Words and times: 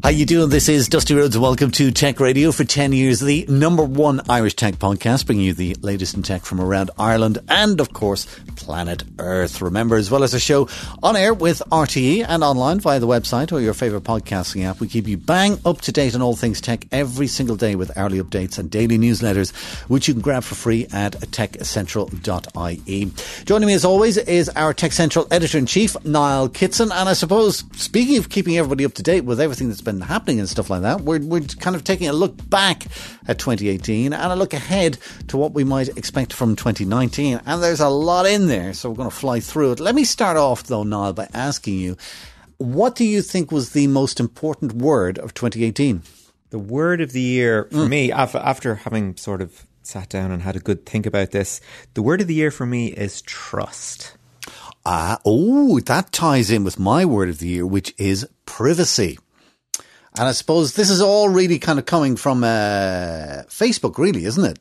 How 0.00 0.10
you 0.10 0.26
doing? 0.26 0.48
This 0.48 0.68
is 0.68 0.88
Dusty 0.88 1.14
Rhodes. 1.14 1.36
Welcome 1.36 1.72
to 1.72 1.90
Tech 1.90 2.20
Radio 2.20 2.52
for 2.52 2.62
10 2.62 2.92
years, 2.92 3.18
the 3.18 3.44
number 3.48 3.82
one 3.82 4.20
Irish 4.28 4.54
tech 4.54 4.76
podcast, 4.76 5.26
bringing 5.26 5.44
you 5.44 5.54
the 5.54 5.74
latest 5.80 6.14
in 6.14 6.22
tech 6.22 6.42
from 6.42 6.60
around 6.60 6.92
Ireland 6.96 7.38
and, 7.48 7.80
of 7.80 7.92
course, 7.92 8.26
planet 8.54 9.02
Earth. 9.18 9.60
Remember, 9.60 9.96
as 9.96 10.08
well 10.08 10.22
as 10.22 10.34
a 10.34 10.38
show 10.40 10.68
on 11.02 11.16
air 11.16 11.34
with 11.34 11.62
RTE 11.72 12.24
and 12.28 12.44
online 12.44 12.78
via 12.78 13.00
the 13.00 13.08
website 13.08 13.50
or 13.50 13.60
your 13.60 13.74
favourite 13.74 14.04
podcasting 14.04 14.64
app, 14.64 14.78
we 14.78 14.86
keep 14.86 15.08
you 15.08 15.16
bang 15.16 15.58
up 15.64 15.80
to 15.80 15.90
date 15.90 16.14
on 16.14 16.22
all 16.22 16.36
things 16.36 16.60
tech 16.60 16.86
every 16.92 17.26
single 17.26 17.56
day 17.56 17.74
with 17.74 17.96
hourly 17.98 18.22
updates 18.22 18.56
and 18.56 18.70
daily 18.70 18.98
newsletters, 18.98 19.52
which 19.88 20.06
you 20.06 20.14
can 20.14 20.20
grab 20.20 20.44
for 20.44 20.54
free 20.54 20.86
at 20.92 21.14
techcentral.ie. 21.14 23.12
Joining 23.44 23.66
me 23.66 23.74
as 23.74 23.84
always 23.84 24.16
is 24.16 24.48
our 24.50 24.72
Tech 24.72 24.92
Central 24.92 25.26
editor 25.32 25.58
in 25.58 25.66
chief, 25.66 25.96
Niall 26.04 26.48
Kitson. 26.48 26.92
And 26.92 27.08
I 27.08 27.14
suppose, 27.14 27.64
speaking 27.72 28.16
of 28.16 28.28
keeping 28.28 28.56
everybody 28.56 28.84
up 28.84 28.94
to 28.94 29.02
date 29.02 29.22
with 29.22 29.40
everything 29.40 29.68
that's 29.68 29.87
been 29.88 30.00
happening 30.02 30.38
and 30.38 30.48
stuff 30.48 30.68
like 30.68 30.82
that, 30.82 31.00
we're, 31.00 31.20
we're 31.20 31.40
kind 31.40 31.74
of 31.74 31.82
taking 31.82 32.08
a 32.08 32.12
look 32.12 32.48
back 32.50 32.84
at 33.26 33.38
2018 33.38 34.12
and 34.12 34.32
a 34.32 34.36
look 34.36 34.52
ahead 34.52 34.98
to 35.28 35.38
what 35.38 35.54
we 35.54 35.64
might 35.64 35.88
expect 35.96 36.34
from 36.34 36.56
2019. 36.56 37.40
And 37.46 37.62
there's 37.62 37.80
a 37.80 37.88
lot 37.88 38.26
in 38.26 38.48
there, 38.48 38.74
so 38.74 38.90
we're 38.90 38.96
going 38.96 39.10
to 39.10 39.16
fly 39.16 39.40
through 39.40 39.72
it. 39.72 39.80
Let 39.80 39.94
me 39.94 40.04
start 40.04 40.36
off, 40.36 40.64
though, 40.64 40.82
Niall, 40.82 41.14
by 41.14 41.28
asking 41.32 41.78
you, 41.78 41.96
what 42.58 42.96
do 42.96 43.04
you 43.04 43.22
think 43.22 43.50
was 43.50 43.70
the 43.70 43.86
most 43.86 44.20
important 44.20 44.72
word 44.74 45.18
of 45.18 45.32
2018? 45.32 46.02
The 46.50 46.58
word 46.58 47.00
of 47.00 47.12
the 47.12 47.20
year 47.20 47.64
for 47.70 47.88
me, 47.88 48.12
after, 48.12 48.38
after 48.38 48.74
having 48.74 49.16
sort 49.16 49.40
of 49.40 49.64
sat 49.82 50.10
down 50.10 50.30
and 50.30 50.42
had 50.42 50.56
a 50.56 50.60
good 50.60 50.84
think 50.84 51.06
about 51.06 51.30
this, 51.30 51.62
the 51.94 52.02
word 52.02 52.20
of 52.20 52.26
the 52.26 52.34
year 52.34 52.50
for 52.50 52.66
me 52.66 52.88
is 52.88 53.22
trust. 53.22 54.16
Ah, 54.84 55.18
oh, 55.24 55.80
that 55.80 56.12
ties 56.12 56.50
in 56.50 56.64
with 56.64 56.78
my 56.78 57.04
word 57.04 57.28
of 57.28 57.38
the 57.38 57.48
year, 57.48 57.66
which 57.66 57.94
is 57.98 58.28
privacy. 58.44 59.18
And 60.18 60.26
I 60.26 60.32
suppose 60.32 60.74
this 60.74 60.90
is 60.90 61.00
all 61.00 61.28
really 61.28 61.60
kind 61.60 61.78
of 61.78 61.86
coming 61.86 62.16
from 62.16 62.42
uh, 62.42 63.44
Facebook, 63.46 63.98
really, 63.98 64.24
isn't 64.24 64.44
it? 64.44 64.58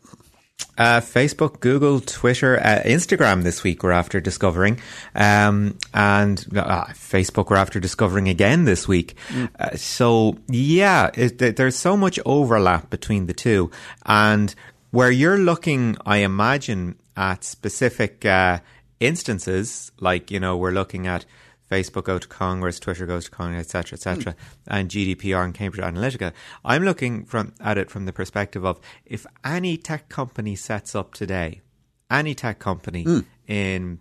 Uh, 0.77 1.01
Facebook, 1.01 1.59
Google, 1.59 1.99
Twitter, 1.99 2.59
uh, 2.59 2.83
Instagram 2.85 3.41
this 3.41 3.63
week 3.63 3.81
we're 3.81 3.91
after 3.91 4.21
discovering. 4.21 4.79
Um, 5.15 5.79
and 5.95 6.45
uh, 6.55 6.85
Facebook 6.89 7.49
we're 7.49 7.57
after 7.57 7.79
discovering 7.79 8.29
again 8.29 8.65
this 8.65 8.87
week. 8.87 9.15
Uh, 9.59 9.75
so, 9.75 10.37
yeah, 10.47 11.09
it, 11.15 11.39
there's 11.39 11.75
so 11.75 11.97
much 11.97 12.19
overlap 12.23 12.91
between 12.91 13.25
the 13.25 13.33
two. 13.33 13.71
And 14.05 14.53
where 14.91 15.09
you're 15.09 15.39
looking, 15.39 15.97
I 16.05 16.17
imagine, 16.17 16.99
at 17.15 17.43
specific 17.43 18.23
uh, 18.25 18.59
instances, 18.99 19.91
like, 19.99 20.29
you 20.29 20.39
know, 20.39 20.55
we're 20.55 20.71
looking 20.71 21.07
at 21.07 21.25
Facebook 21.69 22.05
go 22.05 22.17
to 22.17 22.27
Congress, 22.27 22.79
Twitter 22.79 23.05
goes 23.05 23.25
to 23.25 23.31
Congress, 23.31 23.61
etc., 23.61 23.97
etc., 23.97 24.33
hmm. 24.33 24.39
and 24.67 24.89
GDPR 24.89 25.43
and 25.43 25.53
Cambridge 25.53 25.83
Analytica. 25.83 26.33
I'm 26.63 26.83
looking 26.83 27.25
from 27.25 27.53
at 27.59 27.77
it 27.77 27.89
from 27.91 28.05
the 28.05 28.13
perspective 28.13 28.65
of 28.65 28.79
if 29.05 29.25
any 29.43 29.77
tech 29.77 30.09
company 30.09 30.55
sets 30.55 30.95
up 30.95 31.13
today, 31.13 31.61
any 32.09 32.33
tech 32.35 32.59
company 32.59 33.03
hmm. 33.03 33.19
in 33.47 33.99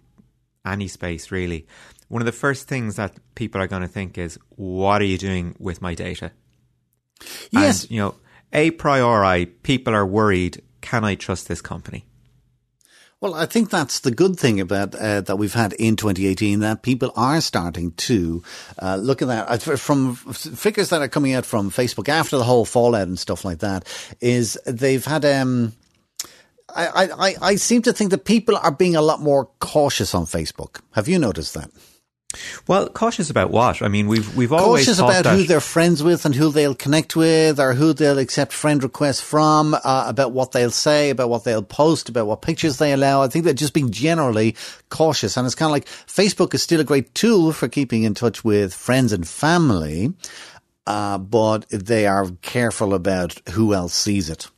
any 0.64 0.88
space 0.88 1.30
really, 1.30 1.66
one 2.08 2.22
of 2.22 2.26
the 2.26 2.32
first 2.32 2.68
things 2.68 2.96
that 2.96 3.16
people 3.34 3.60
are 3.60 3.66
going 3.66 3.82
to 3.82 3.88
think 3.88 4.16
is, 4.16 4.38
"What 4.50 5.00
are 5.00 5.06
you 5.06 5.18
doing 5.18 5.56
with 5.58 5.82
my 5.82 5.94
data?" 5.94 6.32
Yes. 7.50 7.82
And, 7.82 7.90
you 7.90 7.98
know, 8.00 8.14
a 8.52 8.70
priori, 8.72 9.46
people 9.46 9.94
are 9.94 10.06
worried. 10.06 10.62
Can 10.80 11.04
I 11.04 11.14
trust 11.14 11.48
this 11.48 11.60
company? 11.60 12.06
Well, 13.20 13.34
I 13.34 13.46
think 13.46 13.70
that's 13.70 14.00
the 14.00 14.10
good 14.10 14.38
thing 14.38 14.60
about 14.60 14.94
uh, 14.94 15.22
that 15.22 15.36
we've 15.36 15.54
had 15.54 15.72
in 15.74 15.96
2018 15.96 16.60
that 16.60 16.82
people 16.82 17.12
are 17.16 17.40
starting 17.40 17.92
to 17.92 18.42
uh, 18.78 18.96
look 18.96 19.22
at 19.22 19.28
that 19.28 19.62
from 19.62 20.16
figures 20.16 20.90
that 20.90 21.00
are 21.00 21.08
coming 21.08 21.32
out 21.32 21.46
from 21.46 21.70
Facebook 21.70 22.10
after 22.10 22.36
the 22.36 22.44
whole 22.44 22.66
fallout 22.66 23.08
and 23.08 23.18
stuff 23.18 23.42
like 23.42 23.60
that. 23.60 23.86
Is 24.20 24.58
they've 24.66 25.04
had 25.04 25.24
um. 25.24 25.72
I, 26.68 27.08
I, 27.16 27.34
I 27.40 27.54
seem 27.54 27.80
to 27.82 27.92
think 27.94 28.10
that 28.10 28.26
people 28.26 28.54
are 28.56 28.72
being 28.72 28.96
a 28.96 29.00
lot 29.00 29.22
more 29.22 29.46
cautious 29.60 30.14
on 30.14 30.26
Facebook. 30.26 30.80
Have 30.92 31.08
you 31.08 31.18
noticed 31.18 31.54
that? 31.54 31.70
Well, 32.66 32.88
cautious 32.88 33.30
about 33.30 33.50
what? 33.50 33.82
I 33.82 33.88
mean, 33.88 34.06
we've 34.06 34.34
we've 34.36 34.52
always 34.52 34.84
cautious 34.84 34.98
about 34.98 35.26
who 35.26 35.44
they're 35.44 35.60
friends 35.60 36.02
with 36.02 36.24
and 36.24 36.34
who 36.34 36.50
they'll 36.50 36.74
connect 36.74 37.16
with 37.16 37.60
or 37.60 37.74
who 37.74 37.92
they'll 37.92 38.18
accept 38.18 38.52
friend 38.52 38.82
requests 38.82 39.20
from, 39.20 39.74
uh, 39.74 40.04
about 40.06 40.32
what 40.32 40.52
they'll 40.52 40.70
say, 40.70 41.10
about 41.10 41.28
what 41.28 41.44
they'll 41.44 41.62
post, 41.62 42.08
about 42.08 42.26
what 42.26 42.42
pictures 42.42 42.78
they 42.78 42.92
allow. 42.92 43.22
I 43.22 43.28
think 43.28 43.44
they're 43.44 43.54
just 43.54 43.74
being 43.74 43.90
generally 43.90 44.56
cautious. 44.88 45.36
And 45.36 45.46
it's 45.46 45.54
kind 45.54 45.68
of 45.68 45.72
like 45.72 45.86
Facebook 45.86 46.54
is 46.54 46.62
still 46.62 46.80
a 46.80 46.84
great 46.84 47.14
tool 47.14 47.52
for 47.52 47.68
keeping 47.68 48.04
in 48.04 48.14
touch 48.14 48.44
with 48.44 48.74
friends 48.74 49.12
and 49.12 49.26
family, 49.26 50.12
uh, 50.86 51.18
but 51.18 51.68
they 51.70 52.06
are 52.06 52.28
careful 52.42 52.94
about 52.94 53.40
who 53.50 53.74
else 53.74 53.94
sees 53.94 54.30
it. 54.30 54.48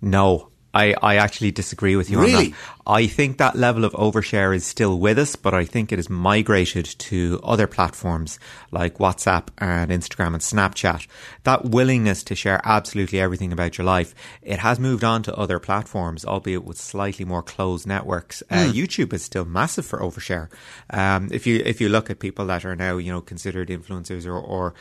No, 0.00 0.48
I, 0.74 0.94
I 1.02 1.16
actually 1.16 1.50
disagree 1.50 1.96
with 1.96 2.10
you 2.10 2.18
on 2.18 2.24
Really? 2.24 2.48
that. 2.48 2.56
I 2.84 3.06
think 3.06 3.38
that 3.38 3.54
level 3.54 3.84
of 3.84 3.92
overshare 3.92 4.54
is 4.56 4.66
still 4.66 4.98
with 4.98 5.16
us, 5.16 5.36
but 5.36 5.54
I 5.54 5.64
think 5.64 5.92
it 5.92 5.98
has 6.00 6.10
migrated 6.10 6.84
to 6.84 7.38
other 7.44 7.68
platforms 7.68 8.40
like 8.72 8.98
WhatsApp 8.98 9.48
and 9.58 9.92
Instagram 9.92 10.28
and 10.34 10.38
Snapchat. 10.38 11.06
That 11.44 11.66
willingness 11.66 12.24
to 12.24 12.34
share 12.34 12.60
absolutely 12.64 13.20
everything 13.20 13.52
about 13.52 13.78
your 13.78 13.84
life, 13.84 14.14
it 14.42 14.58
has 14.58 14.80
moved 14.80 15.04
on 15.04 15.22
to 15.24 15.34
other 15.36 15.60
platforms, 15.60 16.24
albeit 16.24 16.64
with 16.64 16.76
slightly 16.76 17.24
more 17.24 17.42
closed 17.42 17.86
networks. 17.86 18.42
Uh, 18.50 18.68
YouTube 18.72 19.12
is 19.12 19.22
still 19.22 19.44
massive 19.44 19.86
for 19.86 20.00
overshare. 20.00 20.48
Um, 20.90 21.28
if 21.30 21.46
you 21.46 21.62
if 21.64 21.80
you 21.80 21.88
look 21.88 22.10
at 22.10 22.18
people 22.18 22.46
that 22.46 22.64
are 22.64 22.74
now 22.74 22.96
you 22.96 23.12
know 23.12 23.20
considered 23.20 23.68
influencers 23.68 24.26
or, 24.26 24.38
or 24.40 24.74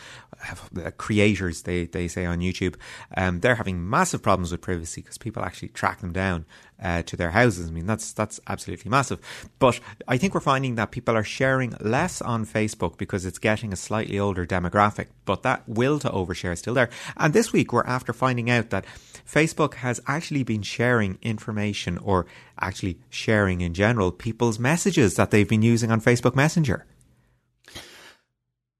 uh, 0.83 0.89
creators, 0.97 1.63
they 1.63 1.85
they 1.85 2.07
say 2.07 2.25
on 2.25 2.39
YouTube, 2.39 2.75
um, 3.15 3.41
they're 3.41 3.55
having 3.55 3.87
massive 3.87 4.23
problems 4.23 4.51
with 4.51 4.61
privacy 4.61 5.01
because 5.01 5.19
people 5.19 5.43
actually 5.43 5.67
track 5.81 5.99
them 5.99 6.13
down 6.13 6.45
uh, 6.79 7.01
to 7.01 7.17
their 7.17 7.31
houses. 7.31 7.67
I 7.67 7.71
mean, 7.71 7.87
that's 7.87 8.13
that's 8.13 8.39
absolutely 8.47 8.91
massive. 8.91 9.19
But 9.57 9.79
I 10.07 10.17
think 10.17 10.35
we're 10.35 10.39
finding 10.39 10.75
that 10.75 10.91
people 10.91 11.17
are 11.17 11.23
sharing 11.23 11.73
less 11.81 12.21
on 12.21 12.45
Facebook 12.45 12.99
because 12.99 13.25
it's 13.25 13.39
getting 13.39 13.73
a 13.73 13.75
slightly 13.75 14.19
older 14.19 14.45
demographic. 14.45 15.07
But 15.25 15.41
that 15.41 15.67
will 15.67 15.97
to 15.99 16.09
overshare 16.11 16.53
is 16.53 16.59
still 16.59 16.75
there. 16.75 16.91
And 17.17 17.33
this 17.33 17.51
week 17.51 17.73
we're 17.73 17.83
after 17.97 18.13
finding 18.13 18.51
out 18.51 18.69
that 18.69 18.85
Facebook 19.27 19.73
has 19.75 19.99
actually 20.05 20.43
been 20.43 20.61
sharing 20.61 21.17
information 21.23 21.97
or 21.97 22.27
actually 22.59 22.99
sharing 23.09 23.61
in 23.61 23.73
general 23.73 24.11
people's 24.11 24.59
messages 24.59 25.15
that 25.15 25.31
they've 25.31 25.49
been 25.49 25.63
using 25.63 25.89
on 25.89 25.99
Facebook 25.99 26.35
Messenger. 26.35 26.85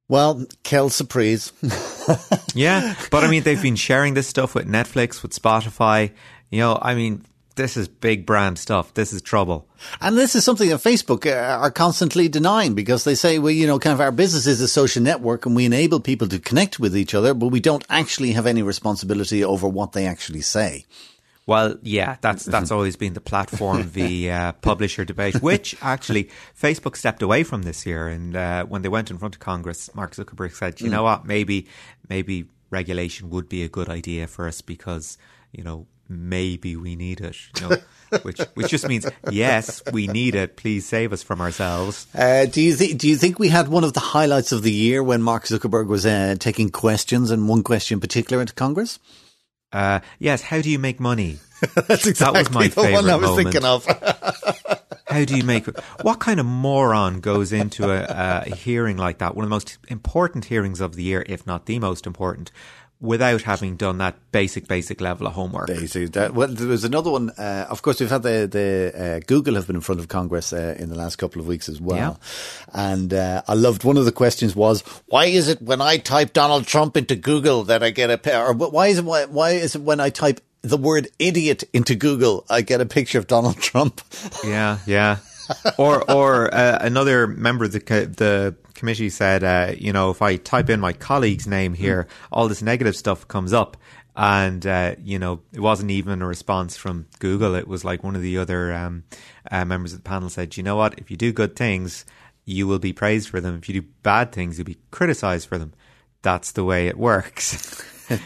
Well, 0.07 0.45
Kel 0.61 0.89
Surprise. 0.89 1.51
Yeah, 2.53 2.95
but 3.11 3.23
I 3.23 3.29
mean, 3.29 3.43
they've 3.43 3.61
been 3.61 3.75
sharing 3.75 4.13
this 4.13 4.27
stuff 4.27 4.55
with 4.55 4.67
Netflix, 4.67 5.21
with 5.23 5.31
Spotify. 5.31 6.11
You 6.51 6.59
know, 6.59 6.79
I 6.81 6.93
mean, 6.93 7.25
this 7.55 7.77
is 7.77 7.87
big 7.87 8.25
brand 8.25 8.59
stuff. 8.59 8.93
This 8.93 9.13
is 9.13 9.21
trouble. 9.21 9.67
And 9.99 10.17
this 10.17 10.35
is 10.35 10.43
something 10.43 10.69
that 10.69 10.79
Facebook 10.79 11.25
uh, 11.25 11.59
are 11.59 11.71
constantly 11.71 12.27
denying 12.27 12.75
because 12.75 13.03
they 13.03 13.15
say, 13.15 13.39
well, 13.39 13.51
you 13.51 13.67
know, 13.67 13.79
kind 13.79 13.93
of 13.93 14.01
our 14.01 14.11
business 14.11 14.47
is 14.47 14.61
a 14.61 14.67
social 14.67 15.01
network 15.01 15.45
and 15.45 15.55
we 15.55 15.65
enable 15.65 15.99
people 15.99 16.27
to 16.27 16.39
connect 16.39 16.79
with 16.79 16.95
each 16.95 17.13
other, 17.13 17.33
but 17.33 17.47
we 17.47 17.59
don't 17.59 17.85
actually 17.89 18.33
have 18.33 18.45
any 18.45 18.61
responsibility 18.61 19.43
over 19.43 19.67
what 19.67 19.93
they 19.93 20.05
actually 20.05 20.41
say. 20.41 20.85
Well, 21.47 21.75
yeah, 21.81 22.17
that's 22.21 22.45
that's 22.45 22.71
always 22.71 22.95
been 22.95 23.13
the 23.13 23.19
platform 23.19 23.89
the 23.93 24.31
uh, 24.37 24.51
publisher 24.53 25.03
debate, 25.03 25.41
which 25.41 25.75
actually 25.81 26.29
Facebook 26.57 26.95
stepped 26.95 27.23
away 27.23 27.43
from 27.43 27.63
this 27.63 27.83
year. 27.85 28.07
And 28.07 28.35
uh, 28.35 28.65
when 28.65 28.83
they 28.83 28.89
went 28.89 29.09
in 29.09 29.17
front 29.17 29.35
of 29.35 29.39
Congress, 29.39 29.93
Mark 29.95 30.13
Zuckerberg 30.13 30.53
said, 30.53 30.79
"You 30.79 30.89
know 30.89 31.03
what? 31.03 31.25
Maybe 31.25 31.67
maybe 32.07 32.45
regulation 32.69 33.31
would 33.31 33.49
be 33.49 33.63
a 33.63 33.67
good 33.69 33.89
idea 33.89 34.27
for 34.27 34.47
us 34.47 34.61
because 34.61 35.17
you 35.51 35.63
know 35.63 35.87
maybe 36.11 36.75
we 36.75 36.95
need 36.95 37.21
it." 37.21 37.37
You 37.59 37.69
know, 37.69 37.77
which 38.23 38.39
which 38.53 38.69
just 38.69 38.87
means 38.87 39.07
yes, 39.29 39.81
we 39.91 40.07
need 40.07 40.35
it. 40.35 40.57
Please 40.57 40.85
save 40.85 41.13
us 41.13 41.23
from 41.23 41.41
ourselves. 41.41 42.07
Uh, 42.13 42.45
do 42.45 42.61
you 42.61 42.75
think? 42.75 42.99
Do 42.99 43.07
you 43.07 43.15
think 43.15 43.39
we 43.39 43.49
had 43.49 43.67
one 43.67 43.83
of 43.83 43.93
the 43.93 43.99
highlights 43.99 44.51
of 44.51 44.63
the 44.63 44.71
year 44.71 45.01
when 45.01 45.21
Mark 45.21 45.45
Zuckerberg 45.45 45.87
was 45.87 46.05
uh, 46.05 46.35
taking 46.39 46.69
questions 46.69 47.31
and 47.31 47.47
one 47.47 47.63
question 47.63 47.95
in 47.95 48.01
particular 48.01 48.41
into 48.41 48.53
Congress? 48.53 48.99
Uh, 49.71 50.01
yes, 50.19 50.41
how 50.41 50.61
do 50.61 50.69
you 50.69 50.77
make 50.77 50.99
money? 50.99 51.39
That's 51.87 52.07
exactly 52.07 52.43
my 52.53 52.67
the 52.67 52.81
one 52.91 53.09
I 53.09 53.15
was 53.15 53.29
moment. 53.29 53.51
thinking 53.51 53.65
of. 53.65 53.85
How 55.07 55.25
do 55.25 55.35
you 55.35 55.43
make 55.43 55.65
what 56.03 56.19
kind 56.19 56.39
of 56.39 56.45
moron 56.45 57.19
goes 57.19 57.51
into 57.51 57.91
a, 57.91 58.43
a 58.47 58.55
hearing 58.55 58.95
like 58.97 59.17
that? 59.17 59.35
One 59.35 59.43
of 59.43 59.49
the 59.49 59.53
most 59.55 59.77
important 59.89 60.45
hearings 60.45 60.79
of 60.79 60.95
the 60.95 61.03
year, 61.03 61.23
if 61.27 61.45
not 61.45 61.65
the 61.65 61.79
most 61.79 62.07
important 62.07 62.49
without 63.01 63.41
having 63.41 63.75
done 63.75 63.97
that 63.97 64.15
basic, 64.31 64.67
basic 64.67 65.01
level 65.01 65.25
of 65.25 65.33
homework. 65.33 65.65
Basic. 65.67 66.11
That, 66.11 66.35
well, 66.35 66.47
there 66.47 66.67
was 66.67 66.83
another 66.83 67.09
one. 67.09 67.31
Uh, 67.31 67.65
of 67.69 67.81
course, 67.81 67.99
we've 67.99 68.09
had 68.09 68.23
the 68.23 68.47
the 68.49 68.93
uh, 68.95 69.19
Google 69.27 69.55
have 69.55 69.67
been 69.67 69.75
in 69.75 69.81
front 69.81 69.99
of 69.99 70.07
Congress 70.07 70.53
uh, 70.53 70.75
in 70.79 70.87
the 70.89 70.95
last 70.95 71.17
couple 71.17 71.41
of 71.41 71.47
weeks 71.47 71.67
as 71.67 71.81
well, 71.81 72.19
Yeah. 72.73 72.91
and 72.91 73.13
uh, 73.13 73.41
I 73.47 73.55
loved 73.55 73.83
one 73.83 73.97
of 73.97 74.05
the 74.05 74.11
questions 74.13 74.55
was 74.55 74.81
why 75.07 75.25
is 75.25 75.49
it 75.49 75.61
when 75.61 75.81
I 75.81 75.97
type 75.97 76.31
Donald 76.31 76.67
Trump 76.67 76.95
into 76.95 77.15
Google 77.17 77.63
that 77.65 77.83
I 77.83 77.89
get 77.89 78.09
a 78.11 78.17
pi- 78.17 78.39
or 78.39 78.53
why 78.53 78.87
is 78.87 78.99
it 78.99 79.03
why, 79.05 79.25
why 79.25 79.49
is 79.51 79.75
it 79.75 79.81
when 79.81 79.99
I 79.99 80.09
type 80.09 80.39
the 80.61 80.77
word 80.77 81.07
idiot 81.19 81.63
into 81.73 81.95
Google 81.95 82.45
I 82.49 82.61
get 82.61 82.81
a 82.81 82.85
picture 82.85 83.17
of 83.19 83.27
Donald 83.27 83.57
Trump? 83.61 84.01
Yeah, 84.43 84.77
yeah. 84.85 85.17
or 85.77 86.09
or 86.09 86.53
uh, 86.53 86.77
another 86.81 87.27
member 87.27 87.65
of 87.65 87.71
the 87.71 87.79
co- 87.79 88.05
the 88.05 88.55
committee 88.73 89.09
said, 89.09 89.43
uh, 89.43 89.73
you 89.77 89.91
know, 89.93 90.09
if 90.11 90.21
I 90.21 90.37
type 90.37 90.69
in 90.69 90.79
my 90.79 90.93
colleague's 90.93 91.45
name 91.47 91.73
here, 91.73 92.07
all 92.31 92.47
this 92.47 92.61
negative 92.61 92.95
stuff 92.95 93.27
comes 93.27 93.53
up. 93.53 93.77
And 94.15 94.65
uh, 94.67 94.95
you 95.01 95.19
know, 95.19 95.41
it 95.53 95.61
wasn't 95.61 95.91
even 95.91 96.21
a 96.21 96.27
response 96.27 96.75
from 96.77 97.07
Google. 97.19 97.55
It 97.55 97.67
was 97.67 97.85
like 97.85 98.03
one 98.03 98.15
of 98.15 98.21
the 98.21 98.37
other 98.37 98.73
um, 98.73 99.03
uh, 99.49 99.63
members 99.65 99.93
of 99.93 99.99
the 99.99 100.09
panel 100.09 100.29
said, 100.29 100.57
"You 100.57 100.63
know 100.63 100.75
what? 100.75 100.99
If 100.99 101.09
you 101.09 101.15
do 101.17 101.31
good 101.31 101.55
things, 101.55 102.05
you 102.43 102.67
will 102.67 102.79
be 102.79 102.91
praised 102.91 103.29
for 103.29 103.39
them. 103.39 103.55
If 103.55 103.69
you 103.69 103.81
do 103.81 103.87
bad 104.03 104.31
things, 104.33 104.57
you'll 104.57 104.65
be 104.65 104.77
criticized 104.91 105.47
for 105.47 105.57
them. 105.57 105.73
That's 106.23 106.51
the 106.51 106.65
way 106.65 106.87
it 106.87 106.97
works." 106.97 107.81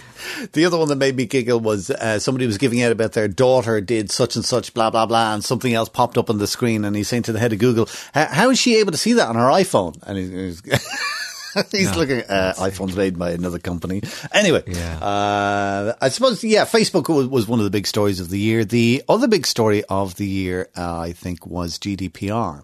The 0.53 0.65
other 0.65 0.77
one 0.77 0.87
that 0.89 0.95
made 0.95 1.15
me 1.15 1.25
giggle 1.25 1.59
was 1.59 1.89
uh, 1.91 2.17
somebody 2.19 2.47
was 2.47 2.57
giving 2.57 2.81
out 2.81 2.91
about 2.91 3.11
their 3.13 3.27
daughter 3.27 3.79
did 3.79 4.09
such 4.11 4.35
and 4.35 4.43
such, 4.43 4.73
blah, 4.73 4.89
blah, 4.89 5.05
blah, 5.05 5.33
and 5.35 5.43
something 5.43 5.73
else 5.73 5.87
popped 5.87 6.17
up 6.17 6.29
on 6.29 6.39
the 6.39 6.47
screen. 6.47 6.83
And 6.83 6.95
he's 6.95 7.07
saying 7.07 7.23
to 7.23 7.31
the 7.31 7.39
head 7.39 7.53
of 7.53 7.59
Google, 7.59 7.87
"How- 8.13 8.49
is 8.49 8.57
she 8.59 8.77
able 8.77 8.91
to 8.91 8.97
see 8.97 9.13
that 9.13 9.27
on 9.29 9.35
her 9.35 9.41
iPhone? 9.45 9.95
And 10.03 10.17
he's, 10.17 10.61
he's 11.71 11.95
looking 11.95 12.17
at 12.19 12.29
uh, 12.29 12.53
iPhones 12.57 12.95
made 12.95 13.17
by 13.19 13.31
another 13.31 13.59
company. 13.59 14.01
Anyway, 14.33 14.63
Yeah. 14.67 14.97
uh, 14.97 15.93
I 16.01 16.09
suppose, 16.09 16.43
yeah, 16.43 16.65
Facebook 16.65 17.07
was, 17.13 17.27
was 17.27 17.47
one 17.47 17.59
of 17.59 17.63
the 17.65 17.71
big 17.71 17.85
stories 17.87 18.19
of 18.19 18.29
the 18.29 18.39
year. 18.39 18.65
The 18.65 19.03
other 19.07 19.27
big 19.27 19.45
story 19.45 19.83
of 19.85 20.15
the 20.15 20.25
year, 20.27 20.69
uh, 20.75 20.99
I 20.99 21.11
think, 21.13 21.45
was 21.45 21.77
GDPR. 21.77 22.63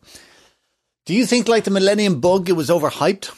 Do 1.06 1.14
you 1.14 1.26
think, 1.26 1.48
like 1.48 1.64
the 1.64 1.72
Millennium 1.72 2.20
Bug, 2.22 2.50
it 2.50 2.54
was 2.54 2.70
overhyped? 2.70 3.32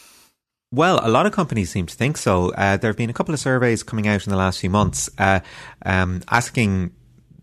Well, 0.73 0.99
a 1.03 1.07
lot 1.07 1.27
of 1.27 1.33
companies 1.33 1.69
seem 1.69 1.85
to 1.85 1.95
think 1.95 2.17
so. 2.17 2.51
Uh, 2.51 2.77
there 2.77 2.89
have 2.89 2.97
been 2.97 3.11
a 3.11 3.13
couple 3.13 3.31
of 3.31 3.39
surveys 3.39 3.83
coming 3.83 4.07
out 4.07 4.25
in 4.25 4.31
the 4.31 4.35
last 4.37 4.59
few 4.59 4.71
months 4.71 5.07
uh, 5.19 5.41
um, 5.85 6.23
asking, 6.31 6.93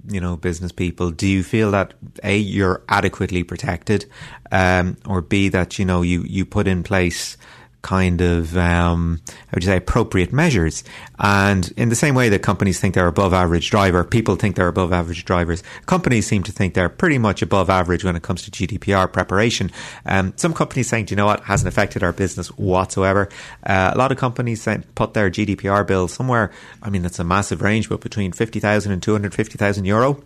you 0.08 0.20
know, 0.20 0.36
business 0.36 0.72
people, 0.72 1.12
do 1.12 1.28
you 1.28 1.44
feel 1.44 1.70
that 1.70 1.94
A, 2.24 2.36
you're 2.36 2.82
adequately 2.88 3.44
protected, 3.44 4.06
um, 4.50 4.96
or 5.06 5.20
B, 5.20 5.48
that, 5.50 5.78
you 5.78 5.84
know, 5.84 6.02
you, 6.02 6.24
you 6.24 6.44
put 6.44 6.66
in 6.66 6.82
place 6.82 7.36
kind 7.82 8.20
of, 8.20 8.56
um, 8.56 9.20
how 9.26 9.54
would 9.54 9.62
you 9.62 9.68
say, 9.68 9.76
appropriate 9.76 10.32
measures. 10.32 10.84
And 11.18 11.72
in 11.76 11.88
the 11.88 11.94
same 11.94 12.14
way 12.14 12.28
that 12.28 12.42
companies 12.42 12.80
think 12.80 12.94
they're 12.94 13.06
above 13.06 13.32
average 13.32 13.70
driver, 13.70 14.04
people 14.04 14.36
think 14.36 14.56
they're 14.56 14.68
above 14.68 14.92
average 14.92 15.24
drivers. 15.24 15.62
Companies 15.86 16.26
seem 16.26 16.42
to 16.44 16.52
think 16.52 16.74
they're 16.74 16.88
pretty 16.88 17.18
much 17.18 17.42
above 17.42 17.70
average 17.70 18.04
when 18.04 18.16
it 18.16 18.22
comes 18.22 18.42
to 18.42 18.50
GDPR 18.50 19.10
preparation. 19.12 19.70
Um, 20.06 20.32
some 20.36 20.54
companies 20.54 20.88
saying, 20.88 21.06
do 21.06 21.12
you 21.12 21.16
know 21.16 21.26
what, 21.26 21.40
hasn't 21.40 21.68
affected 21.68 22.02
our 22.02 22.12
business 22.12 22.48
whatsoever. 22.48 23.28
Uh, 23.64 23.92
a 23.94 23.98
lot 23.98 24.12
of 24.12 24.18
companies 24.18 24.66
put 24.94 25.14
their 25.14 25.30
GDPR 25.30 25.86
bill 25.86 26.08
somewhere, 26.08 26.50
I 26.82 26.90
mean, 26.90 27.04
it's 27.04 27.18
a 27.18 27.24
massive 27.24 27.62
range, 27.62 27.88
but 27.88 28.00
between 28.00 28.32
50,000 28.32 28.92
and 28.92 29.02
250,000 29.02 29.84
euro. 29.84 30.22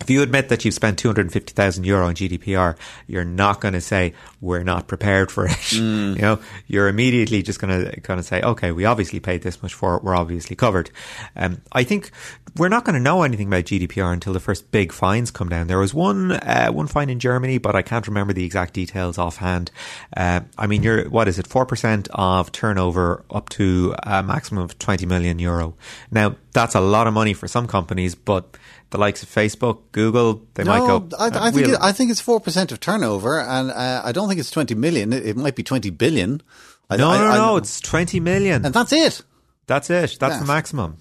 If 0.00 0.10
you 0.10 0.22
admit 0.22 0.48
that 0.48 0.64
you've 0.64 0.74
spent 0.74 0.98
250,000 0.98 1.84
euro 1.84 2.06
on 2.06 2.14
GDPR, 2.14 2.76
you're 3.06 3.24
not 3.24 3.60
going 3.60 3.74
to 3.74 3.80
say, 3.80 4.14
we're 4.40 4.64
not 4.64 4.88
prepared 4.88 5.30
for 5.30 5.46
it. 5.46 5.72
You 5.84 6.20
know, 6.20 6.38
you're 6.66 6.88
immediately 6.88 7.42
just 7.42 7.60
going 7.60 7.84
to 7.84 8.00
kind 8.00 8.20
of 8.20 8.26
say, 8.26 8.40
okay, 8.40 8.72
we 8.72 8.84
obviously 8.84 9.20
paid 9.20 9.42
this 9.42 9.62
much 9.62 9.74
for 9.74 9.96
it. 9.96 10.04
We're 10.04 10.14
obviously 10.14 10.56
covered. 10.56 10.90
Um, 11.36 11.60
I 11.72 11.84
think 11.84 12.10
we're 12.56 12.68
not 12.68 12.84
going 12.84 12.94
to 12.94 13.00
know 13.00 13.22
anything 13.22 13.48
about 13.48 13.64
GDPR 13.64 14.12
until 14.12 14.32
the 14.32 14.40
first 14.40 14.70
big 14.70 14.92
fines 14.92 15.30
come 15.30 15.48
down. 15.48 15.66
There 15.66 15.78
was 15.78 15.92
one, 15.92 16.32
uh, 16.32 16.70
one 16.70 16.86
fine 16.86 17.10
in 17.10 17.18
Germany, 17.18 17.58
but 17.58 17.74
I 17.74 17.82
can't 17.82 18.06
remember 18.06 18.32
the 18.32 18.44
exact 18.44 18.74
details 18.74 19.18
offhand. 19.18 19.70
Uh, 20.16 20.40
I 20.56 20.66
mean, 20.66 20.82
you're, 20.82 21.08
what 21.08 21.28
is 21.28 21.38
it? 21.38 21.48
4% 21.48 22.08
of 22.12 22.52
turnover 22.52 23.24
up 23.30 23.48
to 23.50 23.94
a 24.02 24.22
maximum 24.22 24.64
of 24.64 24.78
20 24.78 25.06
million 25.06 25.38
euro. 25.38 25.74
Now, 26.10 26.36
that's 26.52 26.74
a 26.74 26.80
lot 26.80 27.06
of 27.06 27.14
money 27.14 27.34
for 27.34 27.48
some 27.48 27.66
companies, 27.66 28.14
but 28.14 28.56
the 28.94 29.00
likes 29.00 29.22
of 29.24 29.28
Facebook, 29.28 29.78
Google, 29.90 30.46
they 30.54 30.62
might 30.62 30.86
go. 30.86 31.08
I, 31.18 31.26
uh, 31.26 31.30
I 31.46 31.50
think 31.50 31.66
we'll- 31.66 31.74
it, 31.74 31.80
I 31.82 31.90
think 31.92 32.10
it's 32.12 32.20
four 32.20 32.38
percent 32.40 32.70
of 32.72 32.78
turnover, 32.78 33.40
and 33.40 33.70
uh, 33.72 34.02
I 34.04 34.12
don't 34.12 34.28
think 34.28 34.38
it's 34.40 34.52
twenty 34.52 34.74
million. 34.76 35.12
It, 35.12 35.26
it 35.26 35.36
might 35.36 35.56
be 35.56 35.64
twenty 35.64 35.90
billion. 35.90 36.40
I, 36.88 36.96
no, 36.96 37.10
I- 37.10 37.18
no, 37.18 37.34
no, 37.46 37.56
it's 37.56 37.80
20 37.80 38.20
million. 38.20 38.64
and 38.64 38.72
that's 38.74 38.92
it. 38.92 39.22
That's 39.66 39.90
it. 39.90 40.16
That's 40.20 40.34
Yeah. 40.34 40.38
the 40.40 40.44
maximum. 40.46 40.96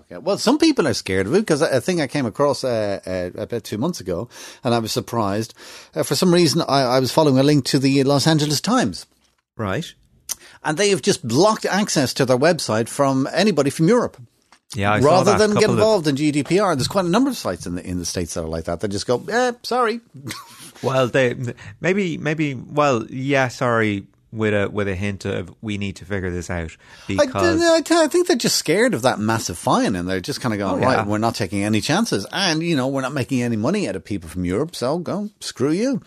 Okay. 0.00 0.18
Well, 0.18 0.38
some 0.38 0.58
people 0.58 0.88
are 0.88 0.94
scared 0.94 1.26
of 1.28 1.34
it 1.34 1.40
because 1.42 1.62
a 1.62 1.80
thing 1.80 2.00
I 2.00 2.08
came 2.08 2.26
across 2.26 2.64
uh, 2.64 2.98
uh, 3.06 3.40
about 3.40 3.62
two 3.62 3.78
months 3.78 4.00
ago, 4.00 4.28
and 4.64 4.74
I 4.74 4.78
was 4.80 4.90
surprised. 4.90 5.54
Uh, 5.94 6.02
for 6.02 6.16
some 6.16 6.34
reason, 6.34 6.62
I, 6.62 6.82
I 6.96 7.00
was 7.00 7.12
following 7.12 7.38
a 7.38 7.44
link 7.44 7.64
to 7.66 7.78
the 7.78 8.02
Los 8.02 8.26
Angeles 8.26 8.60
Times, 8.60 9.06
Right. 9.56 9.94
and 10.64 10.76
they 10.78 10.90
have 10.90 11.02
just 11.02 11.28
blocked 11.28 11.64
access 11.66 12.12
to 12.14 12.24
their 12.26 12.38
website 12.38 12.88
from 12.88 13.28
anybody 13.32 13.70
from 13.70 13.86
Europe. 13.86 14.16
Yeah, 14.74 14.92
I 14.92 15.00
rather 15.00 15.36
than 15.36 15.50
get 15.54 15.62
Couple 15.62 15.70
of- 15.74 15.78
involved 15.78 16.06
in 16.06 16.16
GDPR. 16.16 16.76
There's 16.76 16.86
quite 16.88 17.04
a 17.04 17.08
number 17.08 17.28
of 17.30 17.36
sites 17.36 17.66
in 17.66 17.74
the 17.74 17.84
in 17.86 17.98
the 17.98 18.04
states 18.04 18.34
that 18.34 18.42
are 18.44 18.48
like 18.48 18.64
that. 18.64 18.80
They 18.80 18.88
just 18.88 19.06
go, 19.06 19.22
eh, 19.28 19.52
sorry. 19.62 20.00
Well, 20.82 21.08
they 21.08 21.34
maybe 21.82 22.16
maybe 22.16 22.54
well, 22.54 23.04
yeah, 23.10 23.48
sorry, 23.48 24.06
with 24.32 24.54
a 24.54 24.70
with 24.70 24.88
a 24.88 24.94
hint 24.94 25.26
of 25.26 25.54
we 25.60 25.76
need 25.76 25.96
to 25.96 26.06
figure 26.06 26.30
this 26.30 26.48
out 26.48 26.74
I, 27.06 27.16
because 27.26 27.60
I, 27.60 28.04
I 28.04 28.08
think 28.08 28.28
they're 28.28 28.36
just 28.36 28.56
scared 28.56 28.94
of 28.94 29.02
that 29.02 29.18
massive 29.18 29.58
fine, 29.58 29.94
and 29.94 30.08
they're 30.08 30.20
just 30.20 30.40
kind 30.40 30.54
of 30.54 30.58
going, 30.58 30.76
Oh, 30.82 30.88
yeah. 30.88 30.96
right, 30.98 31.06
we're 31.06 31.18
not 31.18 31.34
taking 31.34 31.64
any 31.64 31.82
chances, 31.82 32.24
and 32.32 32.62
you 32.62 32.76
know, 32.76 32.88
we're 32.88 33.02
not 33.02 33.12
making 33.12 33.42
any 33.42 33.56
money 33.56 33.88
out 33.90 33.96
of 33.96 34.04
people 34.06 34.30
from 34.30 34.46
Europe, 34.46 34.74
so 34.74 34.96
go 34.98 35.28
screw 35.40 35.72
you. 35.72 36.00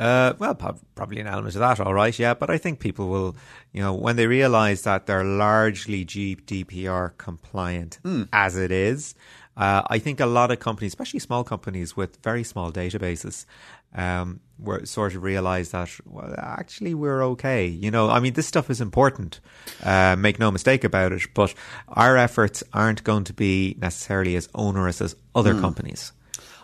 Uh, 0.00 0.32
well, 0.38 0.54
probably 0.94 1.20
an 1.20 1.26
element 1.26 1.54
of 1.54 1.60
that, 1.60 1.78
all 1.80 1.92
right, 1.94 2.18
yeah. 2.18 2.32
But 2.34 2.48
I 2.48 2.58
think 2.58 2.80
people 2.80 3.08
will, 3.08 3.36
you 3.72 3.82
know, 3.82 3.92
when 3.92 4.16
they 4.16 4.26
realise 4.26 4.82
that 4.82 5.06
they're 5.06 5.24
largely 5.24 6.04
GDPR 6.06 7.10
compliant 7.18 7.98
Hmm. 8.02 8.22
as 8.32 8.56
it 8.56 8.72
is, 8.72 9.14
uh, 9.56 9.82
I 9.88 9.98
think 9.98 10.20
a 10.20 10.26
lot 10.26 10.50
of 10.50 10.58
companies, 10.58 10.92
especially 10.92 11.20
small 11.20 11.44
companies 11.44 11.96
with 11.96 12.16
very 12.24 12.44
small 12.44 12.72
databases, 12.72 13.44
um, 13.94 14.40
were 14.58 14.86
sort 14.86 15.14
of 15.16 15.22
realise 15.22 15.70
that 15.72 15.90
well, 16.06 16.34
actually 16.38 16.94
we're 16.94 17.22
okay. 17.32 17.66
You 17.66 17.90
know, 17.90 18.08
I 18.08 18.20
mean, 18.20 18.34
this 18.34 18.46
stuff 18.46 18.70
is 18.70 18.80
important. 18.80 19.40
Uh, 19.82 20.16
make 20.16 20.38
no 20.38 20.50
mistake 20.50 20.84
about 20.84 21.12
it. 21.12 21.22
But 21.34 21.52
our 21.88 22.16
efforts 22.16 22.62
aren't 22.72 23.02
going 23.04 23.24
to 23.24 23.34
be 23.34 23.76
necessarily 23.80 24.36
as 24.36 24.48
onerous 24.54 25.00
as 25.02 25.14
other 25.34 25.54
Hmm. 25.54 25.60
companies. 25.60 26.12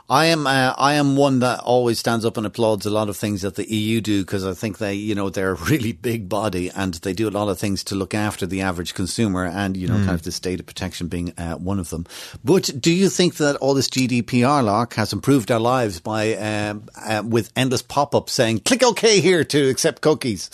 I 0.09 0.27
am 0.27 0.47
uh, 0.47 0.73
I 0.79 0.95
am 0.95 1.17
one 1.17 1.41
that 1.41 1.61
always 1.61 1.99
stands 1.99 2.25
up 2.25 2.37
and 2.37 2.47
applauds 2.47 2.87
a 2.87 2.91
lot 2.91 3.09
of 3.09 3.17
things 3.17 3.43
that 3.43 3.57
the 3.57 3.69
EU 3.69 4.01
do 4.01 4.23
because 4.23 4.47
I 4.47 4.55
think 4.55 4.79
they 4.79 4.95
you 4.95 5.17
know 5.17 5.31
they're 5.31 5.53
a 5.53 5.55
really 5.55 5.93
big 6.11 6.29
body 6.29 6.71
and 6.71 6.95
they 6.95 7.13
do 7.13 7.29
a 7.29 7.31
lot 7.31 7.49
of 7.49 7.59
things 7.59 7.83
to 7.85 7.97
look 7.97 8.15
after 8.15 8.47
the 8.47 8.61
average 8.61 8.95
consumer 8.95 9.45
and 9.45 9.77
you 9.77 9.89
know 9.89 9.97
kind 9.97 10.11
of 10.11 10.23
this 10.23 10.39
data 10.39 10.63
protection 10.63 11.09
being 11.09 11.33
uh, 11.39 11.55
one 11.57 11.81
of 11.81 11.91
them. 11.91 12.07
But 12.45 12.71
do 12.79 12.93
you 12.93 13.09
think 13.09 13.37
that 13.37 13.57
all 13.57 13.75
this 13.75 13.89
GDPR 13.89 14.65
lark 14.65 14.95
has 14.95 15.13
improved 15.13 15.51
our 15.51 15.61
lives 15.61 15.99
by 15.99 16.35
um, 16.35 16.89
uh, 17.05 17.25
with 17.27 17.51
endless 17.57 17.83
pop 17.83 18.15
ups 18.15 18.33
saying 18.33 18.61
click 18.61 18.85
OK 18.85 19.21
here 19.21 19.43
to 19.43 19.69
accept 19.69 20.03
cookies? 20.03 20.51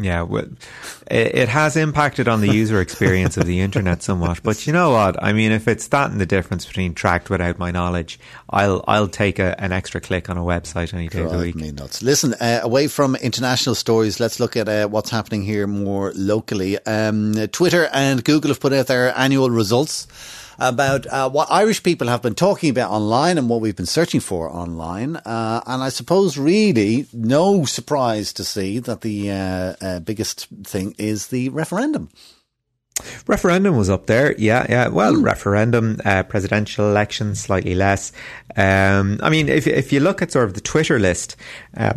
Yeah, 0.00 0.22
well, 0.22 0.46
it, 1.10 1.34
it 1.34 1.48
has 1.48 1.76
impacted 1.76 2.26
on 2.26 2.40
the 2.40 2.52
user 2.52 2.80
experience 2.80 3.36
of 3.36 3.44
the 3.44 3.60
internet 3.60 4.02
somewhat. 4.02 4.42
But 4.42 4.66
you 4.66 4.72
know 4.72 4.92
what? 4.92 5.22
I 5.22 5.34
mean, 5.34 5.52
if 5.52 5.68
it's 5.68 5.88
that 5.88 6.10
and 6.10 6.18
the 6.18 6.26
difference 6.26 6.64
between 6.64 6.94
tracked 6.94 7.28
without 7.28 7.58
my 7.58 7.70
knowledge, 7.70 8.18
I'll 8.48 8.82
I'll 8.88 9.08
take 9.08 9.38
a, 9.38 9.60
an 9.60 9.72
extra 9.72 10.00
click 10.00 10.30
on 10.30 10.38
a 10.38 10.42
website 10.42 10.94
any 10.94 11.08
day 11.08 11.20
of 11.20 11.30
the 11.30 11.36
Drive 11.36 11.46
week. 11.46 11.56
me 11.56 11.70
nuts. 11.72 12.02
Listen, 12.02 12.32
uh, 12.34 12.60
away 12.62 12.88
from 12.88 13.14
international 13.16 13.74
stories, 13.74 14.20
let's 14.20 14.40
look 14.40 14.56
at 14.56 14.68
uh, 14.68 14.88
what's 14.88 15.10
happening 15.10 15.42
here 15.42 15.66
more 15.66 16.12
locally. 16.14 16.78
Um, 16.86 17.34
Twitter 17.48 17.90
and 17.92 18.24
Google 18.24 18.50
have 18.50 18.60
put 18.60 18.72
out 18.72 18.86
their 18.86 19.16
annual 19.18 19.50
results 19.50 20.06
about 20.60 21.06
uh, 21.06 21.28
what 21.30 21.50
Irish 21.50 21.82
people 21.82 22.08
have 22.08 22.22
been 22.22 22.34
talking 22.34 22.70
about 22.70 22.90
online 22.90 23.38
and 23.38 23.48
what 23.48 23.60
we've 23.60 23.76
been 23.76 23.86
searching 23.86 24.20
for 24.20 24.50
online. 24.50 25.16
Uh, 25.16 25.62
and 25.66 25.82
I 25.82 25.88
suppose, 25.88 26.36
really, 26.36 27.06
no 27.12 27.64
surprise 27.64 28.32
to 28.34 28.44
see 28.44 28.78
that 28.80 29.00
the 29.00 29.30
uh, 29.30 29.74
uh, 29.80 30.00
biggest 30.00 30.46
thing 30.64 30.94
is 30.98 31.28
the 31.28 31.48
referendum. 31.48 32.10
Referendum 33.26 33.76
was 33.76 33.88
up 33.88 34.06
there. 34.06 34.34
Yeah, 34.36 34.66
yeah. 34.68 34.88
Well, 34.88 35.16
referendum, 35.16 36.00
uh, 36.04 36.22
presidential 36.24 36.90
election, 36.90 37.34
slightly 37.34 37.74
less. 37.74 38.12
Um, 38.56 39.18
I 39.22 39.30
mean, 39.30 39.48
if 39.48 39.66
if 39.66 39.92
you 39.92 40.00
look 40.00 40.20
at 40.20 40.32
sort 40.32 40.44
of 40.44 40.54
the 40.54 40.60
Twitter 40.60 40.98
list, 40.98 41.36
uh, 41.76 41.94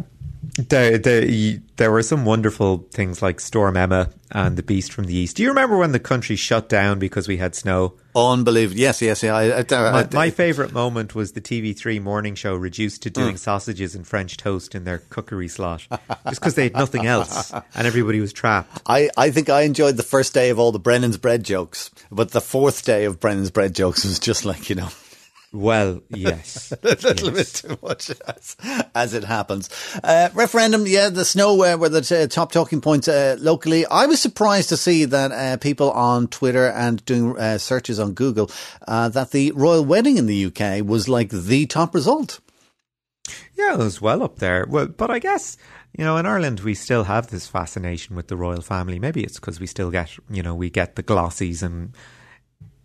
There, 0.55 0.99
there, 0.99 1.57
there 1.77 1.91
were 1.91 2.03
some 2.03 2.25
wonderful 2.25 2.85
things 2.91 3.23
like 3.23 3.39
Storm 3.39 3.75
Emma 3.75 4.09
and 4.29 4.55
the 4.55 4.61
Beast 4.61 4.93
from 4.93 5.05
the 5.05 5.15
East. 5.15 5.37
Do 5.37 5.41
you 5.43 5.49
remember 5.49 5.77
when 5.77 5.93
the 5.93 5.99
country 5.99 6.35
shut 6.35 6.69
down 6.69 6.99
because 6.99 7.27
we 7.27 7.37
had 7.37 7.55
snow? 7.55 7.95
Unbelievable. 8.15 8.79
Yes, 8.79 9.01
yes, 9.01 9.23
yeah. 9.23 9.35
I, 9.35 9.45
I, 9.45 9.65
I, 9.71 9.91
My, 9.91 10.07
my 10.13 10.29
favourite 10.29 10.71
moment 10.71 11.15
was 11.15 11.31
the 11.31 11.41
TV3 11.41 11.99
morning 12.03 12.35
show 12.35 12.53
reduced 12.55 13.01
to 13.01 13.09
Mm. 13.09 13.13
doing 13.13 13.37
sausages 13.37 13.95
and 13.95 14.05
French 14.05 14.37
toast 14.37 14.75
in 14.75 14.83
their 14.83 14.99
cookery 14.99 15.47
slot 15.47 15.87
just 15.89 16.39
because 16.39 16.53
they 16.53 16.63
had 16.65 16.73
nothing 16.73 17.07
else 17.07 17.51
and 17.75 17.87
everybody 17.87 18.19
was 18.19 18.31
trapped. 18.31 18.79
I, 18.85 19.09
I 19.17 19.31
think 19.31 19.49
I 19.49 19.61
enjoyed 19.63 19.97
the 19.97 20.03
first 20.03 20.35
day 20.35 20.51
of 20.51 20.59
all 20.59 20.71
the 20.71 20.77
Brennan's 20.79 21.17
bread 21.17 21.43
jokes, 21.43 21.89
but 22.11 22.29
the 22.29 22.41
fourth 22.41 22.85
day 22.85 23.05
of 23.05 23.19
Brennan's 23.19 23.49
bread 23.49 23.73
jokes 23.73 24.03
was 24.05 24.19
just 24.19 24.45
like, 24.45 24.69
you 24.69 24.75
know, 24.75 24.89
Well, 25.53 26.01
yes. 26.09 26.71
a 26.83 26.87
little 26.87 27.29
bit 27.29 27.47
too 27.47 27.77
much 27.83 28.09
as, 28.27 28.57
as 28.95 29.13
it 29.13 29.23
happens. 29.23 29.69
Uh, 30.03 30.29
referendum, 30.33 30.87
yeah, 30.87 31.09
the 31.09 31.23
snow 31.23 31.63
uh, 31.63 31.77
were 31.77 31.89
the 31.89 32.23
uh, 32.23 32.27
top 32.27 32.51
talking 32.51 32.81
points 32.81 33.07
uh, 33.07 33.37
locally. 33.39 33.85
I 33.85 34.07
was 34.07 34.19
surprised 34.19 34.69
to 34.69 34.77
see 34.77 35.05
that 35.05 35.31
uh, 35.31 35.57
people 35.57 35.91
on 35.91 36.27
Twitter 36.27 36.69
and 36.69 37.05
doing 37.05 37.37
uh, 37.37 37.59
searches 37.59 37.99
on 37.99 38.13
Google 38.13 38.49
uh, 38.87 39.09
that 39.09 39.29
the 39.29 39.51
royal 39.51 39.85
wedding 39.85 40.17
in 40.17 40.25
the 40.25 40.45
UK 40.45 40.83
was 40.83 41.07
like 41.07 41.29
the 41.29 41.67
top 41.67 41.93
result. 41.93 42.39
Yeah, 43.53 43.75
it 43.75 43.77
was 43.77 44.01
well 44.01 44.23
up 44.23 44.39
there. 44.39 44.65
Well, 44.67 44.87
but 44.87 45.11
I 45.11 45.19
guess 45.19 45.55
you 45.95 46.03
know 46.03 46.17
in 46.17 46.25
Ireland 46.25 46.61
we 46.61 46.73
still 46.73 47.03
have 47.03 47.27
this 47.27 47.47
fascination 47.47 48.15
with 48.15 48.27
the 48.27 48.35
royal 48.35 48.61
family. 48.61 48.97
Maybe 48.97 49.23
it's 49.23 49.39
because 49.39 49.59
we 49.59 49.67
still 49.67 49.91
get 49.91 50.17
you 50.31 50.41
know 50.41 50.55
we 50.55 50.71
get 50.71 50.95
the 50.95 51.03
glossies 51.03 51.61
and 51.61 51.93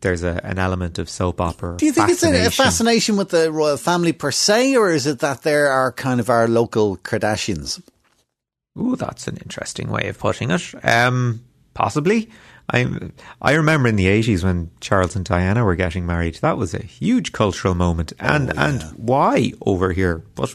there's 0.00 0.22
a, 0.22 0.40
an 0.44 0.58
element 0.58 0.98
of 0.98 1.08
soap 1.08 1.40
opera. 1.40 1.76
Do 1.76 1.86
you 1.86 1.92
think 1.92 2.10
it's 2.10 2.22
a, 2.22 2.46
a 2.46 2.50
fascination. 2.50 3.16
with 3.16 3.30
the 3.30 3.50
royal 3.50 3.76
family 3.76 4.12
per 4.12 4.30
se, 4.30 4.76
or 4.76 4.90
is 4.90 5.06
it 5.06 5.20
that 5.20 5.42
there 5.42 5.68
are 5.68 5.92
kind 5.92 6.20
of 6.20 6.30
our 6.30 6.48
local 6.48 6.96
Kardashians? 6.98 7.82
Ooh, 8.78 8.96
that's 8.96 9.26
an 9.26 9.36
interesting 9.38 9.88
way 9.88 10.08
of 10.08 10.18
putting 10.18 10.50
it. 10.50 10.74
Um, 10.84 11.44
possibly. 11.74 12.30
I 12.70 13.10
I 13.40 13.54
remember 13.54 13.88
in 13.88 13.96
the 13.96 14.08
eighties 14.08 14.44
when 14.44 14.70
Charles 14.80 15.16
and 15.16 15.24
Diana 15.24 15.64
were 15.64 15.74
getting 15.74 16.04
married. 16.04 16.34
That 16.36 16.58
was 16.58 16.74
a 16.74 16.82
huge 16.82 17.32
cultural 17.32 17.74
moment, 17.74 18.12
and 18.20 18.56
and 18.58 18.82
why 18.96 19.52
over 19.64 19.92
here? 19.92 20.22
But 20.34 20.54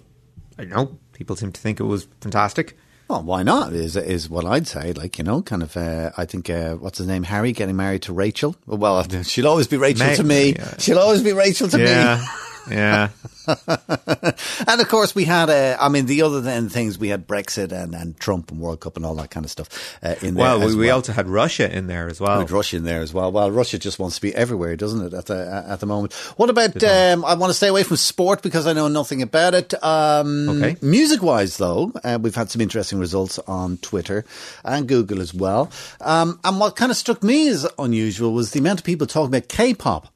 I 0.60 0.66
don't 0.66 0.72
know 0.72 1.00
people 1.14 1.36
seem 1.36 1.52
to 1.52 1.62
think 1.62 1.80
it 1.80 1.84
was 1.84 2.08
fantastic. 2.22 2.78
Well, 3.10 3.22
why 3.24 3.44
not? 3.44 3.74
Is 3.74 3.96
is 3.96 4.30
what 4.30 4.46
I'd 4.46 4.66
say. 4.68 4.94
Like 4.94 5.18
you 5.18 5.24
know, 5.24 5.42
kind 5.42 5.62
of. 5.62 5.76
Uh, 5.78 6.12
I 6.18 6.26
think 6.26 6.50
uh, 6.50 6.76
what's 6.76 6.98
his 6.98 7.08
name, 7.08 7.24
Harry, 7.24 7.52
getting 7.52 7.76
married 7.76 8.04
to 8.04 8.14
Rachel. 8.14 8.56
Well, 8.66 9.06
she'll 9.24 9.48
always 9.48 9.68
be 9.68 9.78
Rachel 9.78 10.08
May- 10.08 10.16
to 10.16 10.24
me. 10.24 10.54
yeah. 10.54 10.78
She'll 10.78 11.00
always 11.00 11.22
be 11.22 11.34
Rachel 11.34 11.68
to 11.70 11.78
me. 11.78 11.84
Yeah, 12.70 13.10
and 13.48 14.82
of 14.82 14.88
course, 14.88 15.14
we 15.14 15.26
had. 15.26 15.50
Uh, 15.50 15.76
I 15.80 15.90
mean, 15.90 16.06
the 16.06 16.22
other 16.22 16.40
than 16.40 16.70
things 16.70 16.98
we 16.98 17.10
had 17.10 17.28
Brexit 17.28 17.72
and, 17.72 17.94
and 17.94 18.18
Trump 18.18 18.52
and 18.52 18.60
World 18.62 18.80
Cup 18.80 18.96
and 18.96 19.06
all 19.06 19.16
that 19.16 19.32
kind 19.32 19.46
of 19.46 19.52
stuff 19.52 19.98
uh, 20.02 20.16
in 20.22 20.36
there. 20.36 20.44
Well, 20.44 20.64
as 20.64 20.76
we, 20.76 20.84
we 20.84 20.90
also 20.90 21.12
had 21.12 21.28
Russia 21.28 21.70
in 21.76 21.88
there 21.88 22.08
as 22.08 22.22
well. 22.22 22.40
With 22.40 22.52
Russia 22.52 22.78
in 22.78 22.84
there 22.86 23.02
as 23.02 23.14
well. 23.14 23.32
Well, 23.32 23.52
Russia 23.52 23.78
just 23.78 24.00
wants 24.00 24.16
to 24.16 24.22
be 24.22 24.34
everywhere, 24.34 24.76
doesn't 24.78 25.06
it? 25.06 25.14
At 25.14 25.26
the 25.26 25.66
at 25.68 25.82
the 25.82 25.86
moment. 25.86 26.14
What 26.38 26.50
about? 26.50 26.82
Um, 26.84 27.26
I 27.26 27.34
want 27.36 27.50
to 27.50 27.54
stay 27.54 27.68
away 27.68 27.84
from 27.84 27.98
sport 27.98 28.42
because 28.42 28.66
I 28.66 28.74
know 28.74 28.88
nothing 28.88 29.22
about 29.22 29.54
it. 29.54 29.74
Um, 29.84 30.50
Okay. 30.50 30.78
Music 30.82 31.22
wise, 31.22 31.58
though, 31.58 31.92
uh, 32.04 32.18
we've 32.22 32.36
had 32.36 32.50
some 32.50 32.62
interesting 32.62 33.00
results 33.00 33.40
on 33.40 33.78
Twitter 33.78 34.24
and 34.64 34.88
Google 34.88 35.20
as 35.22 35.34
well. 35.34 35.70
Um, 36.00 36.40
and 36.44 36.60
what 36.60 36.76
kind 36.76 36.92
of 36.92 36.98
struck 36.98 37.24
me 37.24 37.48
as 37.50 37.68
unusual 37.78 38.34
was 38.34 38.52
the 38.52 38.60
amount 38.60 38.80
of 38.80 38.86
people 38.86 39.06
talking 39.08 39.36
about 39.36 39.50
K-pop. 39.50 40.08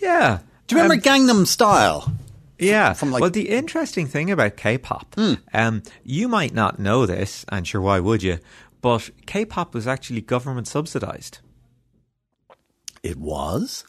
Yeah. 0.00 0.40
Do 0.66 0.74
you 0.76 0.82
remember 0.82 0.94
Um, 0.94 1.00
Gangnam 1.00 1.46
Style? 1.46 2.12
Yeah. 2.58 2.92
from, 2.94 3.12
like- 3.12 3.20
well, 3.20 3.30
the 3.30 3.50
interesting 3.50 4.06
thing 4.06 4.30
about 4.30 4.56
K-pop, 4.56 5.14
um, 5.52 5.82
you 6.02 6.26
might 6.28 6.54
not 6.54 6.78
know 6.78 7.04
this, 7.06 7.44
and 7.50 7.66
sure, 7.66 7.80
why 7.80 8.00
would 8.00 8.22
you? 8.22 8.38
But 8.80 9.10
K-pop 9.26 9.74
was 9.74 9.86
actually 9.86 10.20
government 10.22 10.66
subsidized. 10.68 11.38
It 13.02 13.16
was. 13.18 13.84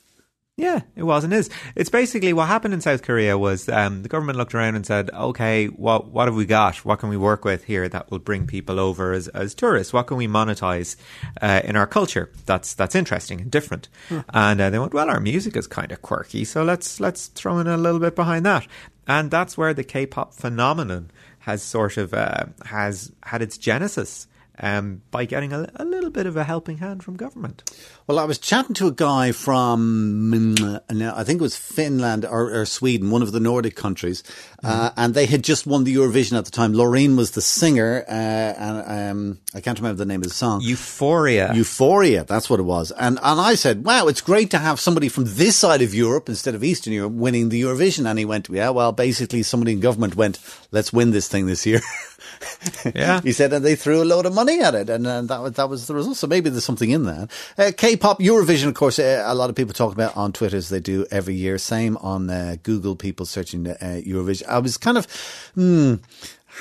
Yeah, 0.60 0.82
it 0.96 1.04
was 1.04 1.24
and 1.24 1.32
is. 1.32 1.52
It's 1.76 1.92
basically 1.92 2.34
what 2.34 2.48
happened 2.48 2.74
in 2.74 2.82
South 2.82 3.04
Korea 3.04 3.38
was 3.38 3.70
um, 3.70 4.02
the 4.02 4.10
government 4.10 4.40
looked 4.40 4.56
around 4.56 4.74
and 4.74 4.84
said, 4.84 5.12
"Okay, 5.12 5.68
what 5.68 6.08
what 6.08 6.28
have 6.28 6.34
we 6.36 6.48
got? 6.48 6.78
What 6.78 6.98
can 6.98 7.10
we 7.10 7.18
work 7.18 7.46
with 7.46 7.66
here 7.66 7.88
that 7.88 8.10
will 8.10 8.18
bring 8.18 8.48
people 8.48 8.80
over 8.80 9.14
as, 9.14 9.28
as 9.28 9.54
tourists? 9.54 9.94
What 9.94 10.08
can 10.08 10.18
we 10.18 10.28
monetize 10.28 10.96
uh, 11.44 11.62
in 11.64 11.76
our 11.76 11.86
culture? 11.86 12.32
That's 12.48 12.74
that's 12.74 12.96
interesting 12.96 13.40
and 13.40 13.52
different." 13.52 13.88
And 14.34 14.60
uh, 14.60 14.72
they 14.72 14.80
went, 14.80 14.96
"Well, 14.96 15.12
our 15.12 15.20
music 15.20 15.56
is 15.56 15.68
kind 15.68 15.92
of 15.92 16.02
quirky, 16.02 16.44
so 16.44 16.64
let's 16.64 17.00
let's 17.00 17.28
throw 17.28 17.60
in 17.60 17.68
a 17.68 17.78
little 17.78 18.00
bit 18.00 18.16
behind 18.16 18.44
that." 18.48 18.66
And 19.08 19.30
that's 19.30 19.60
where 19.60 19.76
the 19.76 19.84
K-pop 19.84 20.34
phenomenon 20.34 21.12
has 21.42 21.62
sort 21.62 21.98
of 21.98 22.16
uh, 22.16 22.46
has 22.66 23.12
had 23.22 23.44
its 23.44 23.60
genesis. 23.60 24.26
Um, 24.60 25.04
by 25.12 25.26
getting 25.26 25.54
a, 25.54 25.70
a 25.76 25.86
little 25.86 26.10
bit 26.10 26.26
of 26.26 26.36
a 26.36 26.44
helping 26.44 26.80
hand 26.80 27.04
from 27.04 27.16
government. 27.16 27.62
Well, 28.08 28.18
I 28.18 28.24
was 28.24 28.40
chatting 28.40 28.74
to 28.76 28.88
a 28.88 28.92
guy 28.92 29.32
from, 29.32 30.32
mm, 30.34 30.82
I 30.90 31.24
think 31.24 31.40
it 31.40 31.44
was 31.44 31.56
Finland 31.56 32.26
or, 32.26 32.52
or 32.52 32.66
Sweden, 32.66 33.12
one 33.12 33.22
of 33.22 33.32
the 33.34 33.40
Nordic 33.40 33.76
countries, 33.76 34.24
uh, 34.64 34.90
and 34.98 35.14
they 35.14 35.28
had 35.28 35.44
just 35.44 35.68
won 35.68 35.84
the 35.84 35.96
Eurovision 35.96 36.38
at 36.38 36.46
the 36.46 36.52
time. 36.52 36.74
Loreen 36.74 37.16
was 37.16 37.32
the 37.32 37.42
singer, 37.42 38.04
uh, 38.08 38.12
and 38.12 39.12
um, 39.12 39.40
I 39.54 39.62
can't 39.62 39.78
remember 39.78 39.98
the 39.98 40.06
name 40.06 40.22
of 40.22 40.30
the 40.30 40.34
song. 40.34 40.62
Euphoria. 40.62 41.54
Euphoria, 41.54 42.24
that's 42.24 42.50
what 42.50 42.60
it 42.60 42.64
was. 42.64 42.92
And 42.92 43.20
and 43.22 43.40
I 43.40 43.56
said, 43.56 43.86
wow, 43.86 44.08
it's 44.08 44.22
great 44.22 44.52
to 44.52 44.58
have 44.58 44.80
somebody 44.80 45.10
from 45.10 45.26
this 45.26 45.56
side 45.56 45.82
of 45.82 45.94
Europe 45.94 46.30
instead 46.30 46.56
of 46.56 46.64
Eastern 46.64 46.94
Europe 46.94 47.14
winning 47.14 47.50
the 47.50 47.62
Eurovision. 47.62 48.10
And 48.10 48.18
he 48.18 48.26
went, 48.26 48.50
yeah, 48.50 48.70
well, 48.70 48.92
basically 48.92 49.44
somebody 49.44 49.74
in 49.74 49.80
government 49.80 50.16
went, 50.16 50.40
let's 50.72 50.94
win 50.94 51.12
this 51.12 51.28
thing 51.28 51.46
this 51.46 51.66
year. 51.66 51.82
Yeah. 52.96 53.22
he 53.22 53.34
said, 53.34 53.54
and 53.54 53.66
they 53.66 53.76
threw 53.76 54.02
a 54.02 54.06
load 54.06 54.26
of 54.26 54.34
money 54.34 54.62
at 54.62 54.76
it, 54.76 54.90
and, 54.90 55.06
uh, 55.06 55.22
that 55.24 55.42
was 55.42 55.54
that 55.54 55.70
was 55.70 55.88
the 55.88 55.96
result. 55.96 56.18
So 56.18 56.28
maybe 56.28 56.50
there's 56.50 56.64
something 56.64 56.90
in 56.90 57.04
that. 57.04 57.32
Uh, 57.58 57.72
K-pop 57.76 58.20
Eurovision, 58.20 58.68
of 58.68 58.74
course, 58.76 59.00
uh, 59.00 59.24
a 59.26 59.36
lot 59.36 59.50
of 59.50 59.56
people 59.56 59.74
talk 59.74 59.94
about 59.94 60.16
on 60.16 60.32
Twitter 60.32 60.58
as 60.58 60.70
they 60.70 60.80
do 60.80 61.06
every 61.12 61.36
year. 61.36 61.58
Same 61.58 61.98
on 61.98 62.30
uh, 62.30 62.56
Google, 62.64 62.96
people 62.96 63.26
searching 63.26 63.68
uh, 63.68 63.76
Eurovision. 64.06 64.48
I 64.48 64.60
was 64.60 64.78
kind 64.78 64.98
of. 64.98 65.08
Hmm, 65.56 65.96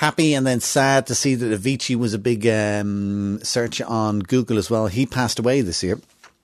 Happy 0.01 0.35
and 0.35 0.47
then 0.47 0.61
sad 0.61 1.07
to 1.07 1.15
see 1.15 1.35
that 1.37 1.59
Avicii 1.59 1.97
was 1.97 2.13
a 2.13 2.19
big 2.19 2.47
um, 2.47 3.41
search 3.43 3.81
on 3.81 4.19
Google 4.21 4.59
as 4.59 4.69
well. 4.69 4.89
He 4.89 5.07
passed 5.07 5.39
away 5.39 5.63
this 5.63 5.83
year. 5.83 5.99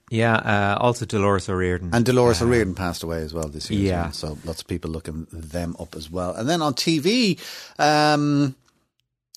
Yeah, 0.08 0.36
uh, 0.36 0.78
also 0.80 1.04
Dolores 1.04 1.50
O'Riordan. 1.50 1.90
And 1.92 2.04
Dolores 2.04 2.40
O'Riordan 2.40 2.74
passed 2.74 3.02
away 3.02 3.18
as 3.18 3.34
well 3.34 3.48
this 3.48 3.70
year. 3.70 3.88
Yeah. 3.90 4.02
well. 4.04 4.12
So 4.12 4.38
lots 4.44 4.62
of 4.62 4.68
people 4.68 4.90
looking 4.90 5.26
them 5.32 5.76
up 5.78 5.94
as 5.96 6.10
well. 6.10 6.34
And 6.34 6.48
then 6.48 6.62
on 6.62 6.72
TV, 6.72 7.38
um, 7.78 8.54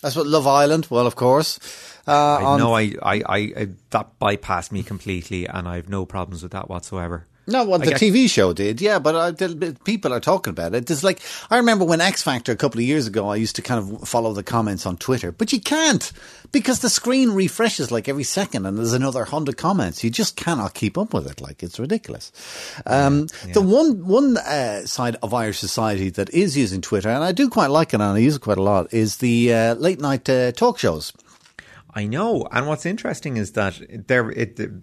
that's 0.06 0.16
what 0.16 0.28
Love 0.28 0.46
Island. 0.46 0.86
Well, 0.92 1.08
of 1.08 1.16
course. 1.16 1.60
Uh, 2.08 2.12
I 2.36 2.58
know 2.60 2.76
I, 2.76 2.94
I, 3.02 3.24
I, 3.26 3.38
I 3.38 3.68
that 3.90 4.20
bypassed 4.20 4.72
me 4.72 4.84
completely, 4.84 5.48
and 5.48 5.68
I 5.68 5.78
have 5.78 5.90
no 5.90 6.06
problems 6.06 6.44
with 6.44 6.52
that 6.52 6.70
whatsoever. 6.70 7.26
No, 7.48 7.64
what 7.64 7.82
the 7.82 7.92
Like, 7.92 7.98
TV 7.98 8.28
show 8.30 8.54
did, 8.54 8.82
yeah, 8.82 8.98
but 8.98 9.40
uh, 9.40 9.74
people 9.84 10.12
are 10.14 10.20
talking 10.20 10.52
about 10.52 10.74
it. 10.74 10.90
It's 10.90 11.04
like 11.04 11.22
I 11.52 11.58
remember 11.58 11.86
when 11.86 12.02
X 12.02 12.24
Factor 12.24 12.52
a 12.52 12.56
couple 12.56 12.80
of 12.80 12.86
years 12.86 13.06
ago. 13.06 13.30
I 13.30 13.36
used 13.36 13.56
to 13.58 13.62
kind 13.62 13.80
of 14.02 14.08
follow 14.08 14.34
the 14.34 14.44
comments 14.44 14.86
on 14.86 14.98
Twitter, 14.98 15.32
but 15.32 15.54
you 15.54 15.60
can't 15.60 16.12
because 16.52 16.80
the 16.80 16.90
screen 16.90 17.32
refreshes 17.32 17.92
like 17.92 18.10
every 18.10 18.24
second, 18.24 18.66
and 18.66 18.78
there's 18.78 18.94
another 18.94 19.26
hundred 19.26 19.58
comments. 19.58 20.04
You 20.04 20.10
just 20.10 20.36
cannot 20.36 20.74
keep 20.74 20.98
up 20.98 21.14
with 21.14 21.28
it. 21.30 21.40
Like 21.40 21.62
it's 21.62 21.80
ridiculous. 21.80 22.32
Um, 22.86 23.28
The 23.54 23.62
one 23.62 24.08
one 24.08 24.38
uh, 24.38 24.86
side 24.88 25.18
of 25.22 25.34
Irish 25.34 25.60
society 25.60 26.10
that 26.12 26.30
is 26.32 26.58
using 26.58 26.82
Twitter, 26.82 27.10
and 27.10 27.24
I 27.24 27.32
do 27.32 27.48
quite 27.50 27.70
like 27.70 27.90
it, 27.90 28.02
and 28.02 28.04
I 28.04 28.18
use 28.18 28.38
it 28.38 28.42
quite 28.42 28.58
a 28.58 28.64
lot, 28.64 28.92
is 28.92 29.18
the 29.18 29.54
uh, 29.54 29.74
late 29.76 30.00
night 30.00 30.28
uh, 30.30 30.52
talk 30.52 30.80
shows. 30.80 31.14
I 31.94 32.08
know, 32.08 32.46
and 32.52 32.68
what's 32.68 32.86
interesting 32.86 33.38
is 33.38 33.54
that 33.54 33.80
there 34.08 34.30
it 34.32 34.58
the, 34.58 34.82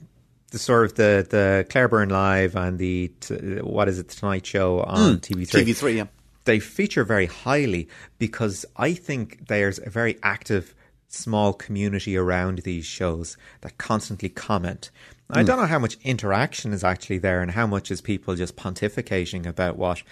the 0.53 0.59
sort 0.59 0.85
of 0.85 0.95
the 0.95 1.27
the 1.29 1.67
Claire 1.69 1.89
Byrne 1.89 2.11
live 2.11 2.55
and 2.55 2.79
the 2.79 3.11
t- 3.21 3.35
what 3.61 3.89
is 3.89 3.99
it 3.99 4.09
the 4.09 4.15
Tonight 4.15 4.47
Show 4.47 4.81
on 4.81 5.19
TV 5.19 5.49
three. 5.49 5.65
TV3, 5.65 5.97
yeah. 5.97 6.05
They 6.45 6.61
feature 6.61 7.05
very 7.05 7.27
highly 7.27 7.89
because 8.19 8.67
I 8.77 8.95
think 8.95 9.49
there's 9.49 9.79
a 9.79 9.91
very 9.91 10.19
active 10.23 10.75
small 11.09 11.53
community 11.53 12.17
around 12.17 12.59
these 12.59 12.85
shows 12.85 13.37
that 13.61 13.79
constantly 13.79 14.29
comment. 14.29 14.91
I 15.31 15.43
don't 15.43 15.59
know 15.59 15.67
how 15.67 15.79
much 15.79 15.97
interaction 16.03 16.75
is 16.75 16.85
actually 16.85 17.19
there 17.19 17.41
and 17.41 17.51
how 17.51 17.67
much 17.67 17.91
is 17.91 18.03
people 18.03 18.35
just 18.35 18.55
pontificating 18.55 19.47
about 19.47 19.77
what 19.77 20.03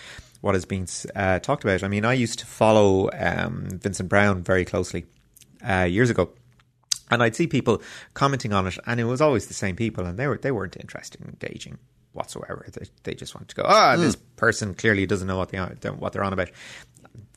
what 0.41 0.55
is 0.55 0.65
being 0.65 0.89
uh, 1.15 1.39
talked 1.41 1.65
about. 1.65 1.83
I 1.83 1.89
mean, 1.89 2.07
I 2.07 2.15
used 2.15 2.39
to 2.39 2.47
follow 2.47 3.11
um, 3.13 3.69
Vincent 3.71 4.09
Browne 4.09 4.43
very 4.43 4.65
closely 4.65 5.05
uh, 5.69 5.83
years 5.83 6.09
ago. 6.09 6.31
And 7.11 7.23
I'd 7.23 7.37
see 7.37 7.47
people 7.47 7.83
commenting 8.15 8.53
on 8.53 8.67
it, 8.67 8.79
and 8.87 9.01
it 9.01 9.05
was 9.05 9.21
always 9.21 9.47
the 9.47 9.55
same 9.55 9.77
people, 9.77 10.07
and 10.07 10.19
they 10.19 10.27
were 10.27 10.39
they 10.39 10.53
weren't 10.53 10.77
interested 10.77 11.21
in 11.21 11.29
engaging 11.29 11.79
whatsoever. 12.13 12.67
They, 12.73 12.87
they 13.05 13.15
just 13.15 13.35
wanted 13.35 13.49
to 13.49 13.57
go, 13.57 13.65
ah, 13.67 13.97
this 13.97 14.17
person 14.37 14.75
clearly 14.75 15.07
doesn't 15.07 15.27
know 15.29 15.37
what 15.37 15.51
they 15.51 15.59
are, 15.59 15.75
what 15.99 16.13
they're 16.13 16.25
on 16.25 16.33
about. 16.33 16.51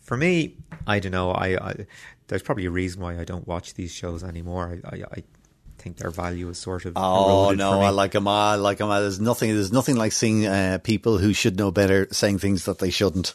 For 0.01 0.17
me, 0.17 0.57
I 0.85 0.99
don't 0.99 1.11
know. 1.11 1.31
I, 1.31 1.55
I 1.55 1.85
there's 2.27 2.43
probably 2.43 2.65
a 2.65 2.71
reason 2.71 3.01
why 3.01 3.19
I 3.19 3.23
don't 3.23 3.47
watch 3.47 3.73
these 3.73 3.93
shows 3.93 4.23
anymore. 4.23 4.79
I, 4.85 4.95
I, 4.95 5.03
I 5.17 5.23
think 5.83 5.97
their 5.97 6.11
value 6.11 6.49
is 6.49 6.57
sort 6.57 6.85
of. 6.85 6.93
Oh 6.95 7.51
no, 7.51 7.71
for 7.71 7.79
me. 7.79 7.85
I 7.85 7.89
like 7.89 8.13
them. 8.13 8.27
I 8.27 8.55
like 8.55 8.77
them. 8.77 8.89
There's 8.89 9.19
nothing. 9.19 9.53
There's 9.53 9.73
nothing 9.73 9.97
like 9.97 10.13
seeing 10.13 10.45
uh, 10.47 10.79
people 10.81 11.17
who 11.17 11.33
should 11.33 11.57
know 11.57 11.71
better 11.71 12.07
saying 12.11 12.39
things 12.39 12.65
that 12.65 12.79
they 12.79 12.89
shouldn't. 12.89 13.33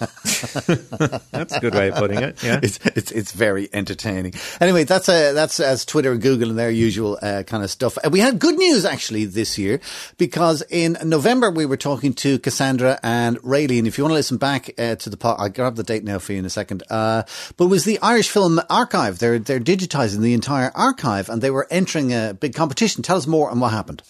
That's 0.00 1.54
a 1.54 1.60
good 1.60 1.74
way 1.74 1.88
of 1.90 1.96
putting 1.96 2.20
it. 2.20 2.42
Yeah. 2.42 2.60
it's 2.62 2.78
it's 2.96 3.12
it's 3.12 3.32
very 3.32 3.68
entertaining. 3.70 4.32
Anyway, 4.58 4.84
that's 4.84 5.10
uh, 5.10 5.34
that's 5.34 5.60
as 5.60 5.84
Twitter 5.84 6.12
and 6.12 6.22
Google 6.22 6.48
and 6.48 6.58
their 6.58 6.70
usual 6.70 7.18
uh, 7.20 7.42
kind 7.42 7.62
of 7.62 7.70
stuff. 7.70 7.98
We 8.10 8.20
had 8.20 8.38
good 8.38 8.56
news 8.56 8.86
actually 8.86 9.26
this 9.26 9.58
year 9.58 9.78
because 10.16 10.62
in 10.70 10.96
November 11.04 11.50
we 11.50 11.66
were 11.66 11.76
talking 11.76 12.14
to 12.14 12.38
Cassandra 12.38 12.98
and 13.02 13.38
Raylene. 13.42 13.86
If 13.86 13.98
you 13.98 14.04
want 14.04 14.12
to 14.12 14.16
listen 14.16 14.38
back 14.38 14.70
uh, 14.78 14.94
to 14.96 15.10
the 15.10 15.18
pod, 15.18 15.36
I'll 15.38 15.50
grab 15.50 15.76
the 15.76 15.82
date 15.82 16.02
now 16.02 16.18
for 16.18 16.32
you 16.32 16.38
in 16.38 16.46
a 16.46 16.50
second. 16.50 16.82
Uh, 16.88 17.24
but 17.58 17.66
it 17.66 17.68
was 17.68 17.84
the 17.84 17.98
Irish 18.00 18.30
Film 18.30 18.58
Archive. 18.70 19.18
They're 19.18 19.38
they're 19.38 19.60
digitizing 19.60 20.20
the 20.20 20.32
entire 20.32 20.72
archive 20.74 21.28
and 21.28 21.42
they 21.42 21.50
were 21.50 21.66
entering 21.70 21.89
a 21.96 22.34
big 22.34 22.54
competition. 22.54 23.02
Tell 23.02 23.16
us 23.16 23.26
more 23.26 23.50
on 23.50 23.60
what 23.60 23.72
happened. 23.72 24.02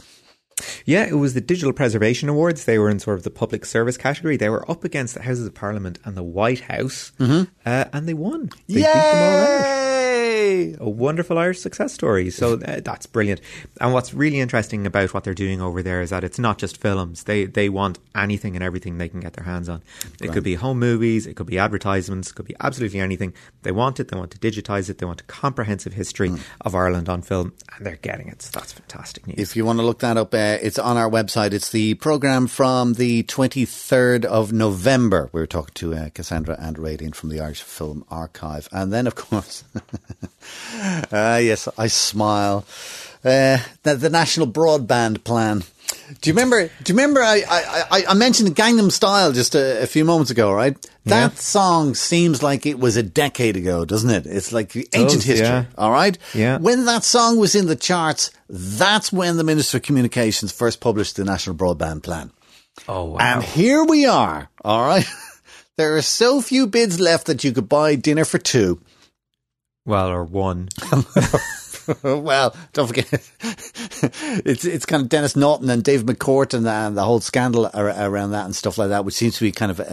Yeah, 0.85 1.05
it 1.07 1.15
was 1.15 1.35
the 1.35 1.41
Digital 1.41 1.73
Preservation 1.73 2.29
Awards. 2.29 2.65
They 2.65 2.79
were 2.79 2.91
in 2.91 2.99
sort 2.99 3.19
of 3.19 3.25
the 3.25 3.31
public 3.31 3.65
service 3.65 3.97
category. 3.97 4.37
They 4.37 4.49
were 4.51 4.69
up 4.71 4.85
against 4.85 5.15
the 5.15 5.23
Houses 5.23 5.47
of 5.47 5.55
Parliament 5.55 5.99
and 6.05 6.17
the 6.17 6.23
White 6.23 6.61
House, 6.61 7.13
uh, 7.21 7.85
and 7.93 8.09
they 8.09 8.15
won. 8.15 8.51
They 8.69 8.75
beat 8.77 8.83
them 8.83 8.97
all 8.97 9.39
out. 9.47 9.81
Yay! 9.91 10.77
A 10.81 10.89
wonderful 10.89 11.39
Irish 11.39 11.61
success 11.61 11.93
story. 11.93 12.31
So 12.31 12.55
uh, 12.61 12.81
that's 12.85 13.07
brilliant. 13.07 13.41
And 13.81 13.93
what's 13.93 14.13
really 14.15 14.41
interesting 14.41 14.87
about 14.87 15.13
what 15.15 15.25
they're 15.25 15.35
doing 15.35 15.61
over 15.61 15.83
there 15.83 16.01
is 16.03 16.11
that 16.11 16.25
it's 16.25 16.39
not 16.39 16.59
just 16.59 16.77
films. 16.81 17.25
They 17.25 17.45
they 17.47 17.69
want 17.69 17.99
anything 18.15 18.57
and 18.57 18.63
everything 18.65 18.99
they 18.99 19.09
can 19.09 19.21
get 19.21 19.35
their 19.35 19.45
hands 19.45 19.69
on. 19.69 19.83
It 20.21 20.33
could 20.33 20.45
be 20.45 20.55
home 20.55 20.79
movies, 20.79 21.27
it 21.27 21.35
could 21.37 21.47
be 21.47 21.59
advertisements, 21.59 22.31
it 22.31 22.35
could 22.35 22.47
be 22.47 22.57
absolutely 22.61 23.01
anything. 23.01 23.33
They 23.63 23.73
want 23.73 24.01
it. 24.01 24.09
They 24.09 24.17
want 24.17 24.31
to 24.33 24.39
digitize 24.39 24.89
it. 24.91 24.99
They 24.99 25.07
want 25.07 25.21
a 25.21 25.25
comprehensive 25.25 25.93
history 25.93 26.33
of 26.63 26.75
Ireland 26.75 27.09
on 27.09 27.23
film, 27.23 27.53
and 27.77 27.87
they're 27.87 27.97
getting 27.97 28.29
it. 28.29 28.43
So 28.43 28.51
that's 28.59 28.73
fantastic 28.73 29.27
news. 29.27 29.39
If 29.39 29.57
you 29.57 29.65
want 29.65 29.79
to 29.79 29.85
look 29.85 30.01
that 30.01 30.17
up, 30.17 30.35
uh, 30.35 30.50
it's 30.61 30.79
on 30.79 30.97
our 30.97 31.09
website. 31.11 31.53
It's 31.53 31.71
the 31.71 31.95
program 31.95 32.47
from 32.47 32.95
the 32.95 33.23
23rd 33.25 34.25
of 34.25 34.53
November. 34.53 35.29
We 35.33 35.41
were 35.41 35.47
talking 35.47 35.75
to 35.75 35.95
uh, 35.95 36.09
Cassandra 36.11 36.57
and 36.59 36.77
Raylene 36.77 37.15
from 37.15 37.31
the 37.31 37.41
Irish 37.41 37.63
Film 37.63 38.05
Archive. 38.11 38.69
And 38.73 38.93
then, 38.93 39.07
of 39.07 39.15
course, 39.17 39.65
uh, 41.13 41.41
yes, 41.43 41.69
I 41.77 41.87
smile. 41.87 42.65
Uh, 43.25 43.59
the, 43.83 43.97
the 43.97 44.11
National 44.11 44.47
Broadband 44.47 45.25
Plan. 45.25 45.63
Do 46.21 46.29
you 46.29 46.35
remember? 46.35 46.67
Do 46.83 46.93
you 46.93 46.99
remember? 46.99 47.23
I 47.23 47.43
I, 47.49 48.05
I, 48.11 48.15
mentioned 48.15 48.55
Gangnam 48.55 48.93
Style 48.93 49.33
just 49.33 49.55
a, 49.55 49.83
a 49.83 49.87
few 49.87 50.05
moments 50.05 50.31
ago, 50.31 50.53
right? 50.53 50.77
That 51.07 51.33
Yeah. 51.33 51.39
song 51.39 51.95
seems 51.95 52.43
like 52.43 52.67
it 52.67 52.79
was 52.79 52.97
a 52.99 53.03
decade 53.03 53.57
ago, 53.57 53.87
doesn't 53.87 54.11
it? 54.11 54.27
It's 54.27 54.53
like 54.53 54.77
ancient 54.77 55.23
does, 55.23 55.25
history. 55.25 55.47
yeah. 55.49 55.65
All 55.79 55.91
right. 55.91 56.19
Yeah. 56.35 56.59
When 56.59 56.85
that 56.85 57.05
song 57.05 57.39
was 57.39 57.55
in 57.55 57.67
the 57.69 57.77
charts, 57.77 58.31
that's 58.51 59.11
when 59.11 59.39
the 59.39 59.45
Minister 59.45 59.79
of 59.79 59.83
Communications 59.83 60.53
first 60.53 60.81
published 60.81 61.17
the 61.17 61.25
National 61.25 61.57
Broadband 61.57 62.03
Plan. 62.03 62.31
oh 62.87 63.05
wow! 63.05 63.17
And 63.19 63.43
here 63.43 63.83
we 63.85 64.05
are. 64.07 64.51
All 64.65 64.85
right. 64.87 65.07
There 65.77 65.97
are 65.97 66.03
so 66.03 66.43
few 66.43 66.67
bids 66.67 67.01
left 67.01 67.27
that 67.29 67.43
you 67.43 67.53
could 67.53 67.67
buy 67.67 67.95
dinner 67.95 68.27
for 68.27 68.37
two. 68.37 68.83
well, 69.87 70.09
or 70.11 70.25
one. 70.25 70.69
well, 72.03 72.55
don't 72.73 72.87
forget, 72.87 73.07
it's 74.45 74.65
it's 74.65 74.87
kind 74.87 75.03
of 75.03 75.09
Denis 75.09 75.37
Naughten 75.37 75.71
and 75.71 75.83
David 75.83 76.07
McCourt 76.07 76.55
and, 76.55 76.67
and 76.67 76.97
the 76.97 77.05
whole 77.05 77.21
scandal 77.21 77.71
ar- 77.73 77.89
around 77.89 78.33
that 78.33 78.45
and 78.45 78.55
stuff 78.55 78.79
like 78.79 78.91
that, 78.91 79.05
which 79.05 79.15
seems 79.15 79.37
to 79.39 79.45
be 79.45 79.53
kind 79.53 79.71
of 79.71 79.81
uh, 79.81 79.85
uh, 79.85 79.87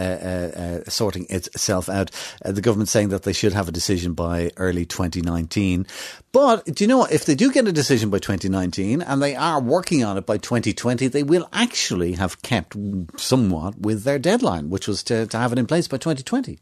uh, 0.84 0.90
sorting 0.90 1.26
itself 1.30 1.88
out. 1.88 2.10
Uh, 2.44 2.52
the 2.52 2.60
government 2.60 2.88
saying 2.88 3.08
that 3.08 3.22
they 3.22 3.32
should 3.32 3.52
have 3.52 3.68
a 3.68 3.72
decision 3.72 4.12
by 4.14 4.50
early 4.56 4.84
2019. 4.84 5.86
But 6.32 6.66
do 6.66 6.84
you 6.84 6.88
know 6.88 6.98
what? 6.98 7.12
If 7.12 7.24
they 7.24 7.34
do 7.34 7.50
get 7.50 7.66
a 7.66 7.72
decision 7.72 8.10
by 8.10 8.18
2019 8.18 9.02
and 9.02 9.22
they 9.22 9.34
are 9.34 9.60
working 9.60 10.04
on 10.04 10.18
it 10.18 10.26
by 10.26 10.36
2020, 10.36 11.08
they 11.08 11.22
will 11.22 11.48
actually 11.52 12.12
have 12.12 12.42
kept 12.42 12.76
somewhat 13.16 13.78
with 13.78 14.04
their 14.04 14.18
deadline, 14.18 14.70
which 14.70 14.86
was 14.86 15.02
to, 15.04 15.26
to 15.26 15.38
have 15.38 15.52
it 15.52 15.58
in 15.58 15.66
place 15.66 15.88
by 15.88 15.96
2020. 15.96 16.58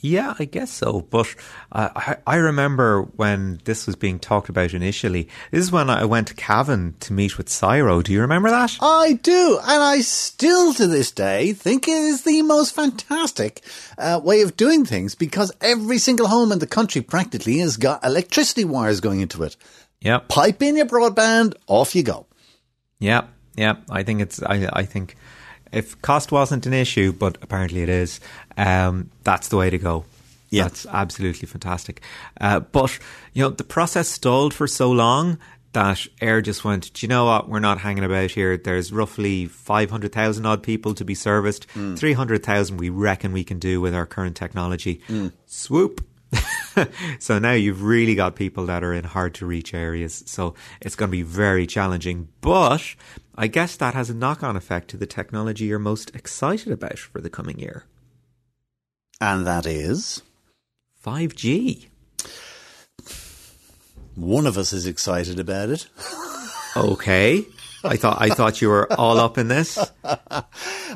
Yeah, 0.00 0.34
I 0.38 0.44
guess 0.44 0.70
so. 0.70 1.00
But 1.00 1.34
uh, 1.72 1.88
I, 1.96 2.16
I 2.26 2.36
remember 2.36 3.02
when 3.02 3.60
this 3.64 3.86
was 3.86 3.96
being 3.96 4.18
talked 4.18 4.48
about 4.48 4.74
initially. 4.74 5.28
This 5.50 5.64
is 5.64 5.72
when 5.72 5.88
I 5.88 6.04
went 6.04 6.28
to 6.28 6.34
Cavan 6.34 6.94
to 7.00 7.12
meet 7.12 7.38
with 7.38 7.48
SIRO. 7.48 8.02
Do 8.04 8.12
you 8.12 8.20
remember 8.20 8.50
that? 8.50 8.76
I 8.80 9.14
do, 9.14 9.58
and 9.62 9.82
I 9.82 10.00
still 10.00 10.74
to 10.74 10.86
this 10.86 11.10
day 11.10 11.52
think 11.54 11.88
it 11.88 11.92
is 11.92 12.22
the 12.22 12.42
most 12.42 12.74
fantastic 12.74 13.62
uh, 13.96 14.20
way 14.22 14.42
of 14.42 14.56
doing 14.56 14.84
things 14.84 15.14
because 15.14 15.50
every 15.60 15.98
single 15.98 16.28
home 16.28 16.52
in 16.52 16.58
the 16.58 16.66
country 16.66 17.00
practically 17.00 17.58
has 17.58 17.76
got 17.76 18.04
electricity 18.04 18.64
wires 18.64 19.00
going 19.00 19.20
into 19.20 19.42
it. 19.42 19.56
Yeah, 20.00 20.18
Pipe 20.28 20.62
in 20.62 20.76
your 20.76 20.86
broadband, 20.86 21.54
off 21.66 21.96
you 21.96 22.02
go. 22.02 22.26
yeah, 22.98 23.22
yeah. 23.56 23.76
I 23.90 24.02
think 24.02 24.20
it's. 24.20 24.42
I, 24.42 24.68
I 24.72 24.84
think 24.84 25.16
if 25.76 26.00
cost 26.02 26.32
wasn't 26.32 26.66
an 26.66 26.72
issue, 26.72 27.12
but 27.12 27.38
apparently 27.42 27.82
it 27.82 27.88
is. 27.88 28.20
Um, 28.56 29.10
that's 29.24 29.48
the 29.48 29.56
way 29.56 29.70
to 29.70 29.78
go. 29.78 30.04
Yeah. 30.48 30.64
that's 30.64 30.86
absolutely 30.86 31.46
fantastic. 31.46 32.00
Uh, 32.40 32.60
but 32.60 32.98
you 33.34 33.42
know, 33.42 33.50
the 33.50 33.64
process 33.64 34.08
stalled 34.08 34.54
for 34.54 34.66
so 34.66 34.90
long. 34.90 35.38
That 35.72 36.06
Eir 36.22 36.42
just 36.42 36.64
went, 36.64 36.90
do 36.94 37.04
you 37.04 37.08
know 37.08 37.26
what? 37.26 37.50
We're 37.50 37.60
not 37.60 37.78
hanging 37.78 38.04
about 38.04 38.30
here. 38.30 38.56
There's 38.56 38.90
roughly 38.94 39.44
500,000 39.46 40.46
odd 40.46 40.62
people 40.62 40.94
to 40.94 41.04
be 41.04 41.14
serviced. 41.14 41.66
300,000 41.98 42.78
we 42.78 42.88
reckon 42.88 43.32
we 43.32 43.44
can 43.44 43.58
do 43.58 43.82
with 43.82 43.94
our 43.94 44.06
current 44.06 44.36
technology. 44.36 45.02
Swoop. 45.44 46.02
so 47.18 47.38
now 47.38 47.52
you've 47.52 47.82
really 47.82 48.14
got 48.14 48.36
people 48.36 48.66
that 48.66 48.82
are 48.82 48.94
in 48.94 49.04
hard 49.04 49.34
to 49.34 49.44
reach 49.46 49.74
areas. 49.74 50.22
So 50.26 50.54
it's 50.80 50.94
going 50.96 51.10
to 51.10 51.16
be 51.16 51.22
very 51.22 51.66
challenging. 51.66 52.28
But 52.40 52.82
I 53.36 53.46
guess 53.48 53.76
that 53.76 53.94
has 53.94 54.08
a 54.10 54.14
knock 54.14 54.42
on 54.42 54.56
effect 54.56 54.88
to 54.90 54.96
the 54.96 55.06
technology 55.06 55.66
you're 55.66 55.78
most 55.78 56.14
excited 56.14 56.72
about 56.72 56.98
for 56.98 57.20
the 57.20 57.30
coming 57.30 57.58
year 57.58 57.84
And 59.20 59.46
that 59.46 59.66
is 59.66 60.22
5G. 61.04 61.86
one 64.14 64.46
of 64.46 64.56
us 64.56 64.72
is 64.72 64.86
excited 64.86 65.38
about 65.38 65.70
it. 65.70 65.86
Okay. 66.76 67.42
I 67.82 67.96
thought 67.96 68.18
I 68.20 68.28
thought 68.28 68.60
you 68.60 68.68
were 68.68 68.92
all 68.92 69.18
up 69.18 69.38
in 69.38 69.48
this. 69.48 69.78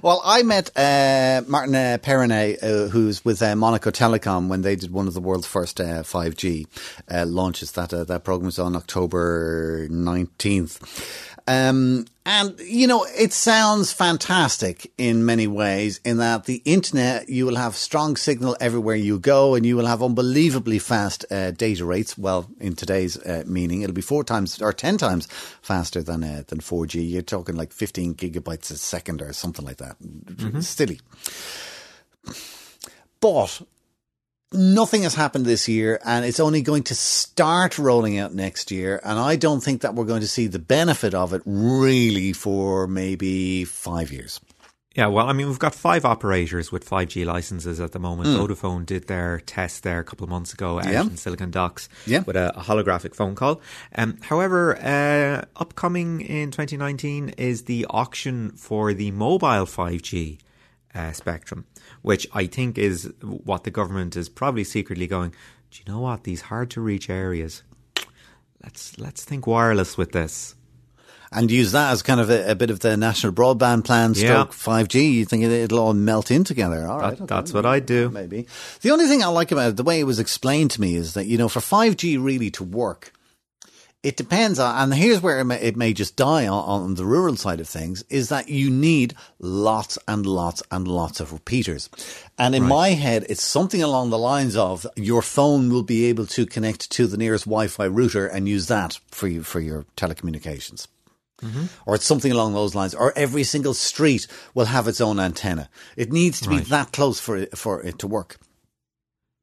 Well, 0.03 0.23
I 0.25 0.43
met 0.45 0.71
uh, 0.77 1.43
Martin 1.47 1.75
uh, 1.75 1.99
Péronnet, 2.01 2.63
uh, 2.63 2.89
who's 2.89 3.23
with 3.23 3.43
uh, 3.43 3.55
Monaco 3.55 3.91
Telecom 3.91 4.49
when 4.49 4.63
they 4.63 4.75
did 4.75 4.91
one 4.93 5.07
of 5.09 5.13
the 5.15 5.21
world's 5.21 5.47
first 5.47 5.79
uh, 5.81 6.03
5G 6.03 6.67
uh, 7.11 7.27
launches. 7.27 7.73
That 7.73 7.93
uh, 7.93 8.05
that 8.05 8.25
program 8.25 8.47
was 8.47 8.59
on 8.59 8.77
October 8.77 9.89
19th. 9.91 10.81
Um, 11.51 12.07
and, 12.25 12.61
you 12.61 12.87
know, 12.87 13.05
it 13.19 13.33
sounds 13.33 13.93
fantastic 13.93 14.93
in 14.97 15.27
many 15.27 15.49
ways 15.49 15.99
in 16.05 16.19
that 16.19 16.45
the 16.45 16.63
internet, 16.65 17.29
you 17.29 17.45
will 17.45 17.57
have 17.57 17.75
strong 17.75 18.15
signal 18.15 18.57
everywhere 18.61 18.95
you 18.95 19.19
go 19.19 19.57
and 19.57 19.67
you 19.67 19.77
will 19.77 19.87
have 19.87 20.01
unbelievably 20.01 20.79
fast 20.79 21.27
uh, 21.29 21.51
data 21.51 21.85
rates. 21.85 22.17
Well, 22.17 22.49
in 22.61 22.77
today's 22.77 23.19
uh, 23.19 23.43
meaning, 23.49 23.83
it'll 23.83 23.95
be 23.95 24.01
four 24.01 24.23
times 24.23 24.63
or 24.63 24.73
10 24.73 24.97
times 24.97 25.27
faster 25.61 26.05
than, 26.05 26.23
uh, 26.23 26.45
than 26.47 26.61
4G. 26.61 27.11
You're 27.11 27.23
talking 27.23 27.57
like 27.57 27.73
15 27.73 28.15
gigabytes 28.15 28.71
a 28.71 28.77
second 28.77 29.21
or 29.21 29.33
something 29.33 29.65
like 29.65 29.79
that. 29.79 29.97
Silly. 30.63 31.01
But 33.21 33.61
nothing 34.53 35.03
has 35.05 35.15
happened 35.15 35.47
this 35.47 35.69
year 35.69 36.01
and 36.05 36.25
it's 36.25 36.41
only 36.41 36.63
going 36.63 36.83
to 36.85 36.95
start 36.95 37.79
rolling 37.79 38.19
out 38.19 38.35
next 38.35 38.71
year. 38.71 39.01
And 39.05 39.19
I 39.19 39.37
don't 39.37 39.61
think 39.63 39.83
that 39.83 39.95
we're 39.95 40.05
going 40.05 40.23
to 40.23 40.29
see 40.29 40.47
the 40.47 40.59
benefit 40.59 41.15
of 41.15 41.33
it 41.33 41.43
really 41.45 42.33
for 42.33 42.87
maybe 42.87 43.65
five 43.65 44.11
years. 44.13 44.41
Yeah, 44.97 45.07
well, 45.07 45.29
I 45.29 45.33
mean, 45.33 45.47
we've 45.47 45.59
got 45.59 45.73
five 45.73 46.05
operators 46.05 46.73
with 46.73 46.85
5G 46.89 47.25
licenses 47.25 47.79
at 47.79 47.93
the 47.93 48.01
moment. 48.01 48.29
Vodafone 48.31 48.85
did 48.85 49.07
their 49.07 49.39
test 49.39 49.85
there 49.85 50.01
a 50.01 50.05
couple 50.05 50.25
of 50.25 50.31
months 50.31 50.53
ago 50.53 50.81
out 50.81 50.87
Yeah. 50.91 51.03
in 51.03 51.17
Silicon 51.17 51.53
Docks 51.53 51.89
Yeah. 52.07 52.25
with 52.27 52.35
a, 52.35 52.51
a 52.59 52.63
holographic 52.63 53.15
phone 53.15 53.37
call. 53.37 53.61
Um, 53.95 54.19
however, 54.21 54.77
uh, 54.83 55.45
upcoming 55.55 56.23
in 56.23 56.51
2019 56.51 57.29
is 57.39 57.63
the 57.65 57.87
auction 57.89 58.51
for 58.57 58.93
the 58.93 59.13
mobile 59.13 59.65
5G 59.65 60.39
uh, 60.93 61.13
spectrum, 61.13 61.67
which 62.03 62.27
I 62.33 62.47
think 62.47 62.79
is 62.79 63.13
what 63.23 63.65
the 63.65 63.71
government 63.71 64.17
is 64.17 64.29
probably 64.29 64.65
secretly 64.65 65.07
going. 65.07 65.31
Do 65.71 65.81
you 65.85 65.93
know 65.93 66.01
what? 66.01 66.25
These 66.25 66.43
hard 66.43 66.71
to 66.73 66.81
reach 66.81 67.09
areas. 67.11 67.63
Let's 68.63 68.99
let's 68.99 69.25
think 69.25 69.47
wireless 69.47 69.97
with 69.97 70.13
this. 70.13 70.55
And 71.33 71.49
use 71.49 71.71
that 71.73 71.93
as 71.93 72.03
kind 72.03 72.19
of 72.19 72.29
a, 72.29 72.51
a 72.51 72.55
bit 72.57 72.71
of 72.71 72.81
the 72.81 72.97
national 72.97 73.33
broadband 73.33 73.85
plan 73.85 74.15
Yeah. 74.15 74.27
stroke 74.47 74.53
5G. 74.53 75.13
You 75.15 75.25
think 75.25 75.45
it, 75.45 75.53
it'll 75.53 75.79
all 75.79 75.95
melt 75.95 76.33
in 76.33 76.43
together. 76.43 76.85
All 76.89 76.99
right. 76.99 77.17
That- 77.17 77.29
that's 77.29 77.53
what 77.55 77.65
I'd 77.65 77.87
do. 77.87 78.11
Maybe. 78.11 78.49
The 78.81 78.91
only 78.91 79.07
thing 79.07 79.23
I 79.23 79.29
like 79.29 79.53
about 79.53 79.69
it, 79.71 79.77
the 79.77 79.85
way 79.85 80.01
it 80.01 80.05
was 80.05 80.19
explained 80.19 80.73
to 80.73 80.81
me 80.81 80.97
is 80.97 81.15
that, 81.15 81.27
you 81.27 81.39
know, 81.39 81.49
for 81.49 81.61
5G 81.61 82.19
really 82.23 82.51
to 82.51 82.65
work, 82.65 83.13
it 84.03 84.17
depends 84.17 84.59
on, 84.59 84.75
and 84.83 84.95
here's 84.95 85.21
where 85.21 85.41
it 85.41 85.45
may, 85.45 85.61
it 85.61 85.77
may 85.77 85.93
just 85.93 86.17
die 86.17 86.47
on, 86.47 86.83
on 86.83 86.95
the 86.95 87.05
rural 87.05 87.37
side 87.37 87.61
of 87.61 87.69
things, 87.69 88.03
is 88.09 88.31
that 88.31 88.49
you 88.49 88.71
need 88.71 89.15
lots 89.39 89.99
and 90.09 90.25
lots 90.25 90.63
and 90.71 90.89
lots 90.89 91.21
of 91.21 91.33
repeaters. 91.33 91.91
And 92.39 92.55
in 92.55 92.63
my 92.63 92.91
head, 92.91 93.27
it's 93.29 93.43
something 93.43 93.83
along 93.83 94.09
the 94.09 94.19
lines 94.19 94.57
of 94.57 94.87
your 94.97 95.21
phone 95.21 95.71
will 95.71 95.83
be 95.83 96.07
able 96.07 96.27
to 96.29 96.47
connect 96.47 96.91
to 96.93 97.07
the 97.07 97.19
nearest 97.19 97.45
Wi-Fi 97.45 97.85
router 97.85 98.27
and 98.27 98.49
use 98.49 98.69
that 98.69 98.99
for 99.11 99.29
you, 99.29 99.43
for 99.43 99.61
your 99.61 99.85
telecommunications. 99.97 100.87
Mm-hmm. 101.43 101.65
Or 101.85 101.95
it's 101.95 102.05
something 102.05 102.33
along 102.33 102.55
those 102.55 102.75
lines. 102.75 102.95
Or 102.95 103.13
every 103.17 103.45
single 103.45 103.75
street 103.75 104.27
will 104.55 104.67
have 104.67 104.89
its 104.89 105.01
own 105.01 105.21
antenna. 105.21 105.69
It 105.97 106.13
needs 106.13 106.41
to 106.43 106.49
be 106.49 106.61
that 106.61 106.93
close 106.93 107.21
for 107.21 107.37
it, 107.37 107.57
for 107.57 107.83
it 107.83 107.99
to 107.99 108.07
work. 108.07 108.39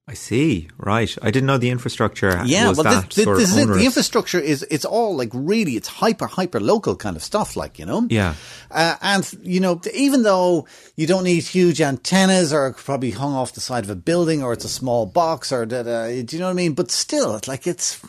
I 0.09 0.13
see. 0.13 0.69
Right. 0.77 1.13
I 1.21 1.31
didn't 1.31 1.47
know 1.47 1.57
the 1.57 1.69
infrastructure 1.69 2.41
Yeah, 2.45 2.69
was 2.69 2.77
well, 2.77 2.85
that 2.85 3.09
this, 3.09 3.25
sort 3.25 3.37
this 3.39 3.57
of. 3.57 3.67
The 3.67 3.83
infrastructure 3.83 4.39
is 4.39 4.63
it's 4.71 4.85
all 4.85 5.17
like 5.17 5.31
really 5.33 5.73
it's 5.75 5.89
hyper 5.89 6.27
hyper 6.27 6.61
local 6.61 6.95
kind 6.95 7.17
of 7.17 7.23
stuff, 7.23 7.57
like 7.57 7.77
you 7.77 7.85
know. 7.85 8.07
Yeah. 8.09 8.35
Uh, 8.71 8.95
and 9.01 9.29
you 9.41 9.59
know, 9.59 9.81
even 9.93 10.23
though 10.23 10.65
you 10.95 11.07
don't 11.07 11.25
need 11.25 11.43
huge 11.43 11.81
antennas 11.81 12.53
or 12.53 12.71
probably 12.71 13.11
hung 13.11 13.33
off 13.33 13.51
the 13.51 13.59
side 13.59 13.83
of 13.83 13.89
a 13.89 13.95
building 13.95 14.41
or 14.41 14.53
it's 14.53 14.63
a 14.63 14.69
small 14.69 15.05
box 15.05 15.51
or 15.51 15.65
da, 15.65 15.83
da, 15.83 16.23
do 16.23 16.37
you 16.37 16.39
know 16.39 16.45
what 16.47 16.51
I 16.51 16.55
mean? 16.55 16.73
But 16.73 16.89
still, 16.89 17.35
it's 17.35 17.49
like 17.49 17.67
it's 17.67 17.99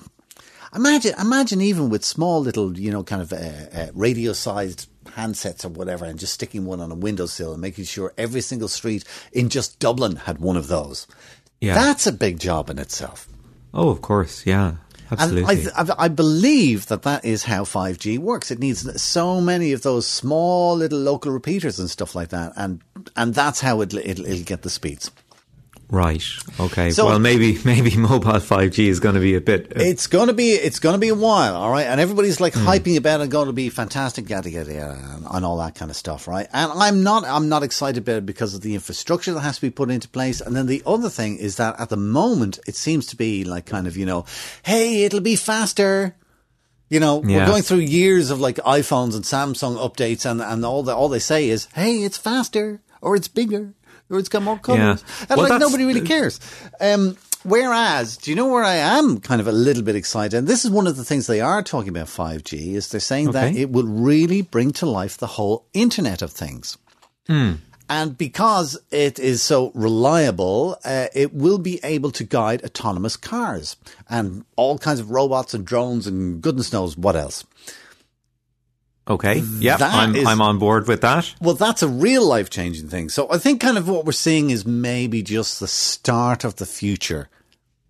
imagine 0.72 1.14
imagine 1.18 1.60
even 1.60 1.90
with 1.90 2.04
small 2.04 2.40
little 2.40 2.78
you 2.78 2.92
know 2.92 3.02
kind 3.02 3.22
of 3.22 3.32
uh, 3.32 3.36
uh, 3.36 3.86
radio 3.92 4.32
sized 4.32 4.88
handsets 5.18 5.64
or 5.64 5.68
whatever 5.68 6.04
and 6.04 6.18
just 6.18 6.34
sticking 6.34 6.64
one 6.64 6.80
on 6.80 6.92
a 6.92 6.94
windowsill 6.94 7.52
and 7.52 7.60
making 7.60 7.84
sure 7.84 8.12
every 8.16 8.40
single 8.40 8.68
street 8.68 9.04
in 9.32 9.48
just 9.48 9.78
Dublin 9.78 10.16
had 10.16 10.38
one 10.38 10.56
of 10.56 10.68
those. 10.68 11.06
Yeah. 11.60 11.74
That's 11.74 12.06
a 12.06 12.12
big 12.12 12.38
job 12.38 12.70
in 12.70 12.78
itself. 12.78 13.28
Oh, 13.74 13.90
of 13.90 14.00
course. 14.02 14.46
Yeah. 14.46 14.76
Absolutely. 15.10 15.62
And 15.62 15.70
I, 15.74 15.82
I, 15.82 16.04
I 16.04 16.08
believe 16.08 16.86
that 16.86 17.02
that 17.02 17.24
is 17.24 17.44
how 17.44 17.64
5G 17.64 18.18
works. 18.18 18.50
It 18.50 18.58
needs 18.58 19.00
so 19.00 19.40
many 19.40 19.72
of 19.72 19.82
those 19.82 20.06
small 20.06 20.76
little 20.76 20.98
local 20.98 21.32
repeaters 21.32 21.78
and 21.78 21.88
stuff 21.88 22.14
like 22.14 22.28
that, 22.28 22.52
and 22.56 22.82
and 23.16 23.34
that's 23.34 23.60
how 23.60 23.80
it, 23.80 23.94
it'll, 23.94 24.26
it'll 24.26 24.44
get 24.44 24.62
the 24.62 24.70
speeds. 24.70 25.10
Right. 25.90 26.22
Okay. 26.60 26.90
So- 26.90 27.06
well, 27.06 27.18
maybe 27.18 27.58
maybe 27.64 27.96
mobile 27.96 28.32
5G 28.32 28.86
is 28.88 29.00
going 29.00 29.14
to 29.14 29.20
be 29.20 29.34
a 29.34 29.40
bit. 29.40 29.72
uh, 29.76 29.80
It's 29.80 30.06
gonna 30.06 30.32
be 30.32 30.50
it's 30.52 30.78
gonna 30.80 30.98
be 30.98 31.08
a 31.08 31.14
while, 31.14 31.54
all 31.56 31.70
right. 31.70 31.86
And 31.86 32.00
everybody's 32.00 32.40
like 32.40 32.52
hyping 32.54 32.96
about 32.96 33.20
it, 33.20 33.30
going 33.30 33.46
to 33.46 33.52
be 33.52 33.68
fantastic, 33.70 34.28
yada 34.28 34.50
yada 34.50 34.72
yada, 34.72 34.98
and, 35.14 35.26
and 35.30 35.44
all 35.44 35.56
that 35.58 35.74
kind 35.74 35.90
of 35.90 35.96
stuff, 35.96 36.28
right? 36.28 36.46
And 36.52 36.70
I'm 36.74 37.02
not 37.02 37.24
I'm 37.24 37.48
not 37.48 37.62
excited 37.62 38.02
about 38.02 38.16
it 38.18 38.26
because 38.26 38.54
of 38.54 38.60
the 38.60 38.74
infrastructure 38.74 39.32
that 39.34 39.40
has 39.40 39.56
to 39.56 39.62
be 39.62 39.70
put 39.70 39.90
into 39.90 40.08
place. 40.08 40.40
And 40.40 40.54
then 40.54 40.66
the 40.66 40.82
other 40.86 41.08
thing 41.08 41.38
is 41.38 41.56
that 41.56 41.78
at 41.80 41.88
the 41.88 41.96
moment 41.96 42.58
it 42.66 42.74
seems 42.76 43.06
to 43.06 43.16
be 43.16 43.44
like 43.44 43.66
kind 43.66 43.86
of 43.86 43.96
you 43.96 44.04
know, 44.06 44.24
hey, 44.64 45.04
it'll 45.04 45.20
be 45.20 45.36
faster. 45.36 46.14
You 46.90 47.00
know, 47.00 47.18
we're 47.18 47.46
going 47.46 47.62
through 47.62 47.78
years 47.80 48.30
of 48.30 48.40
like 48.40 48.56
iPhones 48.56 49.14
and 49.14 49.22
Samsung 49.22 49.76
updates, 49.76 50.24
and, 50.24 50.40
and 50.40 50.64
all 50.64 50.82
the, 50.82 50.94
all 50.96 51.10
they 51.10 51.18
say 51.18 51.50
is, 51.50 51.66
"Hey, 51.74 51.96
it's 52.02 52.16
faster, 52.16 52.80
or 53.02 53.14
it's 53.14 53.28
bigger, 53.28 53.74
or 54.10 54.18
it's 54.18 54.28
got 54.28 54.42
more 54.42 54.58
colors," 54.58 55.02
Yeah. 55.02 55.26
and 55.28 55.38
Well, 55.38 55.48
like 55.48 55.60
nobody 55.60 55.84
really 55.84 56.00
cares. 56.02 56.40
Um, 56.80 57.16
whereas, 57.44 58.16
do 58.16 58.30
you 58.30 58.36
know 58.36 58.48
where 58.48 58.64
I 58.64 58.76
am 58.76 59.20
kind 59.20 59.40
of 59.40 59.46
a 59.48 59.52
little 59.52 59.82
bit 59.82 59.96
excited? 59.96 60.36
And 60.36 60.46
this 60.48 60.64
is 60.64 60.70
one 60.70 60.86
of 60.86 60.96
the 60.96 61.04
things 61.04 61.26
they 61.26 61.40
are 61.40 61.62
talking 61.62 61.90
about 61.90 62.08
5G 62.08 62.74
is 62.74 62.88
they're 62.88 63.00
saying 63.00 63.32
that 63.32 63.54
it 63.54 63.70
will 63.70 63.86
really 63.86 64.42
bring 64.42 64.72
to 64.72 64.86
life 64.86 65.16
the 65.16 65.26
whole 65.26 65.66
Internet 65.72 66.22
of 66.22 66.32
Things. 66.32 66.76
And 67.90 68.18
because 68.18 68.78
it 68.90 69.18
is 69.18 69.40
so 69.42 69.72
reliable, 69.74 70.76
uh, 70.84 71.06
it 71.14 71.32
will 71.32 71.58
be 71.58 71.80
able 71.82 72.10
to 72.12 72.24
guide 72.24 72.62
autonomous 72.62 73.16
cars 73.16 73.76
and 74.10 74.44
all 74.56 74.78
kinds 74.78 75.00
of 75.00 75.10
robots 75.10 75.54
and 75.54 75.64
drones 75.64 76.06
and 76.06 76.42
goodness 76.42 76.70
knows 76.72 76.98
what 76.98 77.16
else. 77.16 77.44
Okay. 79.08 79.38
Yeah. 79.58 79.76
I'm 79.80 80.14
is- 80.14 80.26
I'm 80.26 80.40
on 80.40 80.58
board 80.58 80.86
with 80.88 81.00
that. 81.00 81.34
Well, 81.40 81.54
that's 81.54 81.82
a 81.82 81.88
real 81.88 82.26
life 82.26 82.50
changing 82.50 82.88
thing. 82.88 83.08
So 83.08 83.26
I 83.30 83.38
think 83.38 83.60
kind 83.60 83.78
of 83.78 83.88
what 83.88 84.04
we're 84.04 84.12
seeing 84.12 84.50
is 84.50 84.66
maybe 84.66 85.22
just 85.22 85.60
the 85.60 85.68
start 85.68 86.44
of 86.44 86.56
the 86.56 86.66
future 86.66 87.28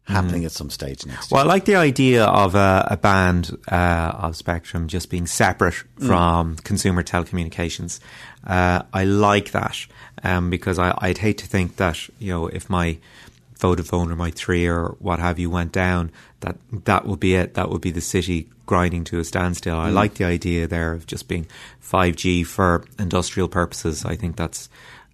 happening 0.04 0.46
at 0.46 0.52
some 0.52 0.70
stage 0.70 1.04
next 1.04 1.30
year. 1.30 1.36
Well, 1.36 1.44
I 1.44 1.46
like 1.46 1.66
the 1.66 1.76
idea 1.76 2.24
of 2.24 2.54
a, 2.54 2.86
a 2.90 2.96
band 2.96 3.54
uh, 3.70 4.12
of 4.14 4.36
spectrum 4.36 4.88
just 4.88 5.10
being 5.10 5.26
separate 5.26 5.74
from 5.98 6.56
consumer 6.56 7.02
telecommunications. 7.02 8.00
Uh, 8.46 8.82
I 8.94 9.04
like 9.04 9.50
that 9.50 9.76
um, 10.22 10.48
because 10.48 10.78
I, 10.78 10.96
I'd 10.98 11.18
hate 11.18 11.36
to 11.38 11.46
think 11.46 11.76
that 11.76 12.08
you 12.18 12.32
know 12.32 12.46
if 12.46 12.70
my 12.70 12.96
Vodafone 13.58 14.10
or 14.10 14.16
my 14.16 14.30
Three 14.30 14.66
or 14.66 14.96
what 14.98 15.18
have 15.18 15.38
you 15.38 15.50
went 15.50 15.72
down, 15.72 16.10
that 16.40 16.56
that 16.84 17.06
would 17.06 17.20
be 17.20 17.34
it. 17.34 17.54
That 17.54 17.70
would 17.70 17.80
be 17.80 17.90
the 17.90 18.00
city 18.00 18.48
grinding 18.66 19.04
to 19.04 19.18
a 19.18 19.24
standstill. 19.24 19.76
I 19.76 19.90
like 19.90 20.14
the 20.14 20.24
idea 20.24 20.66
there 20.66 20.92
of 20.92 21.06
just 21.06 21.26
being 21.26 21.46
five 21.80 22.16
G 22.16 22.44
for 22.44 22.84
industrial 22.98 23.48
purposes. 23.48 24.04
I 24.04 24.14
think 24.14 24.36
that's 24.36 24.68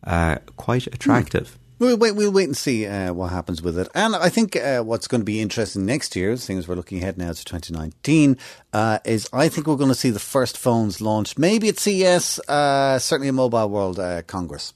uh, 0.04 0.36
quite 0.56 0.86
attractive. 0.88 1.58
We'll 1.78 1.96
wait, 1.96 2.12
we'll 2.12 2.30
wait 2.30 2.44
and 2.44 2.56
see 2.56 2.86
uh, 2.86 3.12
what 3.12 3.32
happens 3.32 3.60
with 3.60 3.78
it. 3.78 3.88
And 3.94 4.14
I 4.14 4.28
think 4.28 4.54
uh, 4.54 4.82
what's 4.82 5.08
going 5.08 5.22
to 5.22 5.24
be 5.24 5.40
interesting 5.40 5.84
next 5.84 6.14
year, 6.14 6.36
seeing 6.36 6.58
as 6.58 6.68
we're 6.68 6.76
looking 6.76 6.98
ahead 6.98 7.18
now 7.18 7.32
to 7.32 7.44
2019, 7.44 8.38
uh, 8.72 9.00
is 9.04 9.28
I 9.32 9.48
think 9.48 9.66
we're 9.66 9.76
going 9.76 9.88
to 9.88 9.94
see 9.94 10.10
the 10.10 10.20
first 10.20 10.56
phones 10.56 11.00
launched, 11.00 11.36
maybe 11.36 11.68
at 11.68 11.78
CES, 11.78 12.38
uh, 12.48 12.98
certainly 13.00 13.28
a 13.28 13.32
Mobile 13.32 13.68
World 13.68 13.98
uh, 13.98 14.22
Congress. 14.22 14.72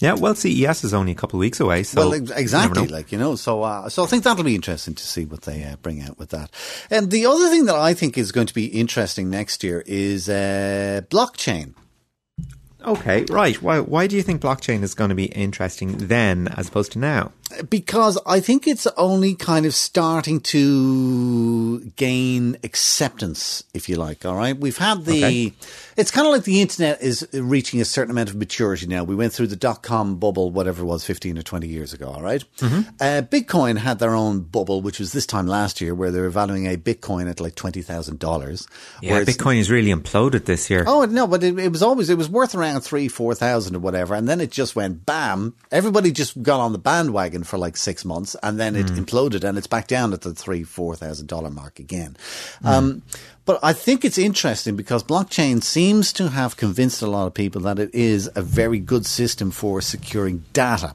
Yeah, 0.00 0.14
well, 0.14 0.34
CES 0.34 0.84
is 0.84 0.94
only 0.94 1.10
a 1.10 1.14
couple 1.16 1.38
of 1.38 1.40
weeks 1.40 1.58
away, 1.58 1.82
so 1.82 2.08
well, 2.08 2.16
you 2.16 2.32
exactly, 2.34 2.86
know. 2.86 2.92
like 2.92 3.10
you 3.10 3.18
know. 3.18 3.34
So, 3.34 3.64
uh, 3.64 3.88
so 3.88 4.04
I 4.04 4.06
think 4.06 4.22
that'll 4.22 4.44
be 4.44 4.54
interesting 4.54 4.94
to 4.94 5.04
see 5.04 5.24
what 5.24 5.42
they 5.42 5.64
uh, 5.64 5.74
bring 5.82 6.02
out 6.02 6.18
with 6.18 6.30
that. 6.30 6.50
And 6.88 7.10
the 7.10 7.26
other 7.26 7.48
thing 7.48 7.64
that 7.64 7.74
I 7.74 7.94
think 7.94 8.16
is 8.16 8.30
going 8.30 8.46
to 8.46 8.54
be 8.54 8.66
interesting 8.66 9.28
next 9.28 9.64
year 9.64 9.82
is 9.86 10.28
uh, 10.28 11.00
blockchain. 11.10 11.74
Okay, 12.84 13.24
right. 13.28 13.60
Why 13.60 13.80
why 13.80 14.06
do 14.06 14.16
you 14.16 14.22
think 14.22 14.40
blockchain 14.40 14.82
is 14.82 14.94
going 14.94 15.10
to 15.10 15.16
be 15.16 15.26
interesting 15.26 15.98
then 15.98 16.48
as 16.48 16.68
opposed 16.68 16.92
to 16.92 16.98
now? 16.98 17.32
because 17.70 18.18
I 18.26 18.40
think 18.40 18.66
it's 18.66 18.86
only 18.96 19.34
kind 19.34 19.64
of 19.64 19.74
starting 19.74 20.40
to 20.40 21.80
gain 21.96 22.58
acceptance, 22.62 23.64
if 23.72 23.88
you 23.88 23.96
like. 23.96 24.26
All 24.26 24.34
right, 24.34 24.58
we've 24.58 24.76
had 24.76 25.04
the. 25.04 25.24
Okay. 25.24 25.52
It's 25.96 26.12
kind 26.12 26.26
of 26.28 26.32
like 26.32 26.44
the 26.44 26.60
internet 26.60 27.02
is 27.02 27.26
reaching 27.32 27.80
a 27.80 27.84
certain 27.84 28.12
amount 28.12 28.30
of 28.30 28.36
maturity 28.36 28.86
now. 28.86 29.02
We 29.02 29.16
went 29.16 29.32
through 29.32 29.48
the 29.48 29.56
dot 29.56 29.82
com 29.82 30.16
bubble, 30.16 30.50
whatever 30.50 30.82
it 30.82 30.86
was, 30.86 31.04
fifteen 31.04 31.38
or 31.38 31.42
twenty 31.42 31.68
years 31.68 31.92
ago. 31.92 32.08
All 32.08 32.22
right? 32.22 32.44
uh, 32.62 33.22
Bitcoin 33.22 33.78
had 33.78 33.98
their 33.98 34.14
own 34.14 34.40
bubble, 34.40 34.80
which 34.80 35.00
was 35.00 35.12
this 35.12 35.26
time 35.26 35.46
last 35.46 35.80
year, 35.80 35.94
where 35.94 36.10
they 36.10 36.20
were 36.20 36.30
valuing 36.30 36.66
a 36.66 36.76
Bitcoin 36.76 37.28
at 37.28 37.40
like 37.40 37.54
twenty 37.54 37.82
thousand 37.82 38.18
dollars. 38.18 38.68
Yeah, 39.02 39.20
Bitcoin 39.24 39.56
has 39.56 39.70
really 39.70 39.90
imploded 39.90 40.44
this 40.44 40.70
year. 40.70 40.84
Oh 40.86 41.04
no, 41.04 41.26
but 41.26 41.42
it, 41.42 41.58
it 41.58 41.72
was 41.72 41.82
always 41.82 42.10
it 42.10 42.18
was 42.18 42.28
worth 42.28 42.54
around 42.54 42.77
three, 42.80 43.08
four 43.08 43.34
thousand 43.34 43.76
or 43.76 43.80
whatever, 43.80 44.14
and 44.14 44.28
then 44.28 44.40
it 44.40 44.50
just 44.50 44.76
went 44.76 45.06
bam. 45.06 45.54
Everybody 45.70 46.12
just 46.12 46.42
got 46.42 46.60
on 46.60 46.72
the 46.72 46.78
bandwagon 46.78 47.44
for 47.44 47.58
like 47.58 47.76
six 47.76 48.04
months, 48.04 48.36
and 48.42 48.58
then 48.58 48.76
it 48.76 48.86
imploded, 48.86 49.44
and 49.44 49.58
it's 49.58 49.66
back 49.66 49.86
down 49.86 50.12
at 50.12 50.22
the 50.22 50.34
three, 50.34 50.64
four 50.64 50.96
thousand 50.96 51.28
dollar 51.28 51.50
mark 51.50 51.78
again. 51.78 52.16
Um, 52.64 53.02
but 53.44 53.58
I 53.62 53.72
think 53.72 54.04
it's 54.04 54.18
interesting 54.18 54.76
because 54.76 55.02
blockchain 55.02 55.62
seems 55.62 56.12
to 56.14 56.28
have 56.28 56.56
convinced 56.56 57.00
a 57.00 57.06
lot 57.06 57.26
of 57.26 57.34
people 57.34 57.62
that 57.62 57.78
it 57.78 57.94
is 57.94 58.30
a 58.34 58.42
very 58.42 58.78
good 58.78 59.06
system 59.06 59.50
for 59.50 59.80
securing 59.80 60.44
data 60.52 60.94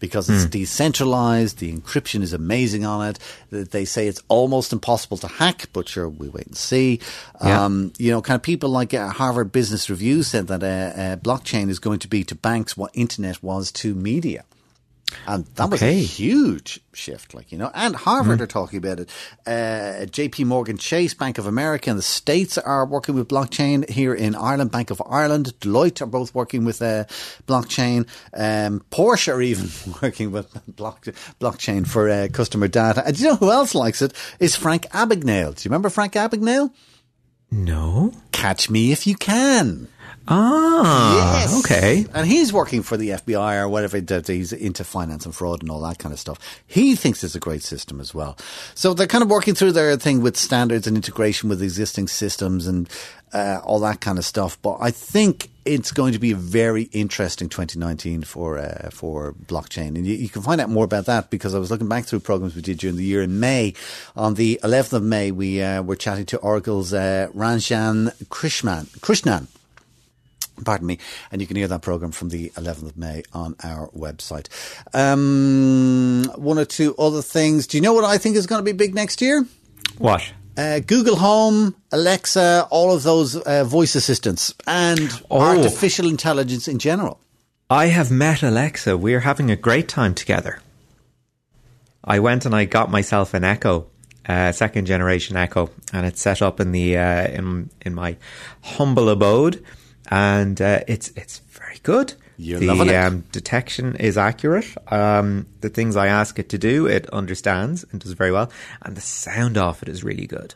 because 0.00 0.28
it's 0.28 0.46
decentralized. 0.46 1.58
The 1.58 1.72
encryption 1.72 2.22
is 2.22 2.32
amazing 2.32 2.84
on 2.84 3.06
it. 3.06 3.18
They 3.50 3.84
say 3.84 4.08
it's 4.08 4.22
almost 4.28 4.72
impossible 4.72 5.18
to 5.18 5.28
hack, 5.28 5.68
but 5.72 5.88
sure, 5.88 6.08
we 6.08 6.28
wait 6.28 6.46
and 6.46 6.56
see. 6.56 7.00
Yeah. 7.44 7.64
Um, 7.64 7.92
you 7.98 8.10
know, 8.10 8.20
kind 8.22 8.36
of 8.36 8.42
people 8.42 8.70
like 8.70 8.92
uh, 8.92 9.10
Harvard 9.10 9.52
Business 9.52 9.88
Review 9.88 10.22
said 10.22 10.48
that 10.48 10.62
uh, 10.62 11.00
uh, 11.00 11.16
blockchain 11.16 11.68
is 11.68 11.78
going 11.78 12.00
to 12.00 12.08
be 12.08 12.24
to 12.24 12.34
banks 12.34 12.76
what 12.76 12.90
internet 12.94 13.42
was 13.42 13.70
to 13.72 13.94
media. 13.94 14.44
And 15.26 15.46
that 15.56 15.70
was 15.70 15.82
a 15.82 15.92
huge 15.92 16.80
shift, 16.92 17.34
like, 17.34 17.52
you 17.52 17.58
know, 17.58 17.70
and 17.74 17.94
Harvard 17.94 18.40
are 18.40 18.46
talking 18.46 18.78
about 18.78 19.00
it. 19.00 19.10
Uh, 19.46 20.06
JP 20.06 20.46
Morgan 20.46 20.76
Chase, 20.76 21.14
Bank 21.14 21.38
of 21.38 21.46
America 21.46 21.90
in 21.90 21.96
the 21.96 22.02
States 22.02 22.58
are 22.58 22.86
working 22.86 23.14
with 23.14 23.28
blockchain 23.28 23.88
here 23.88 24.14
in 24.14 24.34
Ireland. 24.34 24.70
Bank 24.70 24.90
of 24.90 25.02
Ireland, 25.08 25.54
Deloitte 25.60 26.00
are 26.02 26.06
both 26.06 26.34
working 26.34 26.64
with 26.64 26.82
uh, 26.82 27.04
blockchain. 27.46 28.08
Um, 28.34 28.84
Porsche 28.90 29.32
are 29.32 29.42
even 29.42 29.70
working 30.02 30.32
with 30.32 30.48
block, 30.66 31.04
blockchain 31.40 31.86
for 31.86 32.08
uh, 32.08 32.28
customer 32.32 32.68
data. 32.68 33.04
And 33.06 33.16
do 33.16 33.22
you 33.22 33.28
know 33.30 33.36
who 33.36 33.50
else 33.50 33.74
likes 33.74 34.02
it? 34.02 34.12
Is 34.38 34.56
Frank 34.56 34.86
Abagnale. 34.90 35.54
Do 35.54 35.62
you 35.62 35.70
remember 35.70 35.90
Frank 35.90 36.14
Abagnale? 36.14 36.72
No. 37.50 38.12
Catch 38.32 38.70
me 38.70 38.92
if 38.92 39.06
you 39.06 39.16
can. 39.16 39.88
Ah, 40.28 41.40
Yes. 41.40 41.58
okay. 41.64 42.06
And 42.14 42.26
he's 42.26 42.52
working 42.52 42.82
for 42.82 42.96
the 42.96 43.10
FBI 43.10 43.60
or 43.60 43.68
whatever. 43.68 44.00
that 44.00 44.26
He's 44.28 44.52
into 44.52 44.84
finance 44.84 45.24
and 45.24 45.34
fraud 45.34 45.62
and 45.62 45.70
all 45.70 45.80
that 45.82 45.98
kind 45.98 46.12
of 46.12 46.18
stuff. 46.20 46.38
He 46.66 46.94
thinks 46.94 47.24
it's 47.24 47.34
a 47.34 47.40
great 47.40 47.62
system 47.62 48.00
as 48.00 48.14
well. 48.14 48.36
So 48.74 48.94
they're 48.94 49.06
kind 49.06 49.22
of 49.22 49.30
working 49.30 49.54
through 49.54 49.72
their 49.72 49.96
thing 49.96 50.20
with 50.22 50.36
standards 50.36 50.86
and 50.86 50.96
integration 50.96 51.48
with 51.48 51.62
existing 51.62 52.08
systems 52.08 52.66
and 52.66 52.88
uh, 53.32 53.60
all 53.64 53.80
that 53.80 54.00
kind 54.00 54.18
of 54.18 54.24
stuff. 54.24 54.60
But 54.62 54.78
I 54.80 54.90
think 54.90 55.50
it's 55.64 55.92
going 55.92 56.12
to 56.12 56.18
be 56.18 56.32
a 56.32 56.36
very 56.36 56.84
interesting 56.92 57.48
2019 57.48 58.22
for 58.22 58.58
uh, 58.58 58.90
for 58.90 59.32
blockchain. 59.46 59.88
And 59.96 60.06
you, 60.06 60.14
you 60.14 60.28
can 60.28 60.42
find 60.42 60.60
out 60.60 60.68
more 60.70 60.84
about 60.84 61.06
that 61.06 61.30
because 61.30 61.54
I 61.54 61.58
was 61.58 61.70
looking 61.70 61.88
back 61.88 62.04
through 62.04 62.20
programs 62.20 62.54
we 62.56 62.62
did 62.62 62.78
during 62.78 62.96
the 62.96 63.04
year 63.04 63.22
in 63.22 63.40
May. 63.40 63.74
On 64.16 64.34
the 64.34 64.60
11th 64.62 64.92
of 64.94 65.02
May, 65.02 65.30
we 65.30 65.62
uh, 65.62 65.82
were 65.82 65.96
chatting 65.96 66.26
to 66.26 66.38
Oracle's 66.38 66.92
uh, 66.92 67.28
Ranjan 67.34 68.12
Krishnan. 68.26 68.86
Krishnan 69.00 69.46
pardon 70.64 70.86
me, 70.86 70.98
and 71.30 71.40
you 71.40 71.46
can 71.46 71.56
hear 71.56 71.68
that 71.68 71.82
program 71.82 72.12
from 72.12 72.28
the 72.30 72.50
11th 72.50 72.82
of 72.90 72.96
May 72.96 73.22
on 73.32 73.54
our 73.62 73.88
website. 73.88 74.46
Um, 74.94 76.24
one 76.36 76.58
or 76.58 76.64
two 76.64 76.94
other 76.96 77.22
things. 77.22 77.66
Do 77.66 77.76
you 77.76 77.80
know 77.82 77.92
what 77.92 78.04
I 78.04 78.18
think 78.18 78.36
is 78.36 78.46
going 78.46 78.60
to 78.60 78.64
be 78.64 78.72
big 78.72 78.94
next 78.94 79.20
year? 79.20 79.46
What? 79.98 80.22
Uh, 80.56 80.80
Google 80.80 81.16
Home, 81.16 81.74
Alexa, 81.92 82.66
all 82.70 82.92
of 82.94 83.02
those 83.02 83.36
uh, 83.36 83.64
voice 83.64 83.94
assistants, 83.94 84.54
and 84.66 85.10
Oh. 85.30 85.40
artificial 85.40 86.06
intelligence 86.06 86.68
in 86.68 86.78
general. 86.78 87.18
I 87.70 87.86
have 87.86 88.10
met 88.10 88.42
Alexa. 88.42 88.96
We're 88.98 89.20
having 89.20 89.50
a 89.50 89.56
great 89.56 89.88
time 89.88 90.14
together. 90.14 90.60
I 92.04 92.18
went 92.18 92.44
and 92.46 92.54
I 92.54 92.64
got 92.64 92.90
myself 92.90 93.32
an 93.34 93.44
Echo, 93.44 93.86
uh, 94.28 94.52
second 94.52 94.86
generation 94.86 95.36
Echo, 95.36 95.70
and 95.92 96.04
it's 96.06 96.20
set 96.20 96.42
up 96.42 96.58
in 96.60 96.72
the 96.72 96.96
uh, 96.96 97.28
in 97.28 97.70
in 97.82 97.94
my 97.94 98.16
humble 98.62 99.08
abode, 99.08 99.64
and 100.10 100.60
uh, 100.60 100.80
it's 100.88 101.08
it's 101.16 101.38
very 101.50 101.78
good. 101.82 102.14
You're 102.36 102.58
the 102.58 102.66
loving 102.66 102.88
it. 102.88 102.94
Um, 102.94 103.24
detection 103.32 103.96
is 103.96 104.16
accurate. 104.16 104.66
Um, 104.90 105.46
the 105.60 105.68
things 105.68 105.96
I 105.96 106.06
ask 106.06 106.38
it 106.38 106.48
to 106.50 106.58
do, 106.58 106.86
it 106.86 107.08
understands 107.10 107.84
and 107.90 108.00
does 108.00 108.12
very 108.12 108.32
well, 108.32 108.50
and 108.82 108.96
the 108.96 109.00
sound 109.00 109.56
off 109.56 109.82
it 109.82 109.88
is 109.88 110.02
really 110.02 110.26
good. 110.26 110.54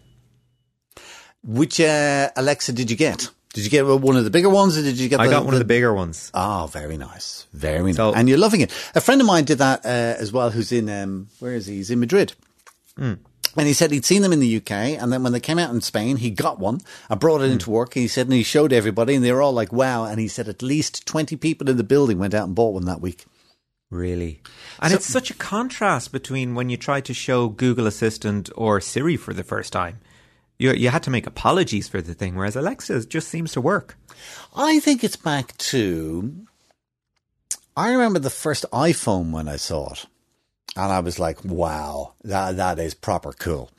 Which 1.43 1.79
uh, 1.81 2.31
Alexa 2.37 2.73
did 2.73 2.90
you 2.90 2.97
get? 2.97 3.31
Did 3.53 3.64
you 3.64 3.71
get 3.71 3.87
one 3.87 4.17
of 4.17 4.25
the 4.25 4.31
bigger 4.31 4.49
ones, 4.49 4.77
or 4.77 4.83
did 4.83 4.99
you 4.99 5.09
get? 5.09 5.21
I 5.21 5.27
the, 5.27 5.33
got 5.33 5.45
one 5.45 5.55
of 5.55 5.61
the 5.61 5.64
bigger 5.67 5.95
ones. 5.95 6.33
Oh, 6.35 6.69
very 6.73 6.97
nice, 6.97 7.47
very 7.53 7.93
nice, 7.93 8.17
and 8.17 8.29
you're 8.29 8.38
loving 8.38 8.62
it. 8.62 8.73
A 8.97 9.01
friend 9.01 9.21
of 9.21 9.27
mine 9.27 9.45
did 9.45 9.59
that 9.59 9.85
uh, 9.85 9.88
as 10.19 10.33
well. 10.33 10.51
Who's 10.51 10.73
in? 10.73 10.88
Um, 10.88 11.29
where 11.38 11.53
is 11.53 11.67
he? 11.67 11.77
He's 11.77 11.90
in 11.90 12.01
Madrid. 12.01 12.33
And 13.57 13.67
he 13.67 13.73
said 13.73 13.90
he'd 13.90 14.05
seen 14.05 14.23
them 14.23 14.33
in 14.33 14.40
the 14.40 14.57
UK, 14.57 14.71
and 14.71 15.12
then 15.12 15.23
when 15.23 15.33
they 15.33 15.40
came 15.40 15.59
out 15.59 15.73
in 15.73 15.81
Spain, 15.81 16.17
he 16.17 16.31
got 16.31 16.59
one 16.59 16.81
and 17.09 17.21
brought 17.21 17.40
it 17.40 17.51
into 17.51 17.71
work. 17.71 17.95
And 17.95 18.03
he 18.03 18.09
said, 18.09 18.27
and 18.27 18.35
he 18.35 18.43
showed 18.43 18.73
everybody, 18.73 19.14
and 19.14 19.25
they 19.25 19.33
were 19.33 19.43
all 19.43 19.53
like, 19.53 19.73
"Wow!" 19.73 20.05
And 20.05 20.19
he 20.19 20.29
said, 20.29 20.49
at 20.49 20.62
least 20.62 21.07
twenty 21.07 21.37
people 21.37 21.69
in 21.69 21.77
the 21.77 21.85
building 21.85 22.19
went 22.19 22.35
out 22.35 22.47
and 22.47 22.55
bought 22.55 22.75
one 22.75 22.87
that 22.87 23.01
week. 23.01 23.27
Really? 23.90 24.40
And 24.81 24.93
it's 24.93 25.07
such 25.07 25.31
a 25.31 25.35
contrast 25.35 26.11
between 26.11 26.57
when 26.57 26.69
you 26.69 26.77
try 26.77 27.01
to 27.03 27.14
show 27.14 27.49
Google 27.49 27.87
Assistant 27.87 28.51
or 28.57 28.81
Siri 28.81 29.17
for 29.17 29.33
the 29.33 29.45
first 29.45 29.73
time. 29.73 30.01
You, 30.59 30.73
you 30.73 30.88
had 30.88 31.03
to 31.05 31.11
make 31.11 31.27
apologies 31.27 31.88
for 31.88 32.01
the 32.01 32.14
thing, 32.14 32.35
whereas 32.35 32.57
Alexa 32.57 33.07
just 33.07 33.29
seems 33.29 33.53
to 33.53 33.61
work. 33.61 33.97
I 34.57 34.81
think 34.81 35.05
it's 35.05 35.17
back 35.17 35.57
to. 35.59 36.47
I 37.77 37.93
remember 37.93 38.19
the 38.19 38.31
first 38.31 38.64
iPhone 38.73 39.31
when 39.31 39.49
I 39.49 39.57
saw 39.57 39.93
it, 39.93 40.07
and 40.77 40.93
I 40.93 41.01
was 41.01 41.19
like, 41.19 41.45
"Wow, 41.45 42.15
that 42.25 42.57
that 42.57 42.79
is 42.79 42.95
proper 42.95 43.33
cool." 43.33 43.71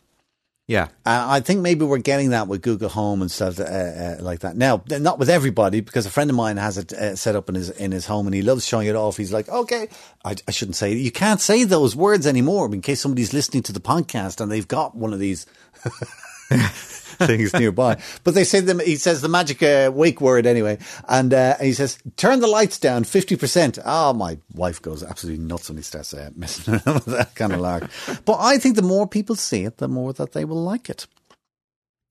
Yeah. 0.68 0.86
Uh, 1.06 1.26
I 1.28 1.42
think 1.42 1.62
maybe 1.62 1.86
we're 1.86 2.00
getting 2.00 2.32
that 2.32 2.48
with 2.48 2.64
Google 2.64 2.90
Home 2.90 3.22
and 3.22 3.30
stuff 3.30 3.60
uh, 3.60 3.64
uh, 3.64 4.18
like 4.22 4.40
that. 4.40 4.58
Now, 4.58 4.82
not 4.90 5.20
with 5.20 5.30
everybody, 5.30 5.80
because 5.80 6.08
a 6.08 6.10
friend 6.10 6.28
of 6.28 6.36
mine 6.36 6.58
has 6.58 6.80
it 6.80 6.92
uh, 6.92 7.16
set 7.16 7.36
up 7.36 7.50
in 7.50 7.56
his 7.56 7.70
in 7.70 7.92
his 7.92 8.08
home, 8.08 8.26
and 8.26 8.34
he 8.34 8.42
loves 8.42 8.66
showing 8.66 8.88
it 8.88 8.96
off. 8.96 9.18
He's 9.18 9.34
like, 9.34 9.48
"Okay, 9.48 9.90
I, 10.24 10.36
I 10.48 10.52
shouldn't 10.52 10.76
say 10.76 10.94
you 10.94 11.12
can't 11.12 11.40
say 11.40 11.64
those 11.66 11.96
words 11.96 12.26
anymore 12.26 12.74
in 12.74 12.82
case 12.82 13.02
somebody's 13.02 13.34
listening 13.34 13.62
to 13.64 13.74
the 13.74 13.80
podcast 13.80 14.42
and 14.42 14.52
they've 14.52 14.68
got 14.68 14.96
one 14.96 15.14
of 15.14 15.20
these." 15.20 15.46
things 17.18 17.54
nearby, 17.54 18.02
but 18.24 18.34
they 18.34 18.44
say 18.44 18.60
them. 18.60 18.80
He 18.80 18.96
says 18.98 19.22
the 19.22 19.30
magic 19.30 19.64
uh, 19.64 19.92
wake 19.94 20.22
word 20.22 20.46
anyway, 20.46 20.78
and 21.08 21.34
uh, 21.34 21.58
he 21.58 21.74
says, 21.74 21.98
"Turn 22.18 22.40
the 22.40 22.48
lights 22.48 22.80
down 22.80 23.04
fifty 23.04 23.36
percent." 23.36 23.80
Oh, 23.86 24.14
my 24.14 24.38
wife 24.54 24.82
goes 24.82 25.04
absolutely 25.04 25.44
nuts 25.44 25.70
when 25.70 25.78
he 25.78 25.84
starts 25.84 26.14
uh, 26.14 26.30
messing 26.36 26.76
around 26.76 26.86
with 27.06 27.06
that 27.06 27.36
kind 27.36 27.54
of 27.54 27.60
lark. 27.60 27.90
But 28.26 28.38
I 28.40 28.58
think 28.58 28.76
the 28.76 28.82
more 28.82 29.08
people 29.08 29.36
see 29.36 29.64
it, 29.64 29.78
the 29.78 29.88
more 29.88 30.14
that 30.14 30.34
they 30.34 30.46
will 30.46 30.64
like 30.64 30.90
it. 30.90 31.08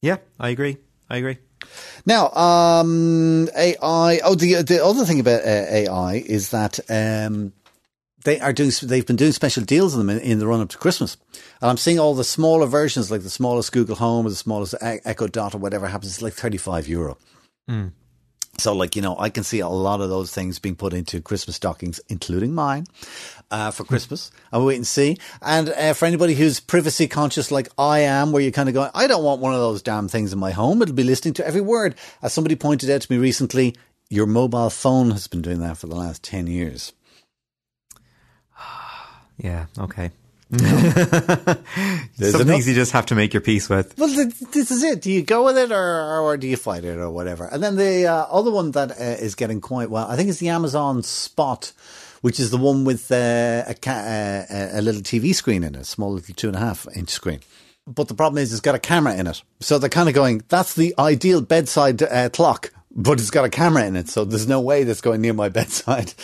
Yeah, 0.03 0.19
I 0.39 0.51
agree. 0.51 0.79
I 1.09 1.19
agree. 1.19 1.39
Now, 2.07 2.31
um, 2.31 3.49
AI. 3.57 4.21
Oh, 4.25 4.35
the 4.35 4.63
the 4.63 4.85
other 4.85 5.05
thing 5.05 5.21
about 5.21 5.43
uh, 5.43 5.67
AI 5.71 6.25
is 6.27 6.51
that 6.51 6.79
um, 6.91 7.53
they 8.25 8.41
are 8.41 8.53
doing. 8.53 8.73
They've 8.83 9.07
been 9.07 9.17
doing 9.17 9.33
special 9.33 9.63
deals 9.63 9.95
on 9.95 10.05
them 10.05 10.11
in, 10.11 10.23
in 10.23 10.39
the 10.39 10.47
run 10.47 10.61
up 10.61 10.71
to 10.71 10.79
Christmas, 10.79 11.17
and 11.61 11.71
I'm 11.71 11.77
seeing 11.77 11.99
all 11.99 12.15
the 12.15 12.25
smaller 12.25 12.67
versions, 12.67 13.11
like 13.11 13.23
the 13.23 13.31
smallest 13.31 13.73
Google 13.73 13.97
Home 13.97 14.27
or 14.27 14.31
the 14.31 14.37
smallest 14.37 14.75
Echo 14.81 15.29
Dot 15.29 15.55
or 15.55 15.59
whatever 15.59 15.87
happens. 15.87 16.13
It's 16.13 16.23
like 16.23 16.33
thirty 16.33 16.59
five 16.59 16.89
euro. 16.89 17.17
So, 18.59 18.73
like 18.73 18.95
you 18.95 19.03
know, 19.03 19.17
I 19.19 19.31
can 19.31 19.43
see 19.43 19.61
a 19.61 19.69
lot 19.69 20.01
of 20.01 20.09
those 20.11 20.33
things 20.33 20.59
being 20.59 20.77
put 20.77 20.93
into 20.93 21.21
Christmas 21.21 21.57
stockings, 21.57 22.01
including 22.09 22.55
mine, 22.55 22.87
uh, 23.51 23.71
for 23.73 23.85
Christmas. 23.85 24.31
I'll 24.53 24.65
wait 24.65 24.77
and 24.77 24.87
see. 24.87 25.19
And 25.43 25.69
uh, 25.71 25.93
for 25.93 26.07
anybody 26.07 26.35
who's 26.35 26.61
privacy 26.61 27.09
conscious, 27.09 27.51
like 27.51 27.69
I 27.79 28.01
am, 28.01 28.33
where 28.33 28.43
you're 28.43 28.53
kind 28.53 28.69
of 28.69 28.75
going, 28.75 28.91
I 28.95 29.07
don't 29.07 29.25
want 29.25 29.41
one 29.41 29.55
of 29.55 29.61
those 29.61 29.83
damn 29.83 30.09
things 30.09 30.33
in 30.33 30.39
my 30.39 30.53
home. 30.53 30.83
It'll 30.83 30.95
be 30.95 31.03
listening 31.03 31.35
to 31.35 31.47
every 31.47 31.61
word. 31.61 31.97
As 32.23 32.33
somebody 32.33 32.55
pointed 32.55 32.91
out 32.91 33.01
to 33.01 33.13
me 33.13 33.19
recently, 33.19 33.75
your 34.09 34.27
mobile 34.27 34.71
phone 34.71 35.11
has 35.11 35.27
been 35.27 35.43
doing 35.43 35.61
that 35.61 35.77
for 35.77 35.89
the 35.89 35.97
last 35.97 36.23
ten 36.23 36.47
years. 36.47 36.93
Yeah, 39.39 39.67
okay. 39.79 40.11
There's 40.51 42.33
Some 42.33 42.47
things 42.47 42.69
you 42.69 42.75
just 42.75 42.93
have 42.93 43.07
to 43.07 43.15
make 43.15 43.33
your 43.35 43.41
peace 43.41 43.69
with. 43.69 43.97
Well, 43.99 44.09
th- 44.09 44.39
this 44.53 44.71
is 44.71 44.83
it. 44.85 45.03
Do 45.03 45.11
you 45.11 45.23
go 45.23 45.45
with 45.47 45.59
it 45.59 45.73
or, 45.73 46.21
or 46.21 46.37
do 46.37 46.47
you 46.47 46.57
fight 46.57 46.85
it 46.85 46.97
or 46.99 47.11
whatever? 47.11 47.47
And 47.47 47.63
then 47.63 47.77
the 47.77 48.07
uh, 48.07 48.27
other 48.31 48.51
one 48.53 48.71
that 48.73 48.93
uh, 48.93 48.95
is 49.25 49.35
getting 49.35 49.61
quite 49.61 49.91
well, 49.91 50.07
I 50.09 50.17
think 50.17 50.29
it's 50.29 50.39
the 50.39 50.51
Amazon 50.51 51.03
Spot, 51.03 51.73
which 52.21 52.39
is 52.39 52.51
the 52.51 52.57
one 52.57 52.85
with 52.85 53.11
uh, 53.11 53.65
a, 53.67 53.75
ca- 53.75 54.47
uh, 54.51 54.69
a 54.75 54.83
little 54.83 55.01
TV 55.01 55.35
screen 55.35 55.65
in 55.65 55.75
it, 55.75 55.81
a 55.81 55.85
small 55.85 56.13
little 56.13 56.35
two 56.35 56.49
and 56.49 56.57
a 56.57 56.61
half 56.61 56.87
inch 56.95 57.11
screen. 57.11 57.41
But 57.87 58.09
the 58.09 58.15
problem 58.15 58.41
is 58.41 58.53
it's 58.53 58.61
got 58.61 58.75
a 58.75 58.79
camera 58.79 59.15
in 59.15 59.27
it. 59.27 59.43
So 59.61 59.79
they're 59.79 59.91
kind 59.91 60.09
of 60.09 60.15
going, 60.15 60.43
that's 60.49 60.75
the 60.75 60.95
ideal 60.99 61.41
bedside 61.41 62.03
uh, 62.03 62.29
clock, 62.29 62.71
but 62.95 63.19
it's 63.19 63.31
got 63.31 63.45
a 63.45 63.51
camera 63.51 63.85
in 63.87 63.97
it. 63.97 64.09
So 64.09 64.25
there's 64.25 64.47
no 64.49 64.61
way 64.61 64.85
that's 64.85 65.01
going 65.01 65.21
near 65.21 65.35
my 65.35 65.49
bedside. 65.61 66.15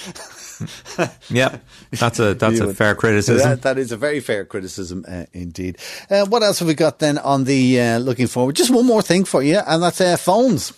Yeah, 1.31 1.59
that's 1.91 2.19
a 2.19 2.35
that's 2.35 2.61
a 2.61 2.75
fair 2.75 2.95
criticism. 2.95 3.49
That, 3.49 3.63
that 3.63 3.79
is 3.79 3.93
a 3.93 3.97
very 3.97 4.21
fair 4.21 4.45
criticism 4.45 5.05
uh, 5.09 5.27
indeed. 5.33 5.79
Uh, 6.11 6.27
what 6.27 6.43
else 6.43 6.59
have 6.59 6.69
we 6.69 6.75
got 6.75 6.99
then 6.99 7.19
on 7.19 7.45
the 7.45 7.81
uh, 7.81 7.99
looking 7.99 8.27
forward? 8.27 8.57
Just 8.57 8.71
one 8.71 8.87
more 8.87 9.03
thing 9.03 9.25
for 9.25 9.43
you, 9.43 9.59
and 9.67 9.83
that's 9.83 10.01
uh, 10.01 10.17
phones. 10.17 10.73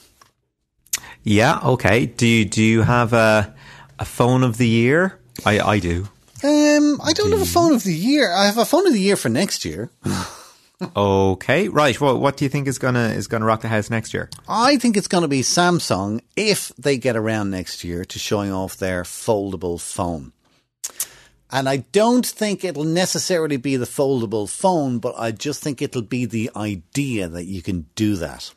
Yeah, 1.22 1.60
okay. 1.64 2.06
Do 2.06 2.26
you 2.26 2.44
do 2.44 2.62
you 2.62 2.82
have 2.82 3.12
a 3.12 3.54
a 3.98 4.04
phone 4.04 4.42
of 4.42 4.58
the 4.58 4.68
year? 4.68 5.18
I 5.44 5.60
I 5.60 5.78
do. 5.78 6.08
Um, 6.44 7.00
I 7.02 7.12
don't 7.12 7.30
have 7.30 7.40
a 7.40 7.46
phone 7.46 7.72
of 7.72 7.84
the 7.84 7.94
year. 7.94 8.32
I 8.32 8.46
have 8.46 8.58
a 8.58 8.64
phone 8.64 8.86
of 8.86 8.92
the 8.92 9.00
year 9.00 9.16
for 9.16 9.28
next 9.28 9.64
year. 9.64 9.90
Okay, 10.96 11.68
right. 11.68 12.00
Well, 12.00 12.18
what 12.18 12.36
do 12.36 12.44
you 12.44 12.48
think 12.48 12.68
is 12.68 12.78
gonna 12.78 13.08
is 13.08 13.26
gonna 13.26 13.44
rock 13.44 13.62
the 13.62 13.68
house 13.68 13.90
next 13.90 14.12
year? 14.14 14.30
I 14.48 14.76
think 14.76 14.96
it's 14.96 15.08
going 15.08 15.22
to 15.22 15.28
be 15.28 15.40
Samsung 15.40 16.20
if 16.36 16.68
they 16.78 16.96
get 16.96 17.16
around 17.16 17.50
next 17.50 17.84
year 17.84 18.04
to 18.04 18.18
showing 18.18 18.52
off 18.52 18.76
their 18.76 19.02
foldable 19.02 19.80
phone. 19.80 20.32
And 21.50 21.68
I 21.68 21.78
don't 21.92 22.26
think 22.26 22.64
it'll 22.64 22.84
necessarily 22.84 23.58
be 23.58 23.76
the 23.76 23.84
foldable 23.84 24.48
phone, 24.48 24.98
but 24.98 25.14
I 25.18 25.32
just 25.32 25.62
think 25.62 25.82
it'll 25.82 26.00
be 26.00 26.24
the 26.24 26.50
idea 26.56 27.28
that 27.28 27.44
you 27.44 27.60
can 27.60 27.86
do 27.94 28.16
that. 28.16 28.54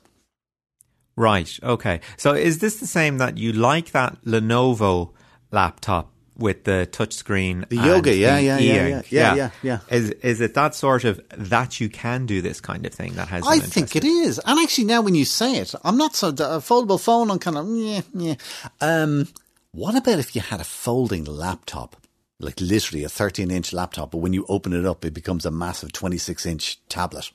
Right. 1.17 1.59
Okay. 1.61 1.99
So 2.15 2.33
is 2.33 2.59
this 2.59 2.79
the 2.79 2.87
same 2.87 3.17
that 3.17 3.37
you 3.37 3.51
like 3.51 3.91
that 3.91 4.23
Lenovo 4.23 5.11
laptop 5.51 6.11
with 6.37 6.63
the 6.63 6.87
touchscreen? 6.91 7.67
The 7.69 7.77
yoga, 7.77 8.15
yeah, 8.15 8.35
the 8.35 8.43
yeah, 8.43 8.57
yeah, 8.57 8.81
yeah, 8.81 9.01
yeah, 9.09 9.35
yeah, 9.35 9.49
yeah. 9.63 9.79
Is 9.89 10.11
is 10.11 10.41
it 10.41 10.53
that 10.53 10.75
sort 10.75 11.03
of 11.03 11.21
that 11.31 11.79
you 11.79 11.89
can 11.89 12.25
do 12.25 12.41
this 12.41 12.61
kind 12.61 12.85
of 12.85 12.93
thing 12.93 13.13
that 13.13 13.27
has? 13.29 13.45
I 13.47 13.59
think 13.59 13.95
it 13.95 14.03
is. 14.03 14.39
And 14.45 14.59
actually, 14.59 14.85
now 14.85 15.01
when 15.01 15.15
you 15.15 15.25
say 15.25 15.57
it, 15.57 15.73
I'm 15.83 15.97
not 15.97 16.15
so. 16.15 16.29
A 16.29 16.59
foldable 16.59 16.99
phone, 16.99 17.31
I'm 17.31 17.39
kind 17.39 17.57
of, 17.57 17.67
yeah, 17.69 18.01
yeah. 18.13 18.35
Um, 18.81 19.27
what 19.71 19.95
about 19.95 20.19
if 20.19 20.35
you 20.35 20.41
had 20.41 20.61
a 20.61 20.65
folding 20.65 21.25
laptop? 21.25 21.97
Like 22.39 22.59
literally 22.59 23.03
a 23.05 23.09
13 23.09 23.49
inch 23.49 23.71
laptop, 23.71 24.11
but 24.11 24.17
when 24.17 24.33
you 24.33 24.45
open 24.49 24.73
it 24.73 24.85
up, 24.85 25.05
it 25.05 25.13
becomes 25.13 25.45
a 25.45 25.51
massive 25.51 25.93
26 25.93 26.45
inch 26.45 26.79
tablet. 26.89 27.31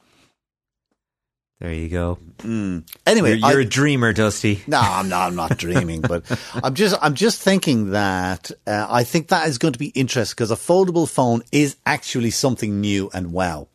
There 1.60 1.72
you 1.74 1.88
go. 1.90 2.18
Anyway, 2.42 2.84
You're, 3.06 3.50
you're 3.50 3.58
I- 3.58 3.62
a 3.62 3.64
dreamer, 3.66 4.14
Dusty. 4.14 4.62
no, 4.66 4.78
I'm 4.80 5.10
not. 5.10 5.28
I'm 5.28 5.36
not 5.36 5.58
dreaming, 5.58 6.00
but 6.00 6.24
I'm 6.64 6.74
just. 6.74 6.96
I'm 7.02 7.14
just 7.14 7.40
thinking 7.42 7.90
that 7.90 8.50
uh, 8.66 8.86
I 8.88 9.04
think 9.04 9.28
that 9.28 9.46
is 9.46 9.58
going 9.58 9.74
to 9.74 9.78
be 9.78 9.88
interesting 9.88 10.34
because 10.36 10.50
a 10.50 10.56
foldable 10.56 11.06
phone 11.08 11.42
is 11.52 11.76
actually 11.84 12.30
something 12.30 12.80
new 12.80 13.10
and 13.12 13.32
wow. 13.32 13.68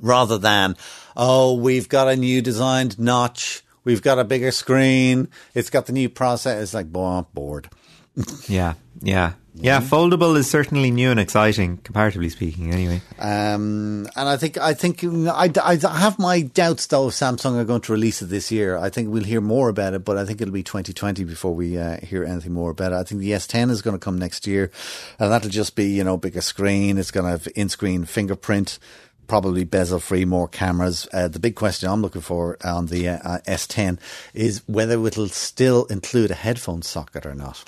Rather 0.00 0.38
than, 0.38 0.76
oh, 1.16 1.54
we've 1.54 1.88
got 1.88 2.08
a 2.08 2.16
new 2.16 2.40
designed 2.40 2.98
notch. 2.98 3.62
We've 3.84 4.00
got 4.02 4.18
a 4.18 4.24
bigger 4.24 4.50
screen. 4.50 5.28
It's 5.54 5.68
got 5.68 5.86
the 5.86 5.92
new 5.92 6.08
process. 6.08 6.62
It's 6.62 6.74
like, 6.74 6.90
bored. 6.90 7.68
Yeah, 8.48 8.74
yeah, 9.02 9.32
yeah. 9.54 9.80
Foldable 9.80 10.36
is 10.36 10.48
certainly 10.48 10.90
new 10.90 11.10
and 11.10 11.18
exciting, 11.18 11.78
comparatively 11.78 12.28
speaking. 12.28 12.72
Anyway, 12.72 13.00
Um, 13.18 14.08
and 14.16 14.28
I 14.28 14.36
think 14.36 14.58
I 14.58 14.74
think 14.74 15.02
I, 15.04 15.50
I 15.62 15.76
have 15.76 16.18
my 16.18 16.42
doubts 16.42 16.86
though 16.86 17.08
if 17.08 17.14
Samsung 17.14 17.56
are 17.56 17.64
going 17.64 17.80
to 17.82 17.92
release 17.92 18.22
it 18.22 18.26
this 18.26 18.50
year. 18.50 18.76
I 18.76 18.90
think 18.90 19.10
we'll 19.10 19.24
hear 19.24 19.40
more 19.40 19.68
about 19.68 19.94
it, 19.94 20.04
but 20.04 20.16
I 20.16 20.24
think 20.24 20.40
it'll 20.40 20.54
be 20.54 20.62
2020 20.62 21.24
before 21.24 21.54
we 21.54 21.78
uh, 21.78 21.98
hear 21.98 22.24
anything 22.24 22.52
more 22.52 22.70
about 22.70 22.92
it. 22.92 22.96
I 22.96 23.02
think 23.02 23.20
the 23.20 23.32
S10 23.32 23.70
is 23.70 23.82
going 23.82 23.94
to 23.98 24.04
come 24.04 24.18
next 24.18 24.46
year, 24.46 24.70
and 25.18 25.32
that'll 25.32 25.50
just 25.50 25.74
be 25.74 25.86
you 25.86 26.04
know 26.04 26.16
bigger 26.16 26.40
screen. 26.40 26.98
It's 26.98 27.10
going 27.10 27.24
to 27.24 27.30
have 27.30 27.48
in-screen 27.56 28.04
fingerprint. 28.04 28.78
Probably 29.26 29.62
bezel 29.62 30.00
free, 30.00 30.24
more 30.24 30.48
cameras. 30.48 31.06
Uh, 31.12 31.28
the 31.28 31.38
big 31.38 31.54
question 31.54 31.88
I'm 31.88 32.02
looking 32.02 32.20
for 32.20 32.56
on 32.64 32.86
the 32.86 33.08
uh, 33.08 33.18
uh, 33.22 33.38
S10 33.46 34.00
is 34.34 34.62
whether 34.66 35.06
it'll 35.06 35.28
still 35.28 35.84
include 35.84 36.32
a 36.32 36.34
headphone 36.34 36.82
socket 36.82 37.24
or 37.24 37.34
not. 37.36 37.62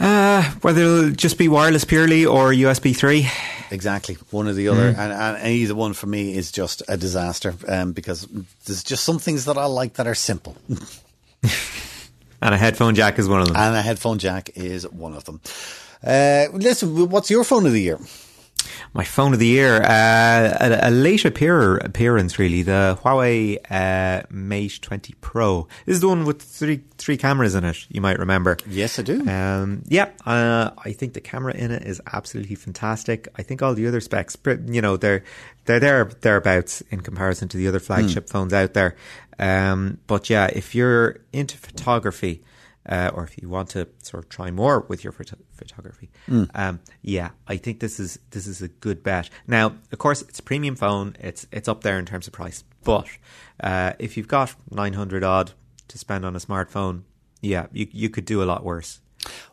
Uh, 0.00 0.42
whether 0.62 0.82
it'll 0.82 1.10
just 1.10 1.38
be 1.38 1.48
wireless 1.48 1.84
purely 1.84 2.26
or 2.26 2.50
USB 2.52 2.94
three. 2.96 3.28
Exactly, 3.70 4.16
one 4.30 4.46
or 4.46 4.52
the 4.52 4.68
other, 4.68 4.88
and, 4.88 5.12
and 5.12 5.46
either 5.48 5.74
one 5.74 5.94
for 5.94 6.06
me 6.06 6.36
is 6.36 6.52
just 6.52 6.82
a 6.86 6.96
disaster 6.96 7.54
um, 7.66 7.92
because 7.92 8.26
there's 8.66 8.84
just 8.84 9.04
some 9.04 9.18
things 9.18 9.46
that 9.46 9.56
I 9.56 9.64
like 9.66 9.94
that 9.94 10.06
are 10.06 10.14
simple, 10.14 10.56
And 12.42 12.54
a 12.54 12.58
headphone 12.58 12.94
jack 12.94 13.18
is 13.18 13.26
one 13.28 13.40
of 13.40 13.46
them. 13.48 13.56
and 13.56 13.74
a 13.74 13.80
headphone 13.80 14.18
jack 14.18 14.50
is 14.54 14.86
one 14.88 15.14
of 15.14 15.24
them. 15.24 15.40
Uh, 16.06 16.46
listen, 16.52 17.08
what's 17.08 17.30
your 17.30 17.42
phone 17.42 17.64
of 17.64 17.72
the 17.72 17.80
year? 17.80 17.98
My 18.92 19.04
phone 19.04 19.32
of 19.32 19.38
the 19.38 19.46
year, 19.46 19.82
uh, 19.82 20.56
a, 20.60 20.88
a 20.88 20.90
late 20.90 21.24
appear, 21.24 21.76
appearance 21.78 22.38
really, 22.38 22.62
the 22.62 22.98
Huawei 23.02 23.58
uh, 23.70 24.22
Mate 24.30 24.78
20 24.80 25.14
Pro. 25.20 25.66
This 25.86 25.96
is 25.96 26.00
the 26.00 26.08
one 26.08 26.24
with 26.24 26.42
three 26.42 26.82
three 26.98 27.16
cameras 27.16 27.54
in 27.54 27.64
it. 27.64 27.86
You 27.90 28.00
might 28.00 28.18
remember. 28.18 28.56
Yes, 28.66 28.98
I 28.98 29.02
do. 29.02 29.28
Um, 29.28 29.82
yeah, 29.88 30.10
uh, 30.24 30.70
I 30.84 30.92
think 30.92 31.14
the 31.14 31.20
camera 31.20 31.54
in 31.54 31.70
it 31.70 31.82
is 31.82 32.00
absolutely 32.12 32.54
fantastic. 32.56 33.28
I 33.36 33.42
think 33.42 33.62
all 33.62 33.74
the 33.74 33.86
other 33.86 34.00
specs, 34.00 34.36
you 34.66 34.80
know, 34.80 34.96
they're 34.96 35.24
they're 35.64 35.80
there 35.80 36.04
thereabouts 36.20 36.82
in 36.90 37.00
comparison 37.00 37.48
to 37.48 37.56
the 37.56 37.68
other 37.68 37.80
flagship 37.80 38.28
phones 38.28 38.52
out 38.52 38.74
there. 38.74 38.96
Um, 39.38 39.98
but 40.06 40.30
yeah, 40.30 40.46
if 40.46 40.74
you're 40.74 41.18
into 41.32 41.56
photography. 41.58 42.42
Uh, 42.86 43.10
or 43.14 43.24
if 43.24 43.40
you 43.40 43.48
want 43.48 43.70
to 43.70 43.88
sort 44.02 44.22
of 44.22 44.28
try 44.28 44.50
more 44.50 44.80
with 44.88 45.02
your 45.04 45.12
photo- 45.12 45.38
photography, 45.52 46.10
um, 46.54 46.80
yeah, 47.00 47.30
I 47.48 47.56
think 47.56 47.80
this 47.80 47.98
is 47.98 48.18
this 48.30 48.46
is 48.46 48.60
a 48.60 48.68
good 48.68 49.02
bet. 49.02 49.30
Now, 49.46 49.74
of 49.90 49.98
course, 49.98 50.20
it's 50.22 50.38
a 50.38 50.42
premium 50.42 50.76
phone; 50.76 51.16
it's 51.18 51.46
it's 51.50 51.68
up 51.68 51.82
there 51.82 51.98
in 51.98 52.04
terms 52.04 52.26
of 52.26 52.34
price. 52.34 52.62
But 52.82 53.06
uh, 53.60 53.92
if 53.98 54.16
you've 54.16 54.28
got 54.28 54.54
nine 54.70 54.92
hundred 54.92 55.24
odd 55.24 55.52
to 55.88 55.98
spend 55.98 56.26
on 56.26 56.36
a 56.36 56.38
smartphone, 56.40 57.02
yeah, 57.40 57.66
you 57.72 57.86
you 57.90 58.10
could 58.10 58.26
do 58.26 58.42
a 58.42 58.44
lot 58.44 58.64
worse. 58.64 59.00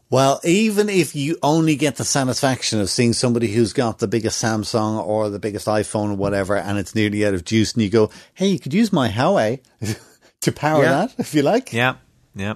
Well, 0.10 0.42
even 0.44 0.90
if 0.90 1.16
you 1.16 1.38
only 1.42 1.78
get 1.78 1.96
the 1.96 2.04
satisfaction 2.04 2.82
of 2.82 2.90
seeing 2.90 3.14
somebody 3.14 3.48
who's 3.48 3.72
got 3.72 4.00
the 4.00 4.10
biggest 4.10 4.44
Samsung 4.44 5.02
or 5.02 5.30
the 5.30 5.40
biggest 5.40 5.68
iPhone 5.68 6.12
or 6.12 6.16
whatever, 6.16 6.58
and 6.58 6.78
it's 6.78 6.94
nearly 6.96 7.26
out 7.26 7.34
of 7.34 7.46
juice, 7.46 7.72
and 7.74 7.82
you 7.82 7.90
go, 7.90 8.10
"Hey, 8.34 8.48
you 8.50 8.60
could 8.60 8.74
use 8.74 8.92
my 8.92 9.08
Huawei 9.08 9.62
to 10.42 10.52
power 10.52 10.84
Yeah. 10.84 10.92
that 11.06 11.16
if 11.18 11.34
you 11.34 11.44
like." 11.44 11.72
Yeah, 11.72 11.96
yeah. 12.36 12.56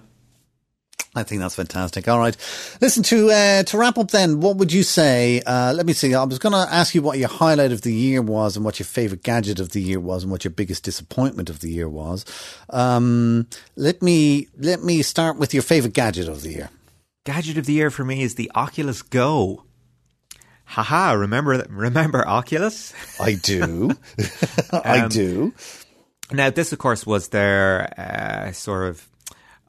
I 1.16 1.24
think 1.24 1.40
that's 1.42 1.56
fantastic. 1.56 2.08
All 2.10 2.20
right. 2.20 2.36
Listen 2.82 3.02
to 3.04 3.32
uh, 3.32 3.64
to 3.64 3.78
wrap 3.78 3.98
up 3.98 4.12
then. 4.12 4.42
What 4.42 4.58
would 4.58 4.74
you 4.74 4.84
say? 4.84 5.42
Uh, 5.46 5.72
let 5.74 5.86
me 5.86 5.94
see. 5.94 6.14
I 6.14 6.24
was 6.26 6.40
going 6.40 6.52
to 6.54 6.74
ask 6.74 6.94
you 6.94 7.02
what 7.02 7.18
your 7.18 7.30
highlight 7.30 7.72
of 7.72 7.82
the 7.82 7.94
year 7.94 8.22
was, 8.22 8.56
and 8.58 8.66
what 8.66 8.80
your 8.80 8.86
favorite 8.86 9.24
gadget 9.24 9.60
of 9.60 9.70
the 9.70 9.82
year 9.82 10.00
was, 10.00 10.24
and 10.24 10.32
what 10.32 10.44
your 10.44 10.52
biggest 10.52 10.84
disappointment 10.84 11.50
of 11.50 11.62
the 11.62 11.70
year 11.72 11.88
was. 11.88 12.26
Um, 12.70 13.48
let 13.78 14.02
me 14.02 14.48
let 14.58 14.84
me 14.84 15.02
start 15.04 15.38
with 15.38 15.54
your 15.54 15.64
favorite 15.64 15.94
gadget 15.94 16.28
of 16.28 16.42
the 16.42 16.50
year. 16.50 16.70
Gadget 17.24 17.58
of 17.58 17.66
the 17.66 17.74
year 17.74 17.90
for 17.90 18.04
me 18.04 18.22
is 18.22 18.36
the 18.36 18.52
Oculus 18.54 19.02
Go. 19.02 19.64
Haha, 20.66 21.14
remember 21.14 21.66
remember 21.70 22.28
Oculus? 22.28 22.94
I 23.20 23.36
do. 23.36 23.92
I 24.74 25.00
Um, 25.02 25.10
do. 25.10 25.54
Now, 26.32 26.50
this, 26.50 26.74
of 26.74 26.80
course, 26.80 27.06
was 27.06 27.28
their 27.30 27.94
uh, 28.00 28.52
sort 28.52 28.88
of, 28.90 29.08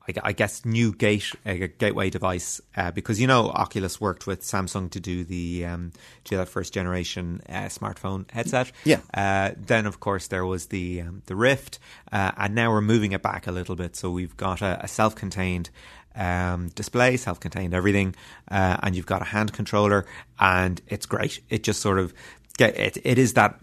I, 0.08 0.12
I 0.22 0.32
guess, 0.32 0.64
new 0.64 0.92
gate 0.92 1.32
uh, 1.44 1.54
gateway 1.78 2.10
device 2.10 2.60
uh, 2.76 2.90
because 2.90 3.20
you 3.20 3.26
know 3.26 3.48
Oculus 3.48 4.00
worked 4.00 4.26
with 4.26 4.42
Samsung 4.42 4.90
to 4.90 5.00
do 5.00 5.24
the 5.24 5.66
um, 5.66 5.92
to 6.24 6.36
that 6.36 6.48
first 6.48 6.72
generation 6.72 7.42
uh, 7.48 7.66
smartphone 7.66 8.30
headset. 8.30 8.72
Yeah. 8.84 9.00
Uh, 9.12 9.52
then, 9.56 9.86
of 9.86 10.00
course, 10.00 10.28
there 10.28 10.46
was 10.46 10.66
the 10.66 11.02
um, 11.02 11.22
the 11.26 11.36
Rift, 11.36 11.78
uh, 12.12 12.32
and 12.36 12.54
now 12.54 12.70
we're 12.70 12.80
moving 12.80 13.12
it 13.12 13.22
back 13.22 13.46
a 13.46 13.52
little 13.52 13.76
bit. 13.76 13.96
So 13.96 14.10
we've 14.10 14.36
got 14.36 14.62
a, 14.62 14.80
a 14.82 14.88
self-contained. 14.88 15.70
Um, 16.18 16.68
display, 16.68 17.18
self-contained, 17.18 17.74
everything, 17.74 18.14
uh, 18.50 18.78
and 18.82 18.96
you've 18.96 19.04
got 19.04 19.20
a 19.20 19.26
hand 19.26 19.52
controller, 19.52 20.06
and 20.40 20.80
it's 20.88 21.04
great. 21.04 21.42
It 21.50 21.62
just 21.62 21.82
sort 21.82 21.98
of 21.98 22.14
it. 22.58 22.96
It 23.04 23.18
is 23.18 23.34
that 23.34 23.60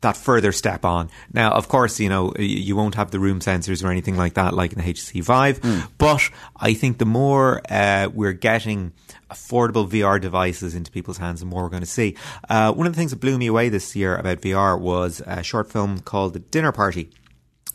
that 0.00 0.16
further 0.16 0.52
step 0.52 0.84
on. 0.84 1.10
Now, 1.32 1.52
of 1.52 1.68
course, 1.68 1.98
you 1.98 2.08
know, 2.08 2.32
you 2.38 2.76
won't 2.76 2.94
have 2.94 3.10
the 3.10 3.18
room 3.18 3.40
sensors 3.40 3.84
or 3.84 3.90
anything 3.90 4.16
like 4.16 4.34
that 4.34 4.54
like 4.54 4.72
in 4.72 4.78
the 4.78 4.84
HTC 4.84 5.22
Vive, 5.22 5.60
but 5.98 6.30
I 6.56 6.74
think 6.74 6.98
the 6.98 7.06
more 7.06 7.60
uh, 7.68 8.08
we're 8.12 8.32
getting 8.32 8.92
affordable 9.30 9.88
VR 9.88 10.20
devices 10.20 10.74
into 10.74 10.90
people's 10.90 11.18
hands, 11.18 11.40
the 11.40 11.46
more 11.46 11.64
we're 11.64 11.68
going 11.68 11.82
to 11.82 11.86
see. 11.86 12.16
Uh, 12.48 12.72
one 12.72 12.86
of 12.86 12.92
the 12.92 12.96
things 12.96 13.10
that 13.10 13.20
blew 13.20 13.36
me 13.36 13.46
away 13.46 13.68
this 13.68 13.94
year 13.94 14.16
about 14.16 14.40
VR 14.40 14.78
was 14.78 15.20
a 15.26 15.42
short 15.42 15.70
film 15.70 16.00
called 16.00 16.32
The 16.32 16.38
Dinner 16.38 16.72
Party. 16.72 17.10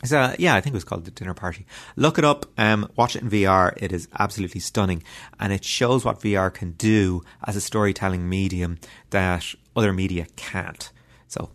So 0.04 0.34
yeah, 0.38 0.56
I 0.56 0.62
think 0.62 0.74
it 0.74 0.78
was 0.78 0.84
called 0.84 1.06
the 1.06 1.12
dinner 1.12 1.34
party. 1.34 1.66
Look 1.96 2.18
it 2.18 2.26
up, 2.26 2.46
um, 2.58 2.90
watch 2.98 3.16
it 3.16 3.22
in 3.22 3.30
VR. 3.30 3.74
It 3.78 3.94
is 3.94 4.10
absolutely 4.20 4.60
stunning, 4.60 5.02
and 5.40 5.54
it 5.54 5.64
shows 5.64 6.04
what 6.04 6.20
VR 6.20 6.54
can 6.54 6.72
do 6.72 7.24
as 7.46 7.56
a 7.56 7.62
storytelling 7.62 8.28
medium 8.28 8.80
that 9.12 9.46
other 9.78 9.94
media 9.94 10.28
can't. 10.36 10.92
So 11.30 11.52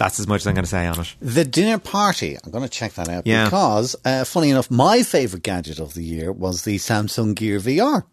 that's 0.00 0.18
as 0.18 0.26
much 0.26 0.40
as 0.40 0.46
I'm 0.46 0.54
going 0.54 0.64
to 0.64 0.70
say 0.70 0.86
on 0.86 0.98
it. 0.98 1.14
The 1.20 1.44
dinner 1.44 1.78
party. 1.78 2.36
I'm 2.42 2.50
going 2.50 2.64
to 2.64 2.70
check 2.70 2.94
that 2.94 3.08
out 3.08 3.26
Yeah. 3.26 3.44
because, 3.44 3.94
uh, 4.04 4.24
funny 4.24 4.48
enough, 4.50 4.70
my 4.70 5.02
favorite 5.02 5.42
gadget 5.42 5.78
of 5.78 5.92
the 5.94 6.02
year 6.02 6.32
was 6.32 6.64
the 6.64 6.76
Samsung 6.78 7.34
Gear 7.34 7.58
VR. 7.60 8.04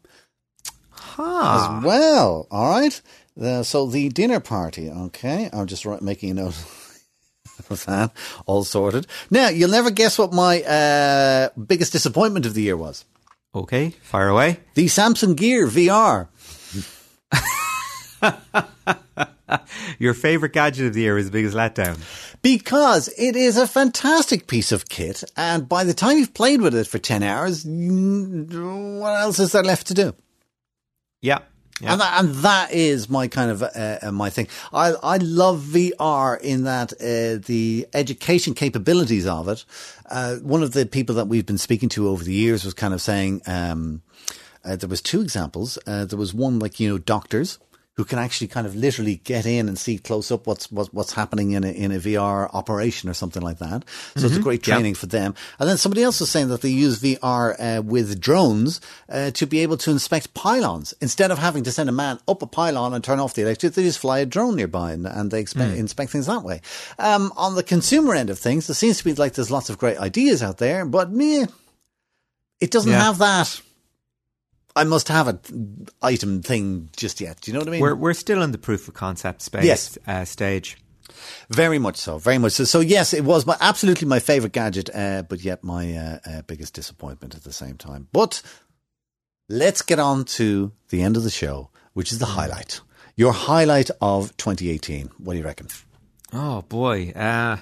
Ah, 1.17 1.79
as 1.79 1.83
well. 1.85 2.47
All 2.51 2.69
right. 2.69 3.01
The, 3.37 3.63
so 3.63 3.85
the 3.87 4.09
dinner 4.09 4.39
party. 4.41 4.89
Okay, 4.89 5.49
I'm 5.53 5.65
just 5.67 5.85
making 6.01 6.31
a 6.31 6.33
note 6.33 6.55
of 7.69 7.85
that. 7.85 8.11
All 8.45 8.63
sorted. 8.65 9.07
Now 9.31 9.47
you'll 9.49 9.69
never 9.71 9.89
guess 9.89 10.17
what 10.19 10.33
my 10.33 10.61
uh, 10.63 11.49
biggest 11.57 11.91
disappointment 11.93 12.45
of 12.45 12.53
the 12.53 12.61
year 12.63 12.75
was. 12.77 13.05
okay, 13.55 13.91
fire 14.01 14.27
away. 14.27 14.59
The 14.75 14.87
Samsung 14.87 15.35
Gear 15.37 15.67
VR. 15.67 16.27
Your 19.99 20.13
favorite 20.13 20.53
gadget 20.53 20.87
of 20.87 20.93
the 20.93 21.01
year 21.01 21.17
is 21.17 21.25
the 21.25 21.31
biggest 21.31 21.55
letdown. 21.55 21.99
Because 22.41 23.09
it 23.17 23.35
is 23.35 23.57
a 23.57 23.67
fantastic 23.67 24.47
piece 24.47 24.71
of 24.71 24.89
kit, 24.89 25.23
and 25.35 25.67
by 25.67 25.83
the 25.83 25.93
time 25.93 26.17
you've 26.17 26.33
played 26.33 26.61
with 26.61 26.75
it 26.75 26.87
for 26.87 26.99
10 26.99 27.23
hours, 27.23 27.65
mm, 27.65 28.99
what 28.99 29.19
else 29.19 29.39
is 29.39 29.51
there 29.51 29.63
left 29.63 29.87
to 29.87 29.93
do? 29.93 30.13
Yeah, 31.21 31.39
yeah. 31.81 31.91
And, 31.91 32.01
that, 32.01 32.19
and 32.19 32.35
that 32.35 32.71
is 32.71 33.09
my 33.09 33.27
kind 33.27 33.51
of 33.51 33.61
uh, 33.61 33.99
uh, 34.01 34.11
my 34.11 34.29
thing. 34.31 34.47
I 34.73 34.93
I 35.03 35.17
love 35.17 35.61
VR 35.61 36.39
in 36.41 36.63
that 36.63 36.93
uh, 36.93 37.43
the 37.45 37.87
education 37.93 38.55
capabilities 38.55 39.27
of 39.27 39.47
it. 39.47 39.63
Uh, 40.09 40.37
one 40.37 40.63
of 40.63 40.71
the 40.71 40.85
people 40.87 41.15
that 41.15 41.27
we've 41.27 41.45
been 41.45 41.59
speaking 41.59 41.89
to 41.89 42.09
over 42.09 42.23
the 42.23 42.33
years 42.33 42.65
was 42.65 42.73
kind 42.73 42.93
of 42.95 43.01
saying 43.01 43.41
um, 43.45 44.01
uh, 44.65 44.75
there 44.75 44.89
was 44.89 45.01
two 45.01 45.21
examples. 45.21 45.77
Uh, 45.85 46.05
there 46.05 46.17
was 46.17 46.33
one 46.33 46.57
like 46.57 46.79
you 46.79 46.89
know 46.89 46.97
doctors 46.97 47.59
who 47.97 48.05
can 48.05 48.19
actually 48.19 48.47
kind 48.47 48.67
of 48.67 48.75
literally 48.75 49.15
get 49.23 49.45
in 49.47 49.67
and 49.67 49.77
see 49.77 49.97
close 49.97 50.31
up 50.31 50.45
what's 50.45 50.71
what's, 50.71 50.93
what's 50.93 51.13
happening 51.13 51.51
in 51.53 51.63
a, 51.63 51.69
in 51.71 51.91
a 51.91 51.97
VR 51.97 52.47
operation 52.53 53.09
or 53.09 53.13
something 53.15 53.41
like 53.41 53.57
that. 53.57 53.83
So 54.15 54.27
it's 54.27 54.37
a 54.37 54.39
great 54.39 54.65
Yeah. 54.67 54.75
training 54.75 54.93
for 54.93 55.07
them. 55.07 55.33
And 55.59 55.67
then 55.67 55.77
somebody 55.77 56.03
else 56.03 56.19
was 56.19 56.29
saying 56.29 56.49
that 56.49 56.61
they 56.61 56.69
use 56.69 56.99
VR 57.01 57.55
uh, 57.59 57.81
with 57.81 58.21
drones 58.21 58.79
uh, 59.09 59.31
to 59.31 59.47
be 59.47 59.59
able 59.59 59.77
to 59.77 59.89
inspect 59.91 60.35
pylons 60.35 60.93
instead 61.01 61.31
of 61.31 61.39
having 61.39 61.63
to 61.63 61.71
send 61.71 61.89
a 61.89 61.91
man 61.91 62.19
up 62.27 62.43
a 62.43 62.47
pylon 62.47 62.93
and 62.93 63.03
turn 63.03 63.19
off 63.19 63.33
the 63.33 63.41
electricity. 63.41 63.81
They 63.81 63.87
just 63.89 63.99
fly 63.99 64.19
a 64.19 64.25
drone 64.27 64.55
nearby 64.55 64.91
and, 64.91 65.07
and 65.07 65.31
they 65.31 65.39
expect, 65.41 65.73
inspect 65.73 66.11
things 66.11 66.27
that 66.27 66.43
way. 66.43 66.61
Um, 66.99 67.33
on 67.35 67.55
the 67.55 67.63
consumer 67.63 68.13
end 68.13 68.29
of 68.29 68.37
things, 68.37 68.67
there 68.67 68.75
seems 68.75 68.99
to 68.99 69.03
be 69.05 69.15
like 69.15 69.33
there's 69.33 69.49
lots 69.51 69.71
of 69.71 69.79
great 69.79 69.97
ideas 69.97 70.43
out 70.43 70.59
there, 70.59 70.85
but 70.85 71.11
meh, 71.11 71.47
it 72.59 72.69
doesn't 72.69 72.91
Yeah. 72.91 73.03
have 73.03 73.17
that. 73.17 73.59
I 74.77 74.83
must 74.85 75.07
have 75.09 75.27
it 75.27 75.51
item 76.01 76.41
thing 76.41 76.89
just 76.95 77.19
yet. 77.21 77.41
Do 77.41 77.51
you 77.51 77.53
know 77.53 77.59
what 77.59 77.67
I 77.67 77.71
mean? 77.71 77.81
We're 77.81 77.95
we're 77.95 78.13
still 78.13 78.41
in 78.41 78.51
the 78.51 78.57
proof 78.57 78.87
of 78.87 78.93
concept 78.93 79.41
space 79.41 79.65
Yes. 79.65 79.97
uh, 80.07 80.25
stage. 80.25 80.77
Very 81.49 81.79
much 81.79 81.97
so. 81.97 82.17
Very 82.19 82.37
much 82.37 82.51
so. 82.53 82.63
So 82.65 82.79
yes, 82.79 83.13
it 83.13 83.23
was 83.23 83.45
my 83.45 83.55
absolutely 83.59 84.07
my 84.07 84.19
favorite 84.19 84.53
gadget, 84.53 84.89
uh, 84.93 85.23
but 85.27 85.39
yet 85.43 85.63
my 85.63 85.95
uh, 85.95 86.19
uh, 86.29 86.41
biggest 86.43 86.73
disappointment 86.73 87.35
at 87.35 87.43
the 87.43 87.53
same 87.53 87.75
time. 87.77 88.07
But 88.11 88.41
let's 89.49 89.81
get 89.81 89.99
on 89.99 90.25
to 90.25 90.71
the 90.89 91.01
end 91.01 91.17
of 91.17 91.23
the 91.23 91.29
show, 91.29 91.69
which 91.93 92.11
is 92.11 92.19
the 92.19 92.25
highlight. 92.37 92.81
Your 93.15 93.33
highlight 93.33 93.89
of 94.01 94.35
2018. 94.37 95.09
What 95.17 95.33
do 95.33 95.39
you 95.39 95.45
reckon? 95.45 95.67
Oh 96.33 96.61
boy, 96.63 97.11
uh, 97.15 97.57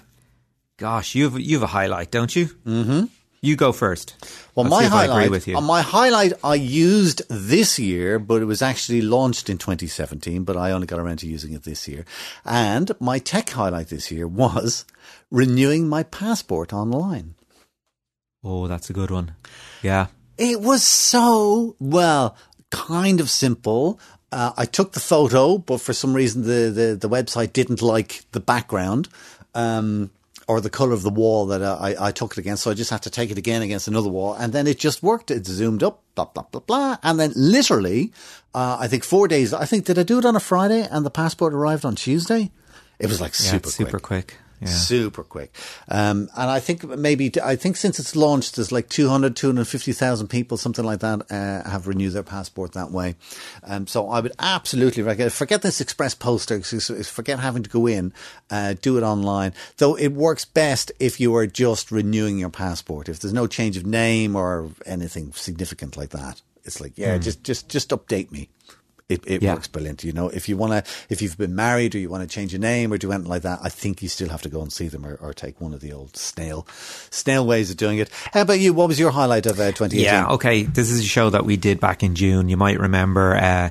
Gosh, 0.78 1.16
you 1.16 1.24
have 1.30 1.40
you 1.40 1.56
have 1.56 1.64
a 1.64 1.68
highlight, 1.68 2.12
don't 2.12 2.36
you? 2.36 2.48
Mm-hmm. 2.66 3.06
You 3.46 3.56
go 3.56 3.72
first. 3.72 4.16
Well, 4.56 4.64
Let's 4.64 4.72
my 4.72 4.80
see 4.82 4.86
if 4.88 4.94
I 4.94 4.96
highlight, 5.06 5.26
agree 5.26 5.30
with 5.30 5.48
you. 5.48 5.58
uh, 5.58 5.62
my 5.62 5.82
highlight, 5.82 6.34
I 6.44 6.56
used 6.56 7.22
this 7.30 7.78
year, 7.78 8.18
but 8.20 8.42
it 8.42 8.46
was 8.46 8.62
actually 8.62 9.02
launched 9.02 9.50
in 9.50 9.58
2017. 9.58 10.44
But 10.44 10.58
I 10.58 10.72
only 10.72 10.88
got 10.88 11.00
around 11.00 11.18
to 11.20 11.28
using 11.28 11.54
it 11.54 11.64
this 11.64 11.88
year. 11.88 12.06
And 12.44 12.92
my 13.00 13.20
tech 13.20 13.50
highlight 13.52 13.90
this 13.90 14.12
year 14.12 14.28
was 14.44 14.86
renewing 15.32 15.88
my 15.88 16.04
passport 16.04 16.74
online. 16.74 17.36
oh, 18.44 18.68
that's 18.68 18.90
a 18.90 18.94
good 18.94 19.12
one. 19.12 19.36
Yeah. 19.82 20.08
It 20.38 20.62
was 20.62 20.84
so 20.84 21.76
well, 21.80 22.36
kind 22.72 23.20
of 23.20 23.30
simple. 23.30 24.00
Uh, 24.32 24.52
I 24.58 24.66
took 24.66 24.92
the 24.94 25.00
photo, 25.00 25.58
but 25.58 25.80
for 25.82 25.94
some 25.94 26.14
reason 26.14 26.42
the, 26.44 26.70
the, 26.72 26.98
the 27.00 27.10
website 27.10 27.54
didn't 27.54 27.82
like 27.82 28.26
the 28.34 28.40
background. 28.40 29.08
Um, 29.54 30.12
or 30.48 30.62
the 30.62 30.70
color 30.70 30.94
of 30.94 31.02
the 31.02 31.10
wall 31.10 31.48
that 31.48 31.62
uh, 31.62 31.78
I, 31.80 32.08
I 32.08 32.12
took 32.12 32.34
it 32.34 32.38
against. 32.38 32.64
So 32.64 32.72
I 32.72 32.74
just 32.76 32.92
had 32.92 33.02
to 33.04 33.10
take 33.10 33.32
it 33.32 33.38
again 33.38 33.62
against 33.62 33.88
another 33.88 34.10
wall. 34.10 34.34
And 34.36 34.54
then 34.54 34.68
it 34.68 34.78
just 34.78 35.02
worked. 35.02 35.32
It 35.32 35.46
zoomed 35.48 35.82
up, 35.82 36.04
blah, 36.14 36.26
blah, 36.26 36.44
blah, 36.52 36.62
blah. 36.62 36.98
And 37.02 37.20
then 37.20 37.34
literally, 37.36 38.12
uh, 38.54 38.78
I 38.80 38.88
think 38.88 39.04
four 39.04 39.28
days, 39.28 39.54
I 39.54 39.66
think, 39.66 39.86
did 39.86 39.98
I 39.98 40.04
do 40.04 40.20
it 40.20 40.26
on 40.26 40.36
a 40.36 40.40
Friday 40.40 40.88
and 40.90 41.06
the 41.06 41.10
passport 41.10 41.54
arrived 41.54 41.84
on 41.86 41.96
Tuesday? 41.96 42.52
It 43.00 43.08
was 43.08 43.20
like 43.20 43.32
Yeah, 43.34 43.52
super 43.52 43.70
super 43.70 44.00
quick. 44.00 44.28
quick. 44.28 44.38
Yeah. 44.62 44.68
Super 44.68 45.24
quick. 45.24 45.54
Um, 45.90 46.30
and 46.36 46.50
I 46.50 46.60
think 46.60 46.84
maybe, 46.84 47.32
I 47.44 47.56
think 47.56 47.76
since 47.76 48.00
it's 48.00 48.16
launched, 48.16 48.56
there's 48.56 48.72
like 48.72 48.88
200, 48.90 49.36
250,000 49.36 50.28
people, 50.28 50.58
something 50.58 50.86
like 50.86 51.02
that, 51.02 51.30
uh, 51.30 51.70
have 51.70 51.88
renewed 51.88 52.14
their 52.14 52.24
passport 52.24 52.74
that 52.74 52.92
way. 52.92 53.16
Um, 53.64 53.86
so 53.86 54.10
I 54.10 54.22
would 54.22 54.32
absolutely 54.40 55.04
recommend, 55.04 55.34
forget 55.34 55.62
this 55.62 55.82
express 55.82 56.16
poster, 56.16 56.62
forget 56.62 57.40
having 57.40 57.64
to 57.64 57.70
go 57.70 57.86
in, 57.86 58.14
uh, 58.50 58.76
do 58.82 58.98
it 58.98 59.04
online. 59.04 59.54
Though 59.78 59.98
it 59.98 60.14
works 60.14 60.46
best 60.46 60.92
if 61.00 61.20
you 61.20 61.36
are 61.36 61.48
just 61.48 61.92
renewing 61.92 62.38
your 62.38 62.50
passport. 62.50 63.10
If 63.10 63.20
there's 63.20 63.34
no 63.34 63.48
change 63.48 63.78
of 63.78 63.86
name 63.86 64.36
or 64.36 64.70
anything 64.86 65.34
significant 65.34 65.98
like 65.98 66.12
that. 66.12 66.42
It's 66.64 66.82
like, 66.82 66.94
yeah, 66.96 67.18
just, 67.20 67.44
just, 67.44 67.70
just 67.70 67.90
update 67.90 68.32
me. 68.32 68.50
It, 69.08 69.24
it 69.28 69.44
Yeah. 69.44 69.54
works 69.54 69.68
brilliant. 69.68 70.04
You 70.04 70.14
know, 70.14 70.30
if 70.30 70.50
you 70.50 70.58
want 70.58 70.74
to, 70.74 70.92
if 71.10 71.22
you've 71.22 71.38
been 71.38 71.54
married 71.54 71.94
or 71.94 72.00
you 72.00 72.10
want 72.10 72.28
to 72.28 72.34
change 72.34 72.52
your 72.54 72.60
name 72.60 72.92
or 72.92 72.98
do 72.98 73.12
anything 73.12 73.30
like 73.30 73.44
that, 73.44 73.60
I 73.62 73.70
think 73.70 74.02
you 74.02 74.10
still 74.10 74.30
have 74.30 74.42
to 74.42 74.50
go 74.50 74.62
and 74.62 74.74
see 74.74 74.88
them 74.88 75.06
or, 75.06 75.14
or 75.22 75.32
take 75.32 75.62
one 75.62 75.76
of 75.76 75.80
the 75.82 75.94
old 75.94 76.18
snail, 76.18 76.66
snail 77.12 77.46
ways 77.46 77.70
of 77.70 77.78
doing 77.78 78.00
it. 78.00 78.10
How 78.34 78.42
about 78.42 78.60
you? 78.60 78.74
What 78.74 78.88
was 78.88 79.00
your 79.00 79.12
highlight 79.12 79.46
of 79.46 79.60
uh, 79.60 79.68
2018? 79.74 80.02
Yeah, 80.04 80.28
okay. 80.30 80.64
This 80.64 80.90
is 80.90 81.02
a 81.02 81.04
show 81.04 81.30
that 81.30 81.46
we 81.46 81.56
did 81.56 81.80
back 81.80 82.02
in 82.02 82.16
June. 82.16 82.50
You 82.50 82.58
might 82.58 82.80
remember 82.80 83.36
uh, 83.36 83.70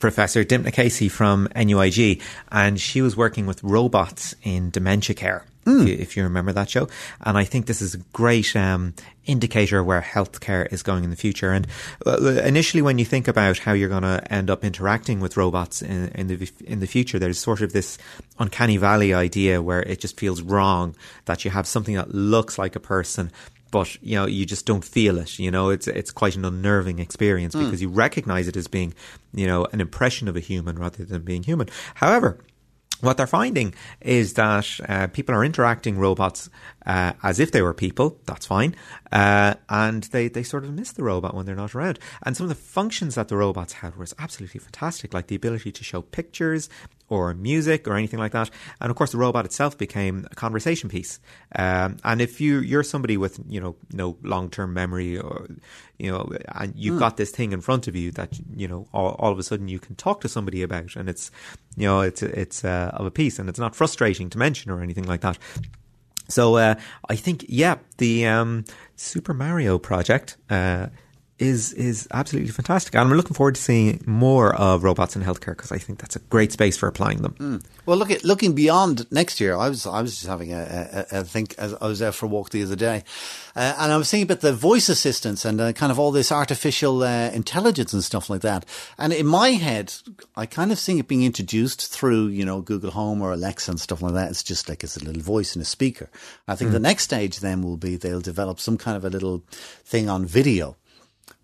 Professor 0.00 0.42
Dympna 0.44 0.72
Casey 0.72 1.08
from 1.08 1.46
NUIG, 1.54 2.20
and 2.50 2.80
she 2.80 3.02
was 3.02 3.16
working 3.16 3.46
with 3.46 3.62
robots 3.62 4.34
in 4.42 4.70
dementia 4.70 5.14
care. 5.14 5.44
If, 5.66 5.88
you, 5.88 5.94
if 5.94 6.16
you 6.16 6.22
remember 6.22 6.52
that 6.52 6.70
show, 6.70 6.88
and 7.20 7.36
I 7.36 7.44
think 7.44 7.66
this 7.66 7.82
is 7.82 7.94
a 7.94 7.98
great 8.12 8.56
um, 8.56 8.94
indicator 9.26 9.84
where 9.84 10.00
healthcare 10.00 10.72
is 10.72 10.82
going 10.82 11.04
in 11.04 11.10
the 11.10 11.16
future. 11.16 11.52
And 11.52 11.66
uh, 12.06 12.18
initially, 12.42 12.82
when 12.82 12.98
you 12.98 13.04
think 13.04 13.28
about 13.28 13.58
how 13.58 13.72
you're 13.72 13.88
going 13.88 14.02
to 14.02 14.24
end 14.32 14.48
up 14.48 14.64
interacting 14.64 15.20
with 15.20 15.36
robots 15.36 15.82
in, 15.82 16.08
in 16.14 16.28
the 16.28 16.50
in 16.64 16.80
the 16.80 16.86
future, 16.86 17.18
there's 17.18 17.38
sort 17.38 17.60
of 17.60 17.72
this 17.72 17.98
uncanny 18.38 18.78
valley 18.78 19.12
idea 19.12 19.60
where 19.60 19.82
it 19.82 20.00
just 20.00 20.18
feels 20.18 20.40
wrong 20.40 20.96
that 21.26 21.44
you 21.44 21.50
have 21.50 21.66
something 21.66 21.94
that 21.94 22.14
looks 22.14 22.58
like 22.58 22.74
a 22.74 22.80
person 22.80 23.30
but 23.70 24.02
you 24.02 24.16
know 24.16 24.26
you 24.26 24.44
just 24.44 24.66
don't 24.66 24.84
feel 24.84 25.18
it. 25.18 25.38
You 25.38 25.50
know 25.50 25.70
it's 25.70 25.86
it's 25.86 26.10
quite 26.10 26.36
an 26.36 26.44
unnerving 26.44 26.98
experience 26.98 27.54
because 27.54 27.80
you 27.80 27.88
recognize 27.88 28.48
it 28.48 28.56
as 28.56 28.66
being 28.66 28.94
you 29.32 29.46
know 29.46 29.66
an 29.72 29.80
impression 29.80 30.28
of 30.28 30.36
a 30.36 30.40
human 30.40 30.76
rather 30.78 31.04
than 31.04 31.22
being 31.22 31.42
human. 31.42 31.68
However 31.94 32.38
what 33.00 33.16
they're 33.16 33.26
finding 33.26 33.74
is 34.00 34.34
that 34.34 34.68
uh, 34.88 35.06
people 35.08 35.34
are 35.34 35.44
interacting 35.44 35.98
robots 35.98 36.50
uh, 36.86 37.12
as 37.22 37.40
if 37.40 37.52
they 37.52 37.62
were 37.62 37.74
people. 37.74 38.18
That's 38.26 38.46
fine, 38.46 38.74
uh, 39.12 39.54
and 39.68 40.04
they 40.04 40.28
they 40.28 40.42
sort 40.42 40.64
of 40.64 40.72
miss 40.72 40.92
the 40.92 41.02
robot 41.02 41.34
when 41.34 41.46
they're 41.46 41.54
not 41.54 41.74
around. 41.74 41.98
And 42.24 42.36
some 42.36 42.44
of 42.44 42.48
the 42.48 42.54
functions 42.54 43.14
that 43.14 43.28
the 43.28 43.36
robots 43.36 43.74
had 43.74 43.96
was 43.96 44.14
absolutely 44.18 44.60
fantastic, 44.60 45.14
like 45.14 45.28
the 45.28 45.36
ability 45.36 45.72
to 45.72 45.84
show 45.84 46.02
pictures 46.02 46.68
or 47.10 47.34
music 47.34 47.86
or 47.86 47.96
anything 47.96 48.18
like 48.18 48.32
that. 48.32 48.48
And 48.80 48.90
of 48.90 48.96
course, 48.96 49.12
the 49.12 49.18
robot 49.18 49.44
itself 49.44 49.76
became 49.76 50.26
a 50.30 50.34
conversation 50.34 50.88
piece. 50.88 51.20
Um, 51.54 51.98
and 52.02 52.22
if 52.22 52.40
you 52.40 52.60
you're 52.60 52.82
somebody 52.82 53.18
with 53.18 53.38
you 53.46 53.60
know 53.60 53.76
no 53.92 54.16
long 54.22 54.48
term 54.48 54.72
memory 54.72 55.18
or 55.18 55.48
you 55.98 56.10
know, 56.10 56.32
and 56.54 56.72
you've 56.74 56.98
got 56.98 57.18
this 57.18 57.30
thing 57.30 57.52
in 57.52 57.60
front 57.60 57.86
of 57.86 57.94
you 57.94 58.10
that 58.12 58.38
you 58.56 58.66
know 58.66 58.88
all, 58.94 59.16
all 59.18 59.30
of 59.30 59.38
a 59.38 59.42
sudden 59.42 59.68
you 59.68 59.78
can 59.78 59.94
talk 59.96 60.22
to 60.22 60.28
somebody 60.28 60.62
about, 60.62 60.96
and 60.96 61.10
it's 61.10 61.30
you 61.76 61.86
know 61.86 62.00
it's 62.00 62.22
it's 62.22 62.64
uh, 62.64 62.90
of 62.94 63.04
a 63.04 63.10
piece, 63.10 63.38
and 63.38 63.50
it's 63.50 63.58
not 63.58 63.76
frustrating 63.76 64.30
to 64.30 64.38
mention 64.38 64.70
or 64.70 64.82
anything 64.82 65.04
like 65.04 65.20
that. 65.20 65.36
So 66.28 66.56
uh, 66.56 66.76
I 67.08 67.16
think 67.16 67.44
yeah, 67.48 67.76
the 67.98 68.26
um, 68.26 68.64
Super 68.96 69.34
Mario 69.34 69.78
project. 69.78 70.36
Uh, 70.48 70.86
is 71.40 71.72
is 71.72 72.06
absolutely 72.12 72.50
fantastic, 72.50 72.94
and 72.94 73.00
I'm 73.00 73.16
looking 73.16 73.34
forward 73.34 73.54
to 73.54 73.60
seeing 73.60 74.02
more 74.06 74.54
of 74.54 74.84
robots 74.84 75.16
in 75.16 75.22
healthcare 75.22 75.56
because 75.56 75.72
I 75.72 75.78
think 75.78 75.98
that's 75.98 76.14
a 76.14 76.18
great 76.18 76.52
space 76.52 76.76
for 76.76 76.86
applying 76.86 77.22
them. 77.22 77.62
Well, 77.86 77.96
look 77.96 78.10
at 78.10 78.24
looking 78.24 78.54
beyond 78.54 79.10
next 79.10 79.40
year. 79.40 79.56
I 79.56 79.68
was 79.70 79.86
I 79.86 80.02
was 80.02 80.14
just 80.16 80.26
having 80.26 80.52
a, 80.52 81.06
a, 81.10 81.20
a 81.20 81.24
think 81.24 81.54
as 81.58 81.74
I 81.80 81.86
was 81.86 82.02
out 82.02 82.14
for 82.14 82.26
a 82.26 82.28
walk 82.28 82.50
the 82.50 82.62
other 82.62 82.76
day, 82.76 83.04
uh, 83.56 83.74
and 83.78 83.90
I 83.90 83.96
was 83.96 84.10
thinking 84.10 84.24
about 84.24 84.42
the 84.42 84.52
voice 84.52 84.90
assistants 84.90 85.44
and 85.46 85.60
uh, 85.60 85.72
kind 85.72 85.90
of 85.90 85.98
all 85.98 86.12
this 86.12 86.30
artificial 86.30 87.02
uh, 87.02 87.30
intelligence 87.30 87.94
and 87.94 88.04
stuff 88.04 88.28
like 88.28 88.42
that. 88.42 88.66
And 88.98 89.12
in 89.12 89.26
my 89.26 89.50
head, 89.50 89.94
I 90.36 90.44
kind 90.44 90.70
of 90.72 90.78
see 90.78 90.98
it 90.98 91.08
being 91.08 91.24
introduced 91.24 91.90
through 91.90 92.26
you 92.26 92.44
know 92.44 92.60
Google 92.60 92.90
Home 92.90 93.22
or 93.22 93.32
Alexa 93.32 93.70
and 93.70 93.80
stuff 93.80 94.02
like 94.02 94.12
that. 94.12 94.30
It's 94.30 94.42
just 94.42 94.68
like 94.68 94.84
it's 94.84 94.98
a 94.98 95.04
little 95.04 95.22
voice 95.22 95.54
and 95.54 95.62
a 95.62 95.66
speaker. 95.66 96.10
I 96.46 96.54
think 96.54 96.72
the 96.72 96.78
next 96.78 97.04
stage 97.04 97.40
then 97.40 97.62
will 97.62 97.78
be 97.78 97.96
they'll 97.96 98.20
develop 98.20 98.60
some 98.60 98.76
kind 98.76 98.96
of 98.96 99.04
a 99.06 99.10
little 99.10 99.42
thing 99.84 100.10
on 100.10 100.26
video 100.26 100.76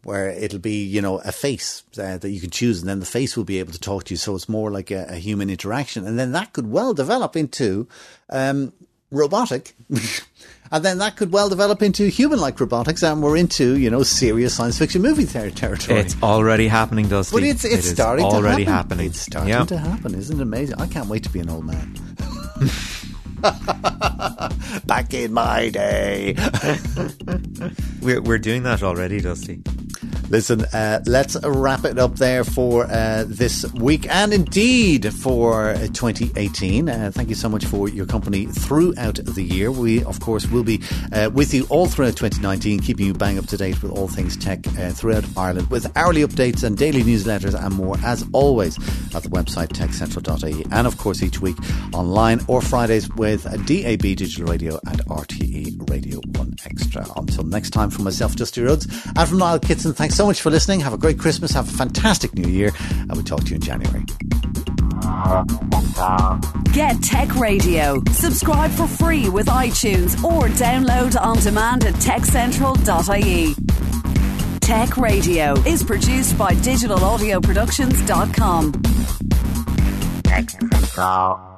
where 0.07 0.29
it'll 0.29 0.61
be, 0.61 0.85
you 0.85 1.03
know, 1.03 1.19
a 1.19 1.33
face 1.33 1.83
uh, 1.99 2.17
that 2.19 2.31
you 2.31 2.41
can 2.41 2.51
choose, 2.51 2.79
and 2.81 2.89
then 2.89 3.01
the 3.01 3.07
face 3.07 3.37
will 3.37 3.43
be 3.45 3.59
able 3.59 3.73
to 3.73 3.79
talk 3.81 4.05
to 4.05 4.15
you. 4.15 4.17
So 4.17 4.37
it's 4.37 4.49
more 4.49 4.71
like 4.71 4.93
a, 4.93 5.07
a 5.09 5.17
human 5.17 5.51
interaction, 5.51 6.07
and 6.07 6.17
then 6.17 6.31
that 6.33 6.53
could 6.53 6.71
well 6.71 6.95
develop 6.95 7.35
into 7.37 7.89
um, 8.31 8.73
robotic, 9.11 9.75
and 10.71 10.85
then 10.85 10.99
that 10.99 11.17
could 11.17 11.33
well 11.33 11.49
develop 11.49 11.83
into 11.83 12.07
human-like 12.07 12.61
robotics, 12.61 13.03
and 13.03 13.21
we're 13.21 13.37
into, 13.37 13.77
you 13.77 13.91
know, 13.91 14.05
serious 14.05 14.55
science 14.55 14.79
fiction 14.79 15.03
movie 15.03 15.27
ter- 15.27 15.51
territory. 15.51 15.99
It's 15.99 16.15
already 16.23 16.69
happening, 16.69 17.09
Dusty. 17.09 17.35
but 17.35 17.43
it's 17.43 17.65
it's 17.65 17.87
is 17.87 17.91
starting 17.91 18.25
already 18.27 18.65
to 18.65 18.71
happen. 18.71 18.99
happening. 18.99 19.07
It's 19.09 19.21
starting 19.21 19.49
Yeah. 19.51 19.65
to 19.65 19.77
happen. 19.77 20.15
Isn't 20.15 20.39
it 20.39 20.43
amazing? 20.43 20.81
I 20.81 20.87
can't 20.87 21.09
wait 21.09 21.25
to 21.25 21.31
be 21.31 21.41
an 21.41 21.51
old 21.51 21.65
man. 21.67 21.99
Back 24.87 25.13
in 25.15 25.33
my 25.33 25.69
day. 25.69 26.35
We're 28.01 28.23
we're 28.23 28.39
doing 28.39 28.63
that 28.65 28.83
already, 28.83 29.21
Dusty. 29.21 29.63
Listen, 30.29 30.65
uh, 30.73 31.01
let's 31.07 31.37
wrap 31.45 31.85
it 31.85 32.01
up 32.01 32.17
there 32.17 32.43
for 32.43 32.85
uh, 32.87 33.25
this 33.29 33.65
week 33.75 34.09
and 34.13 34.33
indeed 34.33 35.15
for 35.15 35.71
uh, 35.71 35.87
2018. 35.93 36.89
Uh, 36.89 37.11
thank 37.15 37.29
you 37.29 37.37
so 37.37 37.49
much 37.49 37.65
for 37.65 37.89
your 37.89 38.07
company 38.07 38.47
throughout 38.47 39.21
the 39.23 39.43
year. 39.43 39.71
We, 39.71 40.03
of 40.03 40.19
course, 40.19 40.47
will 40.49 40.65
be 40.65 40.83
uh, 41.13 41.31
with 41.33 41.55
you 41.55 41.65
all 41.71 41.87
throughout 41.87 42.17
2019, 42.17 42.81
keeping 42.81 43.07
you 43.07 43.15
bang 43.15 43.39
up 43.39 43.47
to 43.47 43.57
date 43.57 43.81
with 43.83 43.93
all 43.93 44.09
things 44.09 44.37
tech 44.37 44.67
uh, 44.67 44.91
throughout 44.91 45.25
Ireland 45.37 45.71
with 45.71 45.97
hourly 45.97 46.23
updates 46.23 46.65
and 46.65 46.77
daily 46.77 47.05
newsletters 47.05 47.55
and 47.55 47.75
more, 47.75 47.97
as 48.05 48.25
always, 48.33 48.77
at 49.15 49.23
the 49.23 49.29
website 49.29 49.69
techcentral.ie. 49.69 50.67
And, 50.73 50.89
of 50.89 50.99
course, 50.99 51.23
each 51.23 51.41
week 51.41 51.57
online 51.93 52.41
or 52.49 52.61
Fridays 52.61 53.09
with 53.15 53.45
DAB 53.45 54.03
Digital 54.03 54.47
Radio 54.47 54.81
and 54.87 54.99
RTE 55.07 55.89
Radio 55.89 56.21
1 56.35 56.57
Extra. 56.65 57.07
Until 57.17 57.45
next 57.45 57.71
time, 57.71 57.91
from 57.91 58.03
myself, 58.03 58.35
Dusty 58.35 58.63
Rhodes, 58.63 58.87
and 59.07 59.29
from 59.29 59.39
Niall 59.39 59.61
Kitson, 59.61 59.95
thanks 60.17 60.25
so 60.25 60.27
much 60.27 60.41
for 60.41 60.49
listening. 60.51 60.81
Have 60.81 60.95
a 60.95 60.99
great 60.99 61.19
Christmas, 61.19 61.53
have 61.53 61.69
a 61.69 61.73
fantastic 61.77 62.35
new 62.35 62.49
year, 62.49 62.73
and 62.91 63.13
we'll 63.13 63.23
talk 63.23 63.41
to 63.41 63.51
you 63.51 63.57
in 63.57 63.61
January. 63.61 64.03
Get 66.73 67.03
Tech 67.03 67.37
Radio. 67.37 68.03
Subscribe 68.13 68.71
for 68.71 68.87
free 68.87 69.29
with 69.29 69.49
iTunes 69.49 70.25
or 70.25 70.49
download 70.49 71.21
on 71.21 71.37
demand 71.41 71.85
at 71.85 71.93
techcentral.ie. 71.97 73.55
Tech 74.61 74.97
Radio 74.97 75.53
is 75.67 75.83
produced 75.83 76.39
by 76.39 76.55
digitalaudioproductions.com. 76.55 78.73
Tech 80.23 80.49
Central. 80.51 81.56